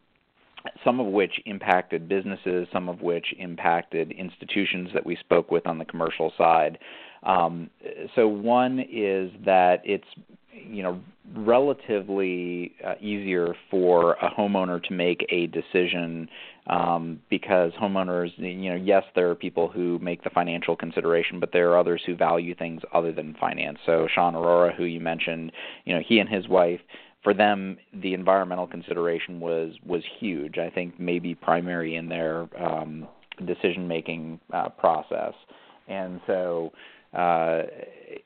some 0.84 1.00
of 1.00 1.06
which 1.06 1.40
impacted 1.46 2.08
businesses, 2.08 2.68
some 2.72 2.88
of 2.88 3.02
which 3.02 3.34
impacted 3.38 4.12
institutions 4.12 4.90
that 4.94 5.04
we 5.04 5.16
spoke 5.16 5.50
with 5.50 5.66
on 5.66 5.78
the 5.78 5.84
commercial 5.84 6.32
side. 6.36 6.78
Um, 7.22 7.70
so 8.14 8.28
one 8.28 8.78
is 8.80 9.30
that 9.44 9.82
it's 9.84 10.06
you 10.52 10.82
know 10.82 11.00
relatively 11.34 12.72
uh, 12.84 12.94
easier 13.00 13.54
for 13.70 14.14
a 14.14 14.30
homeowner 14.30 14.82
to 14.82 14.94
make 14.94 15.26
a 15.28 15.46
decision 15.48 16.28
um, 16.68 17.20
because 17.28 17.72
homeowners 17.72 18.30
you 18.36 18.70
know 18.70 18.76
yes 18.76 19.04
there 19.14 19.30
are 19.30 19.34
people 19.34 19.68
who 19.68 19.98
make 20.00 20.24
the 20.24 20.30
financial 20.30 20.74
consideration 20.74 21.38
but 21.38 21.52
there 21.52 21.70
are 21.70 21.78
others 21.78 22.02
who 22.06 22.16
value 22.16 22.54
things 22.54 22.80
other 22.94 23.12
than 23.12 23.34
finance 23.38 23.78
so 23.84 24.08
Sean 24.12 24.34
Aurora 24.34 24.74
who 24.74 24.84
you 24.84 25.00
mentioned 25.00 25.52
you 25.84 25.94
know 25.94 26.00
he 26.06 26.18
and 26.18 26.28
his 26.28 26.48
wife 26.48 26.80
for 27.22 27.34
them 27.34 27.76
the 28.02 28.14
environmental 28.14 28.66
consideration 28.66 29.40
was 29.40 29.72
was 29.84 30.02
huge. 30.18 30.58
I 30.58 30.70
think 30.70 30.98
maybe 30.98 31.34
primary 31.34 31.96
in 31.96 32.08
their 32.08 32.48
um, 32.62 33.08
decision 33.46 33.88
making 33.88 34.40
uh, 34.52 34.68
process, 34.70 35.34
and 35.88 36.20
so 36.26 36.72
uh, 37.16 37.62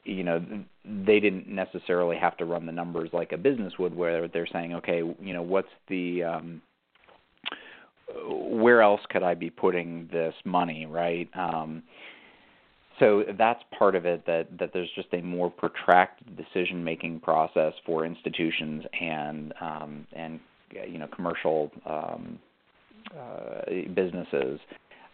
you 0.05 0.25
know 0.25 0.45
they 0.85 1.21
didn't 1.21 1.49
necessarily 1.49 2.17
have 2.17 2.37
to 2.37 2.45
run 2.45 2.67
the 2.67 2.73
numbers 2.73 3.11
like 3.13 3.33
a 3.33 3.39
business 3.39 3.73
would, 3.79 3.95
where 3.95 4.29
they're 4.29 4.49
saying, 4.53 4.75
okay, 4.75 4.99
you 5.21 5.33
know, 5.33 5.43
what's 5.43 5.69
the 5.89 6.25
um, 6.25 6.63
where 8.29 8.83
else 8.83 9.01
could 9.11 9.23
I 9.23 9.35
be 9.35 9.51
putting 9.51 10.09
this 10.13 10.35
money, 10.45 10.87
right? 10.87 11.29
Um, 11.35 11.83
so 12.99 13.25
that's 13.39 13.63
part 13.77 13.95
of 13.95 14.07
it 14.07 14.25
that 14.27 14.47
that 14.59 14.71
there's 14.73 14.91
just 14.95 15.09
a 15.13 15.23
more 15.23 15.51
protracted 15.51 16.37
decision 16.37 16.83
making 16.83 17.21
process 17.21 17.73
for 17.85 18.05
institutions 18.05 18.85
and 19.01 19.53
um, 19.61 20.07
and 20.13 20.41
you 20.71 20.99
know 20.99 21.07
commercial 21.09 21.71
um, 21.87 22.39
uh, 23.19 23.63
businesses. 23.95 24.61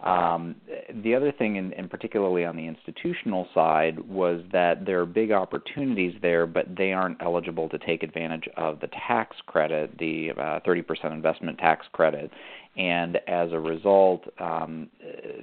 Um, 0.00 0.54
the 1.02 1.14
other 1.16 1.32
thing, 1.32 1.58
and, 1.58 1.72
and 1.72 1.90
particularly 1.90 2.44
on 2.44 2.56
the 2.56 2.66
institutional 2.66 3.48
side, 3.52 3.98
was 4.08 4.42
that 4.52 4.86
there 4.86 5.00
are 5.00 5.06
big 5.06 5.32
opportunities 5.32 6.14
there, 6.22 6.46
but 6.46 6.66
they 6.76 6.92
aren't 6.92 7.20
eligible 7.20 7.68
to 7.70 7.78
take 7.78 8.04
advantage 8.04 8.48
of 8.56 8.78
the 8.78 8.86
tax 9.08 9.36
credit, 9.46 9.98
the 9.98 10.30
uh, 10.38 10.60
30% 10.60 11.12
investment 11.12 11.58
tax 11.58 11.84
credit, 11.92 12.30
and 12.76 13.16
as 13.26 13.50
a 13.52 13.58
result, 13.58 14.22
um, 14.38 14.88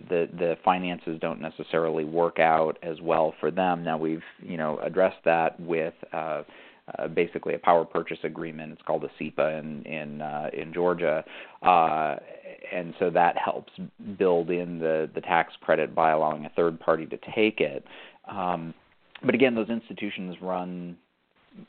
the 0.10 0.30
the 0.40 0.56
finances 0.64 1.20
don't 1.20 1.42
necessarily 1.42 2.06
work 2.06 2.40
out 2.40 2.78
as 2.82 3.02
well 3.02 3.34
for 3.42 3.52
them. 3.52 3.84
Now 3.84 3.98
we've 3.98 4.24
you 4.42 4.56
know 4.56 4.80
addressed 4.82 5.24
that 5.26 5.60
with. 5.60 5.94
Uh, 6.14 6.44
uh, 6.98 7.08
basically 7.08 7.56
a 7.56 7.60
power 7.60 7.84
purchase 7.86 8.20
agreement. 8.24 8.72
It's 8.72 8.82
called 8.84 9.04
a 9.04 9.10
SEPA 9.20 9.60
in 9.60 9.84
in 9.86 10.22
uh, 10.22 10.50
in 10.54 10.74
Georgia, 10.74 11.24
uh, 11.62 12.16
and 12.72 12.94
so 13.00 13.10
that 13.10 13.38
helps 13.38 13.74
build 14.18 14.50
in 14.50 14.80
the 14.80 15.10
the 15.16 15.22
tax 15.22 15.54
credit 15.62 15.96
by 15.96 16.12
allowing 16.12 16.46
a 16.46 16.50
third 16.50 16.80
party 16.80 17.06
to 17.08 17.18
take 17.34 17.60
it. 17.60 17.84
Um, 18.30 18.74
but 19.24 19.34
again, 19.34 19.56
those 19.56 19.70
institutions 19.70 20.36
run 20.42 20.98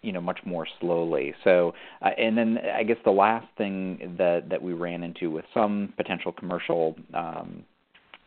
you 0.03 0.13
know 0.13 0.21
much 0.21 0.41
more 0.45 0.67
slowly. 0.81 1.35
So, 1.45 1.75
uh, 2.03 2.11
and 2.19 2.37
then 2.37 2.59
I 2.59 2.83
guess 2.83 2.97
the 3.05 3.11
last 3.11 3.47
thing 3.57 4.17
that 4.19 4.49
that 4.51 4.63
we 4.63 4.73
ran 4.73 5.03
into 5.03 5.31
with 5.31 5.45
some 5.55 5.93
potential 5.97 6.33
commercial 6.33 6.97
um, 7.15 7.65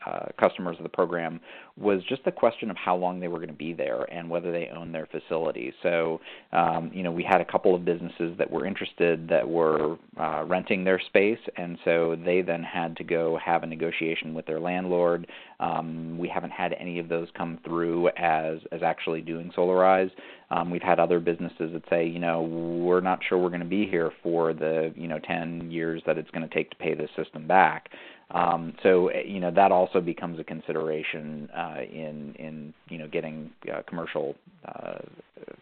uh, 0.05 0.27
customers 0.39 0.77
of 0.77 0.83
the 0.83 0.89
program 0.89 1.39
was 1.77 2.01
just 2.07 2.23
the 2.25 2.31
question 2.31 2.69
of 2.69 2.77
how 2.77 2.95
long 2.95 3.19
they 3.19 3.27
were 3.27 3.37
going 3.37 3.49
to 3.49 3.53
be 3.53 3.73
there 3.73 4.03
and 4.13 4.29
whether 4.29 4.51
they 4.51 4.69
own 4.75 4.91
their 4.91 5.07
facility. 5.07 5.73
So, 5.81 6.19
um, 6.51 6.91
you 6.93 7.03
know, 7.03 7.11
we 7.11 7.23
had 7.23 7.41
a 7.41 7.45
couple 7.45 7.73
of 7.75 7.85
businesses 7.85 8.37
that 8.37 8.49
were 8.49 8.65
interested 8.65 9.27
that 9.29 9.47
were 9.47 9.97
uh, 10.19 10.43
renting 10.45 10.83
their 10.83 10.99
space, 10.99 11.39
and 11.57 11.77
so 11.85 12.17
they 12.25 12.41
then 12.41 12.63
had 12.63 12.95
to 12.97 13.03
go 13.03 13.37
have 13.43 13.63
a 13.63 13.67
negotiation 13.67 14.33
with 14.33 14.45
their 14.45 14.59
landlord. 14.59 15.27
Um, 15.59 16.17
we 16.17 16.27
haven't 16.27 16.51
had 16.51 16.73
any 16.79 16.99
of 16.99 17.09
those 17.09 17.27
come 17.37 17.59
through 17.65 18.09
as 18.17 18.59
as 18.71 18.81
actually 18.83 19.21
doing 19.21 19.51
Solarize. 19.55 20.11
Um, 20.51 20.71
we've 20.71 20.81
had 20.81 20.99
other 20.99 21.19
businesses 21.19 21.71
that 21.73 21.83
say, 21.89 22.07
you 22.07 22.19
know, 22.19 22.41
we're 22.41 23.01
not 23.01 23.19
sure 23.27 23.37
we're 23.37 23.49
going 23.49 23.59
to 23.59 23.65
be 23.65 23.85
here 23.85 24.11
for 24.23 24.53
the 24.53 24.93
you 24.95 25.07
know 25.07 25.19
10 25.19 25.69
years 25.71 26.01
that 26.05 26.17
it's 26.17 26.29
going 26.31 26.47
to 26.47 26.53
take 26.53 26.69
to 26.71 26.77
pay 26.77 26.93
this 26.93 27.09
system 27.15 27.47
back. 27.47 27.89
Um, 28.31 28.73
so 28.83 29.07
eh, 29.07 29.23
you 29.25 29.39
know 29.39 29.51
that 29.51 29.71
also 29.71 29.99
becomes 29.99 30.39
a 30.39 30.43
consideration 30.43 31.49
uh, 31.55 31.81
in 31.81 32.35
in 32.37 32.73
you 32.87 32.97
know 32.99 33.07
getting 33.07 33.49
uh, 33.73 33.81
commercial 33.87 34.35
uh, 34.67 34.99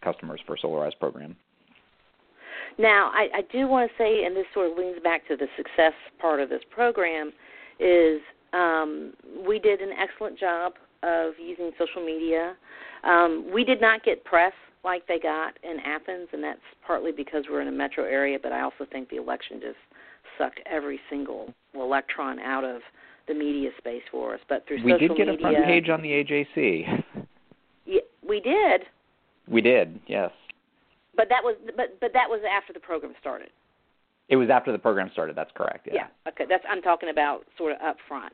customers 0.04 0.42
for 0.46 0.58
Solarize 0.58 0.98
program. 1.00 1.36
Now, 2.80 3.10
I, 3.14 3.28
I 3.38 3.42
do 3.52 3.68
want 3.68 3.90
to 3.90 3.98
say, 3.98 4.26
and 4.26 4.36
this 4.36 4.46
sort 4.54 4.72
of 4.72 4.78
leans 4.78 5.00
back 5.04 5.28
to 5.30 5.36
the 5.36 5.48
success 5.56 5.94
part 6.20 6.40
of 6.40 6.50
this 6.50 6.62
program, 6.70 7.32
is 7.80 8.22
um, 8.54 9.14
we 9.48 9.58
did 9.58 9.82
an 9.82 9.90
excellent 9.98 10.38
job 10.38 10.74
of 11.02 11.34
using 11.40 11.72
social 11.78 12.06
media. 12.06 12.56
Um, 13.04 13.50
we 13.54 13.64
did 13.64 13.82
not 13.82 14.04
get 14.04 14.24
press 14.26 14.54
like 14.84 15.08
they 15.08 15.20
got 15.20 15.58
in 15.64 15.80
Athens, 15.80 16.28
and 16.34 16.44
that's 16.44 16.60
partly 16.86 17.12
because 17.12 17.46
we're 17.50 17.62
in 17.62 17.68
a 17.68 17.72
metro 17.72 18.04
area, 18.04 18.38
but 18.42 18.52
I 18.52 18.62
also 18.62 18.86
think 18.92 19.10
the 19.10 19.18
election 19.18 19.60
just 19.60 19.78
sucked 20.38 20.60
every 20.66 21.00
single 21.10 21.54
electron 21.74 22.40
out 22.40 22.64
of 22.64 22.82
the 23.28 23.34
media 23.34 23.70
space 23.78 24.04
for 24.12 24.34
us. 24.34 24.40
But 24.48 24.66
through 24.68 24.84
we 24.84 24.92
social 24.92 25.10
did 25.10 25.18
get 25.18 25.28
media, 25.28 25.48
a 25.48 25.52
front 25.52 25.66
page 25.66 25.90
on 25.90 26.02
the 26.02 26.10
AJC. 26.10 27.04
Yeah, 27.86 28.02
we 28.28 28.40
did. 28.40 28.82
We 29.48 29.62
did, 29.62 30.00
yes. 30.08 30.32
But 31.16 31.30
that 31.30 31.44
was 31.44 31.56
but 31.76 32.00
but 32.00 32.12
that 32.14 32.30
was 32.30 32.42
after 32.50 32.74
the 32.74 32.80
program 32.80 33.14
started. 33.20 33.50
It 34.30 34.36
was 34.36 34.50
after 34.52 34.72
the 34.72 34.78
program 34.78 35.10
started. 35.14 35.36
That's 35.36 35.52
correct. 35.56 35.88
Yeah. 35.88 35.94
yeah 35.96 36.32
okay. 36.32 36.46
That's 36.48 36.64
I'm 36.70 36.82
talking 36.82 37.10
about 37.10 37.46
sort 37.58 37.74
of 37.74 37.82
up 37.82 37.98
front. 38.08 38.34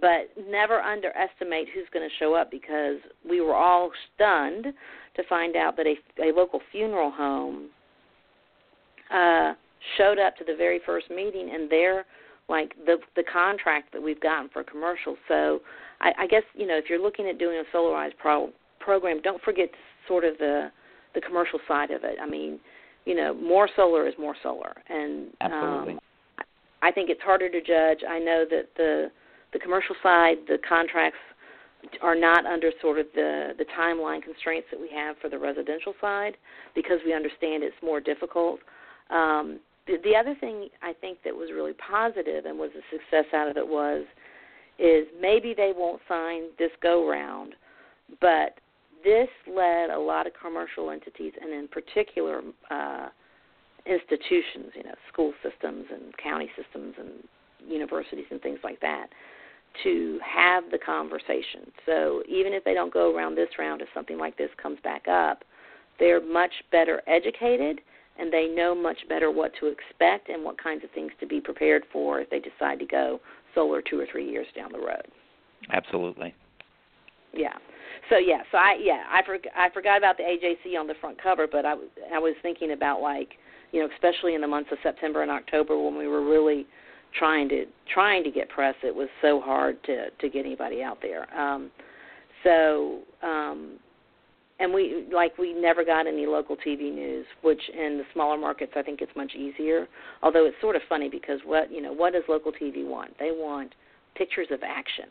But 0.00 0.30
never 0.48 0.80
underestimate 0.80 1.68
who's 1.74 1.84
going 1.92 2.08
to 2.08 2.14
show 2.18 2.34
up 2.34 2.50
because 2.50 2.96
we 3.28 3.42
were 3.42 3.54
all 3.54 3.90
stunned 4.14 4.68
to 5.16 5.22
find 5.28 5.54
out 5.54 5.76
that 5.76 5.86
a, 5.86 5.96
a 6.22 6.32
local 6.34 6.60
funeral 6.72 7.10
home 7.10 7.68
uh, 9.12 9.52
showed 9.96 10.18
up 10.18 10.36
to 10.36 10.44
the 10.44 10.54
very 10.56 10.80
first 10.84 11.10
meeting 11.10 11.50
and 11.54 11.70
they're 11.70 12.04
like 12.48 12.74
the 12.86 12.96
the 13.16 13.22
contract 13.32 13.92
that 13.92 14.02
we've 14.02 14.20
gotten 14.20 14.48
for 14.50 14.64
commercial. 14.64 15.16
So 15.28 15.60
I, 16.00 16.12
I 16.20 16.26
guess 16.26 16.42
you 16.54 16.66
know 16.66 16.76
if 16.76 16.84
you're 16.88 17.00
looking 17.00 17.28
at 17.28 17.38
doing 17.38 17.58
a 17.58 17.76
solarized 17.76 18.16
pro, 18.18 18.50
program, 18.80 19.20
don't 19.22 19.40
forget 19.42 19.68
sort 20.08 20.24
of 20.24 20.36
the 20.38 20.70
the 21.14 21.20
commercial 21.20 21.58
side 21.68 21.90
of 21.90 22.04
it. 22.04 22.16
I 22.20 22.28
mean, 22.28 22.58
you 23.04 23.14
know, 23.14 23.34
more 23.34 23.68
solar 23.76 24.06
is 24.06 24.14
more 24.18 24.34
solar, 24.42 24.74
and 24.88 25.28
absolutely. 25.40 25.94
Um, 25.94 26.00
I 26.82 26.90
think 26.90 27.10
it's 27.10 27.22
harder 27.22 27.48
to 27.48 27.60
judge. 27.60 28.04
I 28.08 28.18
know 28.18 28.44
that 28.50 28.68
the 28.76 29.10
the 29.52 29.58
commercial 29.58 29.94
side, 30.02 30.36
the 30.48 30.58
contracts 30.68 31.18
are 32.00 32.14
not 32.14 32.46
under 32.46 32.70
sort 32.80 32.98
of 32.98 33.06
the 33.14 33.50
the 33.58 33.64
timeline 33.78 34.22
constraints 34.22 34.68
that 34.70 34.80
we 34.80 34.88
have 34.94 35.16
for 35.20 35.28
the 35.28 35.38
residential 35.38 35.94
side 36.00 36.36
because 36.74 36.98
we 37.04 37.14
understand 37.14 37.62
it's 37.62 37.76
more 37.82 38.00
difficult. 38.00 38.60
Um, 39.10 39.60
the, 39.86 39.96
the 40.04 40.14
other 40.16 40.34
thing 40.40 40.68
I 40.82 40.92
think 40.92 41.18
that 41.24 41.34
was 41.34 41.50
really 41.52 41.74
positive 41.74 42.44
and 42.44 42.58
was 42.58 42.70
a 42.76 42.82
success 42.90 43.32
out 43.34 43.48
of 43.48 43.56
it 43.56 43.66
was 43.66 44.04
is 44.78 45.06
maybe 45.20 45.54
they 45.54 45.72
won't 45.76 46.00
sign 46.08 46.44
this 46.58 46.70
go 46.82 47.08
round, 47.08 47.54
but 48.20 48.58
this 49.04 49.28
led 49.46 49.90
a 49.90 49.98
lot 49.98 50.26
of 50.26 50.32
commercial 50.40 50.90
entities 50.90 51.32
and 51.40 51.52
in 51.52 51.68
particular 51.68 52.40
uh, 52.70 53.08
institutions, 53.86 54.72
you 54.74 54.84
know, 54.84 54.94
school 55.12 55.32
systems 55.42 55.84
and 55.92 56.16
county 56.18 56.50
systems 56.56 56.94
and 56.98 57.10
universities 57.68 58.24
and 58.30 58.40
things 58.40 58.58
like 58.62 58.80
that, 58.80 59.06
to 59.82 60.18
have 60.24 60.64
the 60.70 60.78
conversation. 60.78 61.70
So 61.86 62.22
even 62.28 62.52
if 62.52 62.64
they 62.64 62.74
don't 62.74 62.92
go 62.92 63.14
around 63.14 63.34
this 63.34 63.48
round, 63.58 63.82
if 63.82 63.88
something 63.94 64.18
like 64.18 64.36
this 64.36 64.50
comes 64.60 64.78
back 64.84 65.08
up, 65.08 65.44
they're 65.98 66.24
much 66.24 66.52
better 66.70 67.02
educated 67.06 67.80
and 68.18 68.32
they 68.32 68.46
know 68.46 68.74
much 68.74 68.98
better 69.08 69.30
what 69.30 69.52
to 69.60 69.66
expect 69.66 70.28
and 70.28 70.44
what 70.44 70.62
kinds 70.62 70.84
of 70.84 70.90
things 70.90 71.12
to 71.20 71.26
be 71.26 71.40
prepared 71.40 71.84
for 71.92 72.20
if 72.20 72.30
they 72.30 72.40
decide 72.40 72.78
to 72.78 72.86
go 72.86 73.20
solar 73.54 73.82
two 73.82 73.98
or 73.98 74.06
three 74.10 74.28
years 74.28 74.46
down 74.54 74.70
the 74.72 74.78
road. 74.78 75.06
Absolutely. 75.70 76.34
Yeah. 77.32 77.54
So 78.10 78.18
yeah, 78.18 78.42
so 78.50 78.58
I 78.58 78.76
yeah, 78.80 79.04
I 79.10 79.22
for, 79.24 79.38
I 79.56 79.70
forgot 79.70 79.96
about 79.96 80.16
the 80.16 80.24
AJC 80.24 80.78
on 80.78 80.86
the 80.86 80.94
front 81.00 81.22
cover, 81.22 81.46
but 81.50 81.64
I 81.64 81.74
I 82.12 82.18
was 82.18 82.34
thinking 82.42 82.72
about 82.72 83.00
like, 83.00 83.30
you 83.70 83.80
know, 83.80 83.88
especially 83.94 84.34
in 84.34 84.40
the 84.40 84.48
months 84.48 84.70
of 84.72 84.78
September 84.82 85.22
and 85.22 85.30
October 85.30 85.78
when 85.78 85.96
we 85.96 86.08
were 86.08 86.24
really 86.24 86.66
trying 87.18 87.48
to 87.50 87.66
trying 87.92 88.24
to 88.24 88.30
get 88.30 88.48
press, 88.48 88.74
it 88.82 88.94
was 88.94 89.08
so 89.20 89.40
hard 89.40 89.82
to 89.84 90.10
to 90.10 90.28
get 90.28 90.44
anybody 90.44 90.82
out 90.82 90.98
there. 91.00 91.32
Um 91.38 91.70
so 92.44 93.00
um 93.22 93.78
and 94.62 94.72
we 94.72 95.06
like 95.12 95.36
we 95.38 95.52
never 95.52 95.84
got 95.84 96.06
any 96.06 96.24
local 96.24 96.56
TV 96.56 96.94
news, 96.94 97.26
which 97.42 97.60
in 97.76 97.98
the 97.98 98.04
smaller 98.12 98.38
markets 98.38 98.72
I 98.76 98.82
think 98.82 99.00
it's 99.02 99.12
much 99.16 99.32
easier. 99.34 99.88
Although 100.22 100.46
it's 100.46 100.56
sort 100.60 100.76
of 100.76 100.82
funny 100.88 101.08
because 101.08 101.40
what 101.44 101.70
you 101.70 101.82
know 101.82 101.92
what 101.92 102.12
does 102.12 102.22
local 102.28 102.52
TV 102.52 102.86
want? 102.86 103.18
They 103.18 103.30
want 103.32 103.74
pictures 104.14 104.46
of 104.52 104.60
action, 104.62 105.06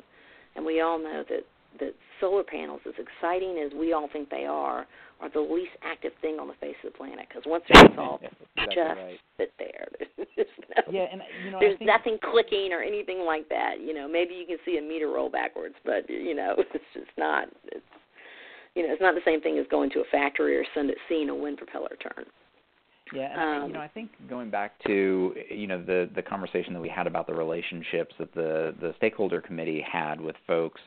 and 0.56 0.66
we 0.66 0.80
all 0.80 0.98
know 0.98 1.24
that 1.30 1.44
that 1.80 1.94
solar 2.20 2.44
panels, 2.44 2.82
as 2.88 2.94
exciting 2.98 3.62
as 3.66 3.72
we 3.78 3.94
all 3.94 4.08
think 4.12 4.30
they 4.30 4.46
are, 4.46 4.86
are 5.20 5.30
the 5.34 5.40
least 5.40 5.72
active 5.84 6.12
thing 6.22 6.38
on 6.40 6.48
the 6.48 6.54
face 6.56 6.76
of 6.84 6.94
the 6.94 6.98
planet. 6.98 7.28
Because 7.28 7.44
once 7.46 7.64
they're 7.68 7.86
installed, 7.88 8.22
exactly 8.22 8.76
just 8.76 9.00
right. 9.00 9.20
sit 9.38 9.54
there. 9.60 9.88
There's, 10.36 10.48
no, 10.76 10.94
Yeah, 10.94 11.06
and 11.12 11.22
you 11.46 11.52
know, 11.52 11.60
there's 11.60 11.78
nothing 11.82 12.18
clicking 12.32 12.72
or 12.72 12.82
anything 12.82 13.26
like 13.26 13.48
that. 13.50 13.82
You 13.82 13.94
know, 13.94 14.08
maybe 14.08 14.34
you 14.34 14.46
can 14.46 14.58
see 14.66 14.78
a 14.78 14.82
meter 14.82 15.08
roll 15.08 15.30
backwards, 15.30 15.76
but 15.86 16.10
you 16.10 16.36
know, 16.36 16.56
it's 16.74 16.84
just 16.94 17.12
not. 17.18 17.48
It's 17.66 17.86
you 18.76 18.88
know, 18.88 18.94
it's 18.94 19.02
not 19.02 19.16
the 19.16 19.22
same 19.26 19.42
thing 19.42 19.58
as 19.58 19.66
going 19.70 19.90
to 19.92 20.00
a 20.00 20.04
factory 20.12 20.56
or 20.56 20.64
seeing 21.10 21.30
a 21.30 21.36
wind 21.36 21.58
propeller 21.58 21.98
turn. 22.02 22.26
Yeah, 23.14 23.34
and 23.34 23.64
Um, 23.64 23.68
you 23.70 23.74
know, 23.74 23.82
I 23.82 23.90
think 23.90 24.12
going 24.30 24.50
back 24.50 24.74
to 24.88 25.36
you 25.50 25.68
know 25.68 25.84
the 25.84 26.10
the 26.16 26.22
conversation 26.22 26.74
that 26.74 26.80
we 26.80 26.90
had 26.90 27.08
about 27.08 27.28
the 27.28 27.34
relationships 27.34 28.16
that 28.20 28.34
the 28.34 28.74
the 28.80 28.94
stakeholder 28.98 29.42
committee 29.42 29.82
had 29.82 30.22
with 30.22 30.36
folks, 30.48 30.80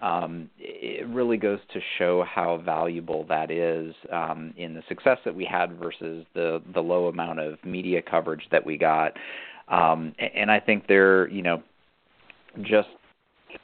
um, 0.00 0.48
it 0.58 1.06
really 1.08 1.36
goes 1.36 1.58
to 1.72 1.80
show 1.98 2.22
how 2.22 2.58
valuable 2.58 3.24
that 3.28 3.50
is 3.50 3.94
um, 4.12 4.54
in 4.56 4.74
the 4.74 4.82
success 4.88 5.18
that 5.24 5.34
we 5.34 5.44
had 5.44 5.76
versus 5.78 6.24
the 6.34 6.62
the 6.72 6.80
low 6.80 7.08
amount 7.08 7.40
of 7.40 7.58
media 7.64 8.00
coverage 8.00 8.46
that 8.52 8.64
we 8.64 8.76
got. 8.76 9.16
Um, 9.68 10.14
and 10.18 10.50
I 10.50 10.60
think 10.60 10.86
there, 10.86 11.28
you 11.28 11.42
know, 11.42 11.62
just 12.62 12.88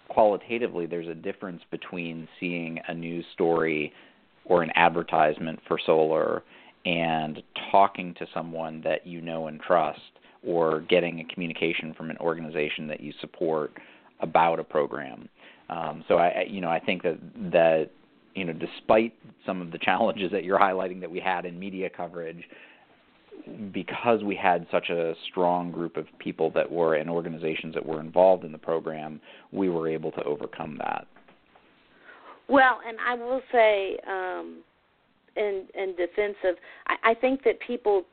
qualitatively, 0.09 0.87
there's 0.87 1.09
a 1.09 1.15
difference 1.15 1.63
between 1.71 2.29
seeing 2.41 2.79
a 2.89 2.95
news 2.95 3.25
story 3.35 3.93
or 4.45 4.63
an 4.63 4.71
advertisement 4.75 5.59
for 5.69 5.79
solar 5.85 6.43
and 6.85 7.43
talking 7.71 8.15
to 8.15 8.27
someone 8.33 8.81
that 8.83 9.07
you 9.07 9.21
know 9.21 9.49
and 9.49 9.61
trust 9.61 10.01
or 10.47 10.81
getting 10.89 11.21
a 11.21 11.25
communication 11.35 11.93
from 11.95 12.11
an 12.11 12.17
organization 12.19 12.87
that 12.87 13.01
you 13.01 13.13
support 13.21 13.73
about 14.21 14.59
a 14.59 14.65
program. 14.65 15.29
Um, 15.69 16.05
so 16.09 16.17
I, 16.17 16.47
you 16.49 16.61
know, 16.61 16.71
I 16.71 16.81
think 16.81 17.03
that 17.03 17.19
that 17.53 17.91
you 18.35 18.45
know, 18.45 18.53
despite 18.53 19.15
some 19.45 19.61
of 19.61 19.73
the 19.73 19.79
challenges 19.79 20.31
that 20.31 20.45
you're 20.45 20.59
highlighting 20.59 21.01
that 21.01 21.11
we 21.11 21.19
had 21.19 21.45
in 21.45 21.59
media 21.59 21.91
coverage, 21.91 22.45
because 23.73 24.23
we 24.23 24.35
had 24.37 24.67
such 24.71 24.91
a 24.91 25.15
strong 25.31 25.71
group 25.71 25.97
of 25.97 26.07
people 26.19 26.51
that 26.55 26.71
were 26.71 26.95
and 26.95 27.09
organizations 27.11 27.75
that 27.75 27.85
were 27.85 28.01
involved 28.01 28.45
in 28.45 28.53
the 28.53 28.59
program, 28.59 29.21
we 29.53 29.69
were 29.69 29.89
able 29.89 30.11
to 30.13 30.23
overcome 30.25 30.77
that. 30.79 31.07
Well, 32.49 32.81
and 32.87 32.97
I 33.07 33.15
will 33.15 33.43
say, 33.53 33.99
um, 34.07 34.59
in 35.37 35.67
in 35.75 35.95
defense 35.97 36.37
of, 36.45 36.57
I, 36.87 37.11
I 37.11 37.15
think 37.15 37.45
that 37.45 37.61
people, 37.61 38.05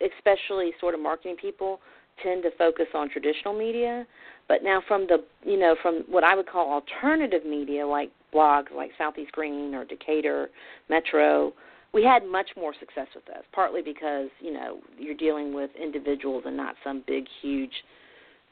especially 0.00 0.72
sort 0.80 0.94
of 0.94 1.00
marketing 1.00 1.36
people, 1.40 1.80
tend 2.22 2.42
to 2.42 2.50
focus 2.58 2.86
on 2.94 3.08
traditional 3.08 3.56
media. 3.56 4.06
But 4.48 4.62
now, 4.62 4.82
from 4.86 5.06
the 5.06 5.24
you 5.44 5.58
know 5.58 5.76
from 5.80 6.04
what 6.08 6.24
I 6.24 6.34
would 6.34 6.46
call 6.46 6.70
alternative 6.70 7.44
media, 7.46 7.86
like 7.86 8.10
blogs 8.34 8.70
like 8.74 8.90
Southeast 8.98 9.32
Green 9.32 9.74
or 9.74 9.84
Decatur 9.84 10.50
Metro, 10.88 11.52
we 11.92 12.04
had 12.04 12.24
much 12.24 12.50
more 12.56 12.72
success 12.78 13.08
with 13.14 13.24
this. 13.26 13.42
Partly 13.52 13.82
because 13.82 14.28
you 14.40 14.52
know 14.52 14.78
you're 14.98 15.14
dealing 15.14 15.52
with 15.54 15.70
individuals 15.80 16.44
and 16.46 16.56
not 16.56 16.74
some 16.84 17.02
big 17.06 17.24
huge 17.42 17.72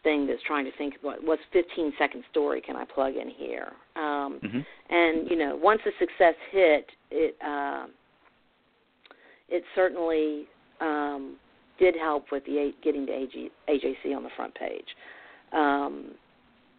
thing 0.04 0.26
that's 0.26 0.42
trying 0.46 0.64
to 0.64 0.70
think 0.78 0.94
about 1.00 1.22
what's 1.24 1.42
15 1.52 1.92
second 1.98 2.22
story 2.30 2.60
can 2.60 2.76
I 2.76 2.84
plug 2.84 3.14
in 3.16 3.28
here. 3.28 3.72
Um, 3.96 4.40
Mm-hmm. 4.44 4.60
and 4.90 5.30
you 5.30 5.36
know 5.36 5.56
once 5.56 5.80
the 5.84 5.90
success 5.98 6.34
hit 6.52 6.86
it 7.10 7.34
uh, 7.44 7.86
it 9.48 9.64
certainly 9.74 10.46
um, 10.80 11.36
did 11.78 11.96
help 11.96 12.26
with 12.30 12.44
the 12.44 12.72
getting 12.84 13.06
to 13.06 13.12
AG, 13.12 13.50
AJC 13.68 14.14
on 14.16 14.22
the 14.22 14.28
front 14.36 14.54
page 14.54 14.84
um, 15.52 16.12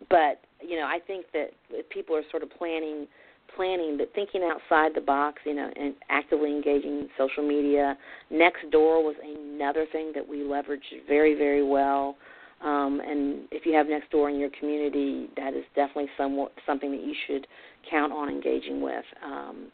but 0.09 0.39
you 0.61 0.77
know 0.77 0.85
I 0.85 0.99
think 1.05 1.25
that 1.33 1.49
if 1.71 1.89
people 1.89 2.15
are 2.15 2.23
sort 2.31 2.43
of 2.43 2.49
planning 2.51 3.07
planning 3.55 3.97
but 3.97 4.11
thinking 4.13 4.41
outside 4.43 4.91
the 4.95 5.01
box 5.01 5.39
you 5.45 5.53
know 5.53 5.69
and 5.75 5.93
actively 6.09 6.51
engaging 6.51 6.99
in 6.99 7.09
social 7.17 7.47
media 7.47 7.97
next 8.29 8.69
door 8.71 9.03
was 9.03 9.15
another 9.23 9.85
thing 9.91 10.11
that 10.13 10.27
we 10.27 10.37
leveraged 10.37 11.07
very 11.07 11.35
very 11.35 11.63
well 11.63 12.15
um, 12.61 13.01
and 13.05 13.47
if 13.51 13.65
you 13.65 13.73
have 13.73 13.87
next 13.87 14.11
door 14.11 14.29
in 14.29 14.37
your 14.37 14.49
community, 14.59 15.29
that 15.37 15.53
is 15.53 15.63
definitely 15.75 16.09
somewhat 16.17 16.51
something 16.65 16.91
that 16.91 17.01
you 17.01 17.13
should 17.25 17.47
count 17.89 18.11
on 18.11 18.29
engaging 18.29 18.81
with. 18.81 19.05
Um, 19.23 19.71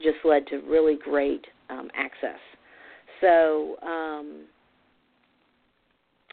just 0.00 0.18
led 0.24 0.46
to 0.48 0.58
really 0.58 0.96
great 1.02 1.44
um, 1.68 1.90
access. 1.96 2.38
So, 3.20 3.76
um, 3.82 4.44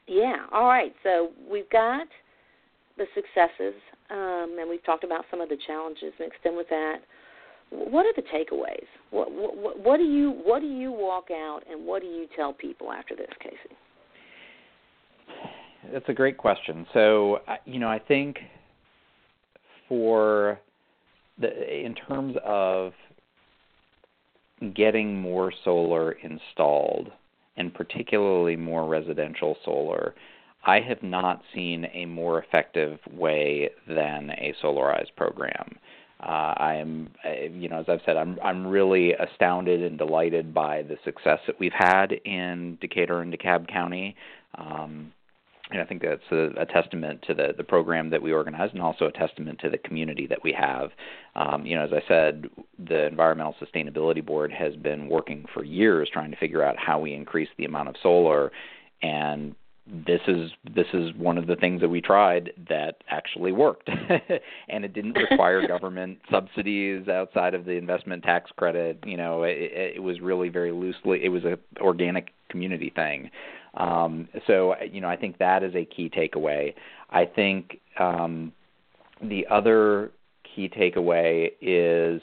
yeah, 0.07 0.45
all 0.51 0.67
right. 0.67 0.93
So 1.01 1.31
we've 1.49 1.69
got 1.71 2.05
the 2.97 3.05
successes, 3.13 3.75
um, 4.09 4.57
and 4.59 4.69
we've 4.69 4.83
talked 4.85 5.03
about 5.03 5.25
some 5.29 5.41
of 5.41 5.49
the 5.49 5.57
challenges 5.67 6.13
mixed 6.19 6.39
in 6.45 6.55
with 6.55 6.69
that. 6.69 6.99
What 7.69 8.05
are 8.05 8.13
the 8.15 8.21
takeaways? 8.21 8.85
What, 9.11 9.31
what, 9.31 9.79
what 9.79 9.97
do 9.97 10.03
you 10.03 10.31
what 10.43 10.61
do 10.61 10.67
you 10.67 10.91
walk 10.91 11.25
out, 11.31 11.61
and 11.69 11.85
what 11.85 12.01
do 12.01 12.07
you 12.07 12.27
tell 12.35 12.53
people 12.53 12.91
after 12.91 13.15
this, 13.15 13.29
K.C.? 13.41 13.75
That's 15.91 16.05
a 16.07 16.13
great 16.13 16.37
question. 16.37 16.85
So, 16.93 17.39
you 17.65 17.79
know, 17.79 17.89
I 17.89 17.99
think 17.99 18.37
for 19.89 20.59
the 21.39 21.49
in 21.85 21.95
terms 21.95 22.35
of 22.43 22.93
getting 24.73 25.19
more 25.19 25.51
solar 25.63 26.13
installed, 26.13 27.11
and 27.57 27.73
particularly 27.73 28.55
more 28.55 28.87
residential 28.87 29.57
solar, 29.65 30.15
I 30.65 30.79
have 30.79 31.03
not 31.03 31.41
seen 31.53 31.85
a 31.93 32.05
more 32.05 32.41
effective 32.41 32.99
way 33.11 33.69
than 33.87 34.31
a 34.31 34.53
solarized 34.63 35.15
program. 35.15 35.77
Uh, 36.19 36.53
I 36.57 36.75
am, 36.75 37.09
uh, 37.23 37.45
you 37.51 37.69
know, 37.69 37.79
as 37.79 37.85
I've 37.87 38.01
said, 38.05 38.17
I'm 38.17 38.39
I'm 38.43 38.65
really 38.65 39.13
astounded 39.13 39.83
and 39.83 39.97
delighted 39.97 40.53
by 40.53 40.81
the 40.81 40.97
success 41.03 41.39
that 41.45 41.59
we've 41.59 41.73
had 41.73 42.13
in 42.13 42.77
Decatur 42.81 43.21
and 43.21 43.37
DeKalb 43.37 43.67
County. 43.67 44.15
Um, 44.57 45.11
and 45.71 45.81
I 45.81 45.85
think 45.85 46.03
that's 46.03 46.21
a, 46.31 46.61
a 46.61 46.65
testament 46.65 47.23
to 47.27 47.33
the 47.33 47.53
the 47.55 47.63
program 47.63 48.09
that 48.11 48.21
we 48.21 48.31
organize, 48.31 48.69
and 48.71 48.81
also 48.81 49.05
a 49.05 49.11
testament 49.11 49.59
to 49.59 49.69
the 49.69 49.77
community 49.77 50.25
that 50.27 50.41
we 50.43 50.53
have. 50.53 50.91
Um, 51.35 51.65
you 51.65 51.75
know, 51.75 51.83
as 51.83 51.91
I 51.91 52.07
said, 52.07 52.49
the 52.79 53.07
Environmental 53.07 53.55
Sustainability 53.61 54.25
Board 54.25 54.51
has 54.51 54.75
been 54.75 55.09
working 55.09 55.45
for 55.53 55.63
years 55.63 56.09
trying 56.11 56.31
to 56.31 56.37
figure 56.37 56.63
out 56.63 56.75
how 56.77 56.99
we 56.99 57.13
increase 57.13 57.49
the 57.57 57.65
amount 57.65 57.89
of 57.89 57.95
solar, 58.01 58.51
and 59.01 59.53
this 59.87 60.21
is 60.27 60.49
this 60.73 60.87
is 60.93 61.13
one 61.15 61.37
of 61.37 61.45
the 61.45 61.55
things 61.55 61.81
that 61.81 61.89
we 61.89 62.01
tried 62.01 62.51
that 62.69 62.95
actually 63.09 63.51
worked, 63.51 63.87
and 64.69 64.83
it 64.83 64.93
didn't 64.93 65.13
require 65.31 65.67
government 65.67 66.17
subsidies 66.31 67.07
outside 67.07 67.53
of 67.53 67.65
the 67.65 67.73
investment 67.73 68.23
tax 68.23 68.49
credit. 68.57 68.97
You 69.05 69.17
know, 69.17 69.43
it, 69.43 69.57
it 69.95 70.03
was 70.03 70.21
really 70.21 70.49
very 70.49 70.71
loosely. 70.71 71.23
It 71.23 71.29
was 71.29 71.43
a 71.43 71.57
organic 71.79 72.29
community 72.49 72.91
thing. 72.95 73.29
Um, 73.75 74.27
so 74.47 74.75
you 74.91 75.01
know, 75.01 75.09
I 75.09 75.17
think 75.17 75.37
that 75.37 75.61
is 75.61 75.75
a 75.75 75.85
key 75.85 76.09
takeaway. 76.09 76.73
I 77.11 77.25
think 77.25 77.79
um, 77.99 78.53
the 79.21 79.45
other 79.51 80.11
key 80.55 80.67
takeaway 80.67 81.51
is 81.61 82.21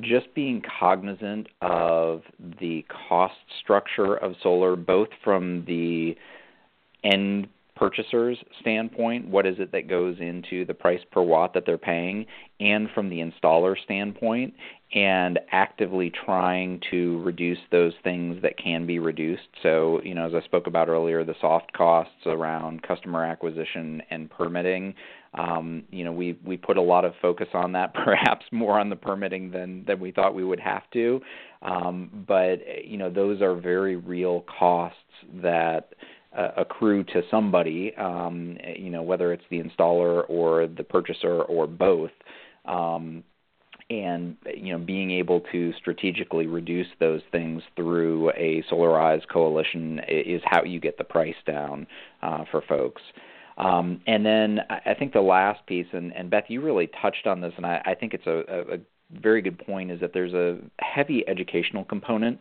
just 0.00 0.34
being 0.34 0.62
cognizant 0.80 1.48
of 1.60 2.22
the 2.60 2.84
cost 3.08 3.34
structure 3.62 4.16
of 4.16 4.34
solar, 4.42 4.74
both 4.74 5.08
from 5.22 5.64
the 5.66 6.16
end 7.04 7.48
purchaser's 7.80 8.36
standpoint, 8.60 9.26
what 9.26 9.46
is 9.46 9.58
it 9.58 9.72
that 9.72 9.88
goes 9.88 10.18
into 10.20 10.66
the 10.66 10.74
price 10.74 11.00
per 11.10 11.22
watt 11.22 11.54
that 11.54 11.64
they're 11.64 11.78
paying, 11.78 12.26
and 12.60 12.90
from 12.94 13.08
the 13.08 13.20
installer 13.20 13.74
standpoint, 13.82 14.52
and 14.94 15.38
actively 15.50 16.10
trying 16.10 16.78
to 16.90 17.22
reduce 17.22 17.58
those 17.72 17.94
things 18.04 18.42
that 18.42 18.58
can 18.58 18.86
be 18.86 18.98
reduced. 18.98 19.48
So, 19.62 20.02
you 20.04 20.14
know, 20.14 20.26
as 20.26 20.34
I 20.34 20.44
spoke 20.44 20.66
about 20.66 20.88
earlier, 20.88 21.24
the 21.24 21.34
soft 21.40 21.72
costs 21.72 22.26
around 22.26 22.82
customer 22.82 23.24
acquisition 23.24 24.02
and 24.10 24.28
permitting. 24.28 24.94
Um, 25.32 25.84
you 25.90 26.04
know, 26.04 26.12
we 26.12 26.36
we 26.44 26.58
put 26.58 26.76
a 26.76 26.82
lot 26.82 27.06
of 27.06 27.14
focus 27.22 27.48
on 27.54 27.72
that, 27.72 27.94
perhaps 28.04 28.44
more 28.52 28.78
on 28.78 28.90
the 28.90 28.96
permitting 28.96 29.50
than 29.52 29.84
than 29.86 30.00
we 30.00 30.10
thought 30.10 30.34
we 30.34 30.44
would 30.44 30.60
have 30.60 30.82
to. 30.92 31.22
Um, 31.62 32.24
but 32.28 32.84
you 32.84 32.98
know, 32.98 33.08
those 33.08 33.40
are 33.40 33.54
very 33.54 33.96
real 33.96 34.44
costs 34.58 34.98
that 35.42 35.94
accrue 36.32 37.04
to 37.04 37.22
somebody, 37.30 37.94
um, 37.96 38.56
you 38.76 38.90
know, 38.90 39.02
whether 39.02 39.32
it's 39.32 39.44
the 39.50 39.62
installer 39.62 40.24
or 40.28 40.66
the 40.66 40.84
purchaser 40.84 41.42
or 41.42 41.66
both. 41.66 42.12
Um, 42.64 43.24
and 43.88 44.36
you 44.54 44.72
know, 44.72 44.78
being 44.78 45.10
able 45.10 45.40
to 45.52 45.72
strategically 45.78 46.46
reduce 46.46 46.86
those 47.00 47.22
things 47.32 47.62
through 47.74 48.30
a 48.30 48.62
solarized 48.70 49.26
coalition 49.28 50.00
is 50.08 50.40
how 50.44 50.62
you 50.62 50.78
get 50.78 50.96
the 50.96 51.04
price 51.04 51.34
down 51.44 51.86
uh, 52.22 52.44
for 52.50 52.62
folks. 52.62 53.02
Um, 53.58 54.00
and 54.06 54.24
then 54.24 54.60
I 54.70 54.94
think 54.94 55.12
the 55.12 55.20
last 55.20 55.66
piece, 55.66 55.88
and, 55.92 56.14
and 56.14 56.30
Beth, 56.30 56.44
you 56.48 56.62
really 56.62 56.88
touched 57.02 57.26
on 57.26 57.40
this, 57.40 57.52
and 57.56 57.66
I, 57.66 57.82
I 57.84 57.94
think 57.94 58.14
it's 58.14 58.26
a, 58.26 58.74
a 58.74 58.78
very 59.20 59.42
good 59.42 59.58
point, 59.58 59.90
is 59.90 60.00
that 60.00 60.12
there's 60.14 60.32
a 60.32 60.58
heavy 60.78 61.24
educational 61.28 61.84
component 61.84 62.38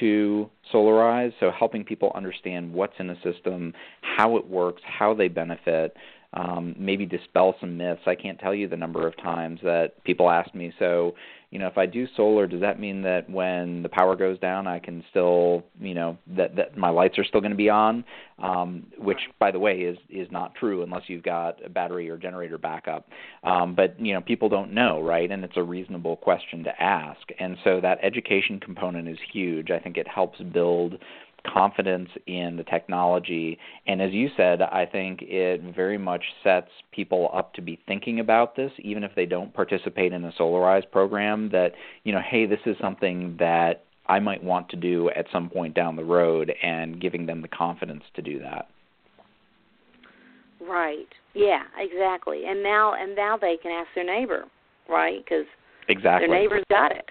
to 0.00 0.50
Solarize, 0.72 1.32
so 1.40 1.50
helping 1.50 1.84
people 1.84 2.12
understand 2.14 2.72
what's 2.72 2.94
in 2.98 3.06
the 3.06 3.16
system, 3.22 3.72
how 4.00 4.36
it 4.36 4.46
works, 4.46 4.82
how 4.84 5.14
they 5.14 5.28
benefit, 5.28 5.96
um, 6.34 6.74
maybe 6.78 7.06
dispel 7.06 7.54
some 7.60 7.76
myths. 7.76 8.02
I 8.06 8.14
can't 8.14 8.38
tell 8.38 8.54
you 8.54 8.68
the 8.68 8.76
number 8.76 9.06
of 9.06 9.16
times 9.16 9.60
that 9.62 10.02
people 10.04 10.30
ask 10.30 10.54
me, 10.54 10.72
so 10.78 11.14
you 11.54 11.60
know, 11.60 11.68
if 11.68 11.78
I 11.78 11.86
do 11.86 12.08
solar, 12.16 12.48
does 12.48 12.60
that 12.62 12.80
mean 12.80 13.00
that 13.02 13.30
when 13.30 13.84
the 13.84 13.88
power 13.88 14.16
goes 14.16 14.40
down, 14.40 14.66
I 14.66 14.80
can 14.80 15.04
still, 15.10 15.62
you 15.80 15.94
know, 15.94 16.18
that 16.36 16.56
that 16.56 16.76
my 16.76 16.88
lights 16.88 17.16
are 17.16 17.22
still 17.22 17.40
going 17.40 17.52
to 17.52 17.56
be 17.56 17.70
on? 17.70 18.04
Um, 18.42 18.86
which, 18.98 19.20
by 19.38 19.52
the 19.52 19.60
way, 19.60 19.82
is 19.82 19.96
is 20.10 20.26
not 20.32 20.56
true 20.56 20.82
unless 20.82 21.02
you've 21.06 21.22
got 21.22 21.64
a 21.64 21.68
battery 21.68 22.10
or 22.10 22.16
generator 22.16 22.58
backup. 22.58 23.06
Um, 23.44 23.76
but 23.76 23.94
you 24.00 24.14
know, 24.14 24.20
people 24.20 24.48
don't 24.48 24.74
know, 24.74 25.00
right? 25.00 25.30
And 25.30 25.44
it's 25.44 25.56
a 25.56 25.62
reasonable 25.62 26.16
question 26.16 26.64
to 26.64 26.82
ask. 26.82 27.20
And 27.38 27.56
so 27.62 27.80
that 27.80 27.98
education 28.02 28.58
component 28.58 29.06
is 29.06 29.18
huge. 29.32 29.70
I 29.70 29.78
think 29.78 29.96
it 29.96 30.08
helps 30.08 30.40
build 30.40 30.98
confidence 31.46 32.08
in 32.26 32.56
the 32.56 32.64
technology. 32.64 33.58
And 33.86 34.00
as 34.00 34.12
you 34.12 34.28
said, 34.36 34.62
I 34.62 34.86
think 34.86 35.20
it 35.22 35.62
very 35.74 35.98
much 35.98 36.22
sets 36.42 36.70
people 36.92 37.30
up 37.34 37.54
to 37.54 37.62
be 37.62 37.78
thinking 37.86 38.20
about 38.20 38.56
this, 38.56 38.72
even 38.78 39.04
if 39.04 39.12
they 39.14 39.26
don't 39.26 39.52
participate 39.52 40.12
in 40.12 40.24
a 40.24 40.32
Solarize 40.32 40.90
program, 40.90 41.50
that, 41.50 41.72
you 42.04 42.12
know, 42.12 42.20
hey, 42.28 42.46
this 42.46 42.60
is 42.66 42.76
something 42.80 43.36
that 43.38 43.84
I 44.06 44.20
might 44.20 44.42
want 44.42 44.68
to 44.70 44.76
do 44.76 45.10
at 45.10 45.26
some 45.32 45.48
point 45.48 45.74
down 45.74 45.96
the 45.96 46.04
road 46.04 46.52
and 46.62 47.00
giving 47.00 47.26
them 47.26 47.42
the 47.42 47.48
confidence 47.48 48.04
to 48.14 48.22
do 48.22 48.38
that. 48.40 48.68
Right. 50.60 51.08
Yeah, 51.34 51.62
exactly. 51.76 52.42
And 52.46 52.62
now 52.62 52.94
and 52.94 53.14
now 53.14 53.36
they 53.36 53.56
can 53.62 53.72
ask 53.72 53.88
their 53.94 54.04
neighbor, 54.04 54.44
right? 54.88 55.26
Cuz 55.26 55.46
Exactly. 55.88 56.28
Their 56.28 56.38
neighbor's 56.38 56.64
got 56.70 56.92
it. 56.92 57.10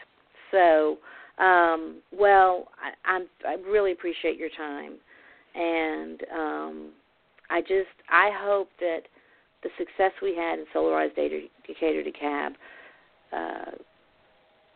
So, 0.51 0.97
um, 1.39 2.01
well, 2.11 2.67
I, 2.81 3.09
I'm, 3.09 3.27
I 3.47 3.55
really 3.69 3.91
appreciate 3.91 4.37
your 4.37 4.49
time, 4.55 4.93
and 5.55 6.21
um, 6.33 6.89
I 7.49 7.61
just 7.61 7.89
I 8.09 8.29
hope 8.33 8.69
that 8.79 9.01
the 9.63 9.69
success 9.77 10.11
we 10.21 10.35
had 10.35 10.59
in 10.59 10.65
Solarized 10.75 11.15
Data 11.15 11.41
Decatur 11.65 12.03
DeKalb 12.03 12.53
uh, 13.31 13.71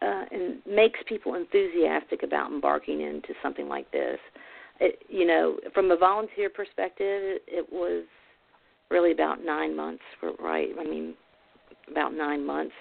uh, 0.06 0.26
and 0.32 0.58
makes 0.68 1.00
people 1.08 1.36
enthusiastic 1.36 2.24
about 2.24 2.52
embarking 2.52 3.02
into 3.02 3.30
something 3.44 3.68
like 3.68 3.92
this. 3.92 4.18
It, 4.80 5.00
you 5.10 5.26
know, 5.26 5.58
from 5.74 5.92
a 5.92 5.98
volunteer 5.98 6.50
perspective, 6.50 7.40
it 7.48 7.66
was 7.72 8.06
really 8.90 9.12
about 9.12 9.44
nine 9.44 9.76
months, 9.76 10.04
right? 10.40 10.70
I 10.80 10.84
mean, 10.84 11.16
about 11.90 12.14
nine 12.14 12.46
months. 12.46 12.74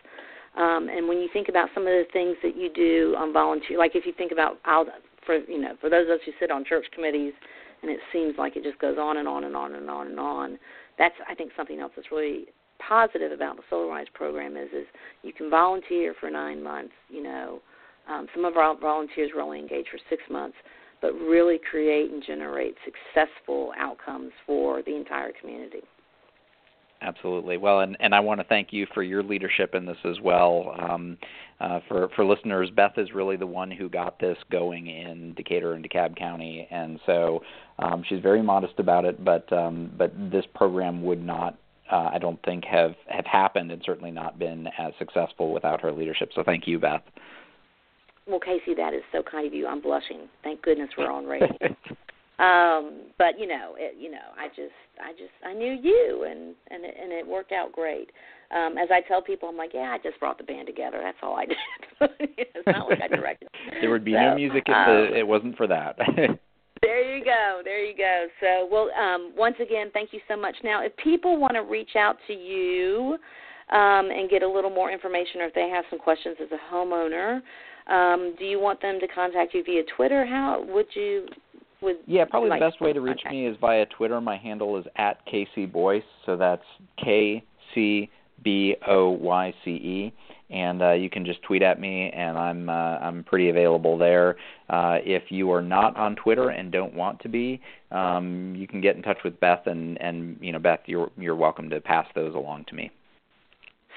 Um, 0.56 0.88
and 0.88 1.06
when 1.06 1.18
you 1.18 1.28
think 1.32 1.48
about 1.48 1.68
some 1.74 1.82
of 1.82 1.92
the 1.92 2.04
things 2.12 2.36
that 2.42 2.56
you 2.56 2.70
do 2.72 3.14
on 3.18 3.32
volunteer, 3.32 3.78
like 3.78 3.94
if 3.94 4.06
you 4.06 4.12
think 4.16 4.32
about, 4.32 4.58
I'll, 4.64 4.86
for 5.24 5.36
you 5.36 5.60
know, 5.60 5.74
for 5.80 5.90
those 5.90 6.06
of 6.06 6.12
us 6.12 6.20
who 6.24 6.32
sit 6.40 6.50
on 6.50 6.64
church 6.64 6.86
committees, 6.94 7.34
and 7.82 7.90
it 7.90 8.00
seems 8.12 8.34
like 8.38 8.56
it 8.56 8.64
just 8.64 8.78
goes 8.78 8.96
on 8.98 9.18
and 9.18 9.28
on 9.28 9.44
and 9.44 9.54
on 9.54 9.74
and 9.74 9.90
on 9.90 10.06
and 10.08 10.18
on. 10.18 10.58
That's 10.98 11.14
I 11.28 11.34
think 11.34 11.52
something 11.56 11.78
else 11.78 11.92
that's 11.94 12.10
really 12.10 12.46
positive 12.78 13.32
about 13.32 13.56
the 13.56 13.62
Solarize 13.70 14.12
program 14.14 14.56
is 14.56 14.68
is 14.72 14.86
you 15.22 15.32
can 15.32 15.50
volunteer 15.50 16.14
for 16.18 16.30
nine 16.30 16.62
months. 16.62 16.94
You 17.10 17.22
know, 17.22 17.60
um, 18.08 18.26
some 18.34 18.44
of 18.44 18.56
our 18.56 18.76
volunteers 18.78 19.30
were 19.34 19.42
only 19.42 19.58
engaged 19.58 19.88
for 19.90 19.98
six 20.08 20.22
months, 20.30 20.56
but 21.02 21.12
really 21.12 21.58
create 21.70 22.10
and 22.10 22.22
generate 22.26 22.76
successful 22.84 23.72
outcomes 23.78 24.32
for 24.46 24.82
the 24.82 24.96
entire 24.96 25.32
community. 25.38 25.82
Absolutely. 27.02 27.58
Well, 27.58 27.80
and, 27.80 27.96
and 28.00 28.14
I 28.14 28.20
want 28.20 28.40
to 28.40 28.46
thank 28.46 28.72
you 28.72 28.86
for 28.94 29.02
your 29.02 29.22
leadership 29.22 29.74
in 29.74 29.84
this 29.84 29.98
as 30.04 30.18
well. 30.20 30.74
Um, 30.80 31.18
uh, 31.60 31.80
for 31.88 32.08
for 32.16 32.24
listeners, 32.24 32.70
Beth 32.74 32.96
is 32.96 33.12
really 33.14 33.36
the 33.36 33.46
one 33.46 33.70
who 33.70 33.88
got 33.88 34.18
this 34.18 34.36
going 34.50 34.86
in 34.86 35.34
Decatur 35.34 35.74
and 35.74 35.88
DeKalb 35.88 36.16
County, 36.16 36.66
and 36.70 36.98
so 37.06 37.42
um, 37.78 38.02
she's 38.08 38.20
very 38.20 38.42
modest 38.42 38.74
about 38.78 39.04
it. 39.04 39.24
But 39.24 39.50
um, 39.52 39.90
but 39.96 40.12
this 40.30 40.44
program 40.54 41.02
would 41.02 41.24
not, 41.24 41.58
uh, 41.90 42.10
I 42.12 42.18
don't 42.18 42.42
think, 42.44 42.64
have 42.64 42.94
have 43.08 43.26
happened, 43.26 43.70
and 43.70 43.82
certainly 43.84 44.10
not 44.10 44.38
been 44.38 44.68
as 44.78 44.92
successful 44.98 45.52
without 45.52 45.80
her 45.80 45.92
leadership. 45.92 46.30
So 46.34 46.42
thank 46.42 46.66
you, 46.66 46.78
Beth. 46.78 47.02
Well, 48.26 48.40
K.C., 48.40 48.74
that 48.74 48.92
is 48.92 49.02
so 49.12 49.22
kind 49.22 49.46
of 49.46 49.54
you. 49.54 49.66
I'm 49.66 49.80
blushing. 49.80 50.28
Thank 50.42 50.62
goodness 50.62 50.90
we're 50.98 51.10
on 51.10 51.26
radio. 51.26 51.56
Um 52.38 53.00
but 53.18 53.38
you 53.38 53.46
know 53.46 53.74
it 53.78 53.96
you 53.98 54.10
know 54.10 54.28
i 54.38 54.48
just 54.48 54.76
i 55.02 55.12
just 55.12 55.32
i 55.44 55.54
knew 55.54 55.72
you 55.72 56.26
and 56.28 56.54
and 56.70 56.84
it, 56.84 56.94
and 57.00 57.12
it 57.12 57.26
worked 57.26 57.52
out 57.52 57.72
great. 57.72 58.10
Um 58.50 58.76
as 58.76 58.88
i 58.90 59.00
tell 59.08 59.22
people 59.22 59.48
i'm 59.48 59.56
like 59.56 59.70
yeah 59.72 59.94
i 59.94 59.98
just 60.02 60.20
brought 60.20 60.36
the 60.38 60.44
band 60.44 60.66
together. 60.66 61.00
That's 61.02 61.16
all 61.22 61.36
i 61.36 61.46
did. 61.46 61.56
It's 62.36 62.66
not 62.66 62.88
like 62.90 63.00
i 63.02 63.08
directed. 63.08 63.48
There 63.80 63.90
would 63.90 64.04
be 64.04 64.12
so, 64.12 64.20
no 64.20 64.34
music 64.34 64.64
if 64.66 64.74
um, 64.74 64.84
the, 64.86 65.18
it 65.18 65.26
wasn't 65.26 65.56
for 65.56 65.66
that. 65.66 65.98
There 66.82 67.16
you 67.16 67.24
go. 67.24 67.62
There 67.64 67.82
you 67.82 67.96
go. 67.96 68.26
So 68.40 68.68
well 68.70 68.90
um 69.00 69.32
once 69.36 69.56
again 69.60 69.90
thank 69.94 70.12
you 70.12 70.20
so 70.28 70.36
much. 70.36 70.56
Now 70.62 70.84
if 70.84 70.94
people 70.98 71.38
want 71.38 71.54
to 71.54 71.62
reach 71.62 71.96
out 71.96 72.16
to 72.26 72.34
you 72.34 73.16
um 73.72 74.10
and 74.10 74.28
get 74.28 74.42
a 74.42 74.48
little 74.48 74.70
more 74.70 74.92
information 74.92 75.40
or 75.40 75.44
if 75.44 75.54
they 75.54 75.70
have 75.70 75.84
some 75.88 75.98
questions 75.98 76.36
as 76.40 76.48
a 76.52 76.74
homeowner 76.74 77.40
um, 77.88 78.34
do 78.38 78.44
you 78.44 78.58
want 78.58 78.82
them 78.82 78.98
to 79.00 79.06
contact 79.08 79.54
you 79.54 79.62
via 79.62 79.82
Twitter? 79.96 80.26
How 80.26 80.64
would 80.68 80.86
you 80.94 81.26
would 81.80 81.96
yeah 82.06 82.24
probably 82.24 82.50
like 82.50 82.60
the 82.60 82.66
best 82.66 82.80
way 82.80 82.92
to 82.92 83.00
reach 83.00 83.20
contact. 83.22 83.32
me 83.32 83.46
is 83.46 83.56
via 83.60 83.86
twitter. 83.86 84.20
My 84.20 84.36
handle 84.36 84.78
is 84.78 84.84
at 84.96 85.18
kc 85.26 85.70
boyce 85.70 86.02
so 86.24 86.36
that's 86.36 86.64
k 87.02 87.44
c 87.74 88.10
b 88.42 88.76
o 88.86 89.10
y 89.10 89.54
c 89.64 89.70
e. 89.70 90.12
And 90.48 90.80
uh, 90.80 90.92
you 90.92 91.10
can 91.10 91.26
just 91.26 91.42
tweet 91.42 91.62
at 91.62 91.80
me 91.80 92.10
and 92.10 92.38
i'm 92.38 92.68
uh, 92.68 92.98
i'm 92.98 93.24
pretty 93.24 93.48
available 93.48 93.98
there. 93.98 94.36
Uh, 94.68 94.98
if 95.04 95.24
you 95.30 95.50
are 95.50 95.62
not 95.62 95.96
on 95.96 96.16
twitter 96.16 96.50
and 96.50 96.70
don't 96.70 96.94
want 96.94 97.20
to 97.20 97.28
be 97.28 97.60
um, 97.90 98.54
you 98.56 98.66
can 98.66 98.80
get 98.80 98.96
in 98.96 99.02
touch 99.02 99.18
with 99.24 99.38
beth 99.40 99.66
and 99.66 100.00
and 100.00 100.36
you 100.40 100.52
know 100.52 100.58
beth 100.58 100.80
you're 100.86 101.10
you're 101.18 101.36
welcome 101.36 101.68
to 101.70 101.80
pass 101.80 102.06
those 102.14 102.34
along 102.34 102.64
to 102.68 102.74
me 102.74 102.90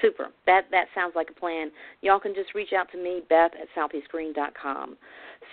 Super. 0.00 0.28
That 0.46 0.66
that 0.70 0.86
sounds 0.94 1.12
like 1.14 1.30
a 1.30 1.38
plan. 1.38 1.70
Y'all 2.02 2.20
can 2.20 2.34
just 2.34 2.54
reach 2.54 2.72
out 2.72 2.90
to 2.92 2.98
me, 2.98 3.22
Beth 3.28 3.52
at 3.60 3.68
southeastgreen.com. 3.76 4.96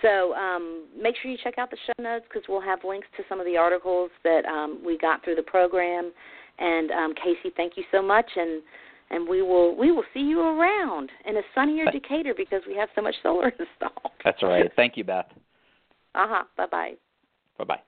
So 0.02 0.34
um, 0.34 0.86
make 1.00 1.16
sure 1.20 1.30
you 1.30 1.38
check 1.42 1.58
out 1.58 1.70
the 1.70 1.76
show 1.86 2.02
notes 2.02 2.24
because 2.28 2.48
we'll 2.48 2.60
have 2.60 2.80
links 2.84 3.08
to 3.16 3.22
some 3.28 3.40
of 3.40 3.46
the 3.46 3.56
articles 3.56 4.10
that 4.24 4.44
um, 4.44 4.80
we 4.84 4.96
got 4.98 5.24
through 5.24 5.34
the 5.34 5.42
program. 5.42 6.12
And 6.58 6.90
um, 6.90 7.14
K.C., 7.14 7.52
thank 7.56 7.76
you 7.76 7.84
so 7.92 8.02
much, 8.02 8.28
and 8.36 8.62
and 9.10 9.28
we 9.28 9.42
will 9.42 9.76
we 9.76 9.90
will 9.90 10.04
see 10.12 10.20
you 10.20 10.40
around 10.40 11.10
in 11.26 11.36
a 11.36 11.42
sunnier 11.54 11.86
Decatur 11.90 12.34
because 12.36 12.62
we 12.66 12.76
have 12.76 12.88
so 12.94 13.02
much 13.02 13.14
solar 13.22 13.48
installed. 13.58 14.12
That's 14.24 14.42
all 14.42 14.50
right. 14.50 14.70
Thank 14.76 14.96
you, 14.96 15.04
Beth. 15.04 15.26
Uh 16.14 16.26
huh. 16.28 16.44
Bye 16.56 16.66
bye. 16.70 16.92
Bye 17.58 17.64
bye. 17.64 17.80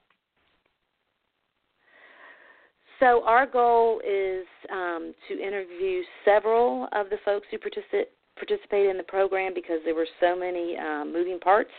So 3.00 3.24
our 3.24 3.46
goal 3.46 4.00
is 4.06 4.46
um, 4.70 5.14
to 5.28 5.42
interview 5.42 6.02
several 6.24 6.86
of 6.92 7.08
the 7.08 7.16
folks 7.24 7.46
who 7.50 7.58
participate 7.58 8.08
participated 8.36 8.90
in 8.90 8.96
the 8.96 9.02
program 9.02 9.52
because 9.54 9.80
there 9.84 9.94
were 9.94 10.06
so 10.18 10.34
many 10.38 10.76
um, 10.78 11.12
moving 11.12 11.38
parts 11.38 11.70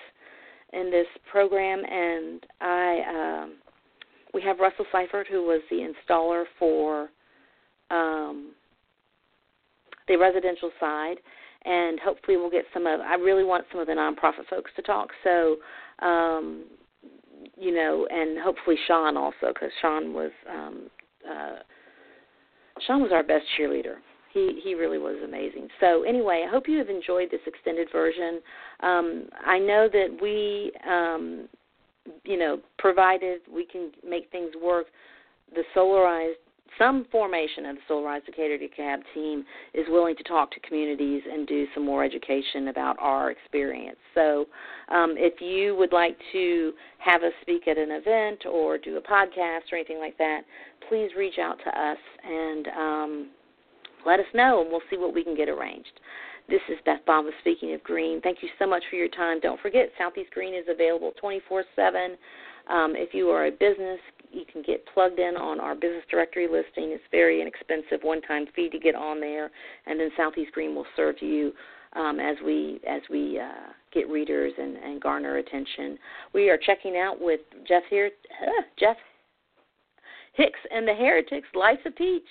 in 0.74 0.92
this 0.92 1.08
program, 1.32 1.84
and 1.90 2.46
I 2.60 3.42
um, 3.44 3.54
we 4.34 4.42
have 4.42 4.60
Russell 4.60 4.86
Seifert 4.92 5.28
who 5.28 5.44
was 5.44 5.62
the 5.70 5.92
installer 5.92 6.44
for 6.60 7.10
um, 7.90 8.54
the 10.08 10.18
residential 10.18 10.72
side, 10.80 11.18
and 11.66 12.00
hopefully 12.00 12.38
we'll 12.38 12.52
get 12.52 12.66
some 12.74 12.88
of. 12.88 13.00
I 13.00 13.16
really 13.16 13.44
want 13.44 13.66
some 13.72 13.80
of 13.80 13.88
the 13.88 13.94
nonprofit 13.94 14.48
folks 14.50 14.72
to 14.76 14.82
talk. 14.82 15.10
So 15.24 15.58
um, 16.00 16.66
you 17.58 17.74
know, 17.74 18.08
and 18.10 18.40
hopefully 18.40 18.78
Sean 18.88 19.18
also, 19.18 19.48
because 19.54 19.72
Sean 19.82 20.14
was 20.14 20.32
um, 20.50 20.90
uh, 21.32 21.60
Sean 22.86 23.02
was 23.02 23.12
our 23.12 23.24
best 23.24 23.46
cheerleader. 23.58 23.96
He 24.34 24.62
he 24.64 24.76
really 24.76 24.98
was 24.98 25.18
amazing. 25.24 25.68
So 25.80 26.04
anyway, 26.04 26.46
I 26.48 26.52
hope 26.52 26.68
you 26.68 26.78
have 26.78 26.90
enjoyed 26.90 27.30
this 27.32 27.42
extended 27.46 27.90
version. 27.92 28.42
Um, 28.82 29.28
I 29.46 29.60
know 29.60 29.90
that 29.92 30.18
we, 30.22 30.72
um, 30.90 31.50
you 32.24 32.38
know, 32.38 32.60
provided 32.78 33.42
we 33.54 33.66
can 33.66 33.92
make 34.08 34.32
things 34.32 34.52
work. 34.62 34.88
The 35.54 35.64
solarized 35.76 36.36
some 36.78 37.06
formation 37.12 37.66
of 37.66 37.76
the 37.76 37.82
Solarize 37.90 38.26
Decatur 38.26 38.58
DeKalb 38.58 39.02
team 39.14 39.46
is 39.74 39.86
willing 39.90 40.16
to 40.16 40.24
talk 40.24 40.52
to 40.52 40.60
communities 40.62 41.22
and 41.32 41.48
do 41.48 41.66
some 41.74 41.86
more 41.86 42.04
education 42.04 42.70
about 42.70 42.98
our 43.00 43.32
experience. 43.32 43.98
So, 44.14 44.48
um, 44.90 45.16
if 45.18 45.42
you 45.42 45.76
would 45.76 45.94
like 45.94 46.18
to 46.32 46.74
have 47.00 47.24
us 47.24 47.34
speak 47.42 47.68
at 47.68 47.78
an 47.78 47.92
event 47.92 48.46
or 48.46 48.78
do 48.78 48.98
a 48.98 49.02
podcast 49.02 49.72
or 49.72 49.76
anything 49.76 50.00
like 50.00 50.18
that, 50.18 50.42
please 50.90 51.12
reach 51.18 51.40
out 51.40 51.58
to 51.64 51.80
us 51.80 51.98
and 52.24 52.68
um, 52.68 53.30
let 54.06 54.20
us 54.20 54.26
know, 54.34 54.62
and 54.62 54.70
we'll 54.70 54.82
see 54.90 54.98
what 54.98 55.14
we 55.14 55.24
can 55.24 55.36
get 55.36 55.50
arranged. 55.50 56.00
This 56.50 56.62
is 56.70 56.78
Beth 56.86 57.00
Bamba 57.08 57.30
speaking 57.40 57.74
of 57.74 57.84
Green. 57.84 58.20
Thank 58.22 58.40
you 58.42 58.50
so 58.60 58.68
much 58.68 58.84
for 58.90 58.96
your 58.96 59.08
time. 59.08 59.40
Don't 59.40 59.60
forget, 59.62 59.90
Southeast 59.98 60.32
Green 60.32 60.54
is 60.54 60.66
available 60.70 61.14
24 61.20 61.64
7. 61.76 62.18
Um, 62.68 62.94
if 62.96 63.14
you 63.14 63.30
are 63.30 63.46
a 63.46 63.52
business, 63.52 64.00
you 64.32 64.44
can 64.52 64.62
get 64.62 64.86
plugged 64.94 65.20
in 65.20 65.36
on 65.36 65.60
our 65.60 65.76
business 65.76 66.04
directory 66.10 66.48
listing. 66.48 66.92
It's 66.92 67.04
very 67.12 67.42
inexpensive 67.42 68.02
one-time 68.04 68.48
fee 68.56 68.70
to 68.70 68.80
get 68.80 68.96
on 68.96 69.20
there, 69.20 69.52
and 69.86 70.00
then 70.00 70.10
Southeast 70.18 70.52
Green 70.54 70.76
will 70.76 70.86
serve 70.96 71.16
you 71.22 71.54
um, 71.94 72.20
as 72.20 72.38
we 72.44 72.80
as 72.88 73.02
we 73.10 73.40
uh, 73.40 73.72
get 73.94 74.10
readers 74.10 74.54
and, 74.58 74.78
and 74.78 75.02
garner 75.02 75.38
attention. 75.38 75.98
We 76.34 76.50
are 76.50 76.58
checking 76.58 76.98
out 76.98 77.20
with 77.20 77.42
Jeff 77.68 77.84
here, 77.90 78.10
uh, 78.42 78.62
Jeff 78.80 78.98
Hicks 80.34 80.60
and 80.74 80.88
the 80.88 80.94
Heretics, 80.94 81.48
Life's 81.54 81.82
a 81.86 81.92
Peach. 81.92 82.24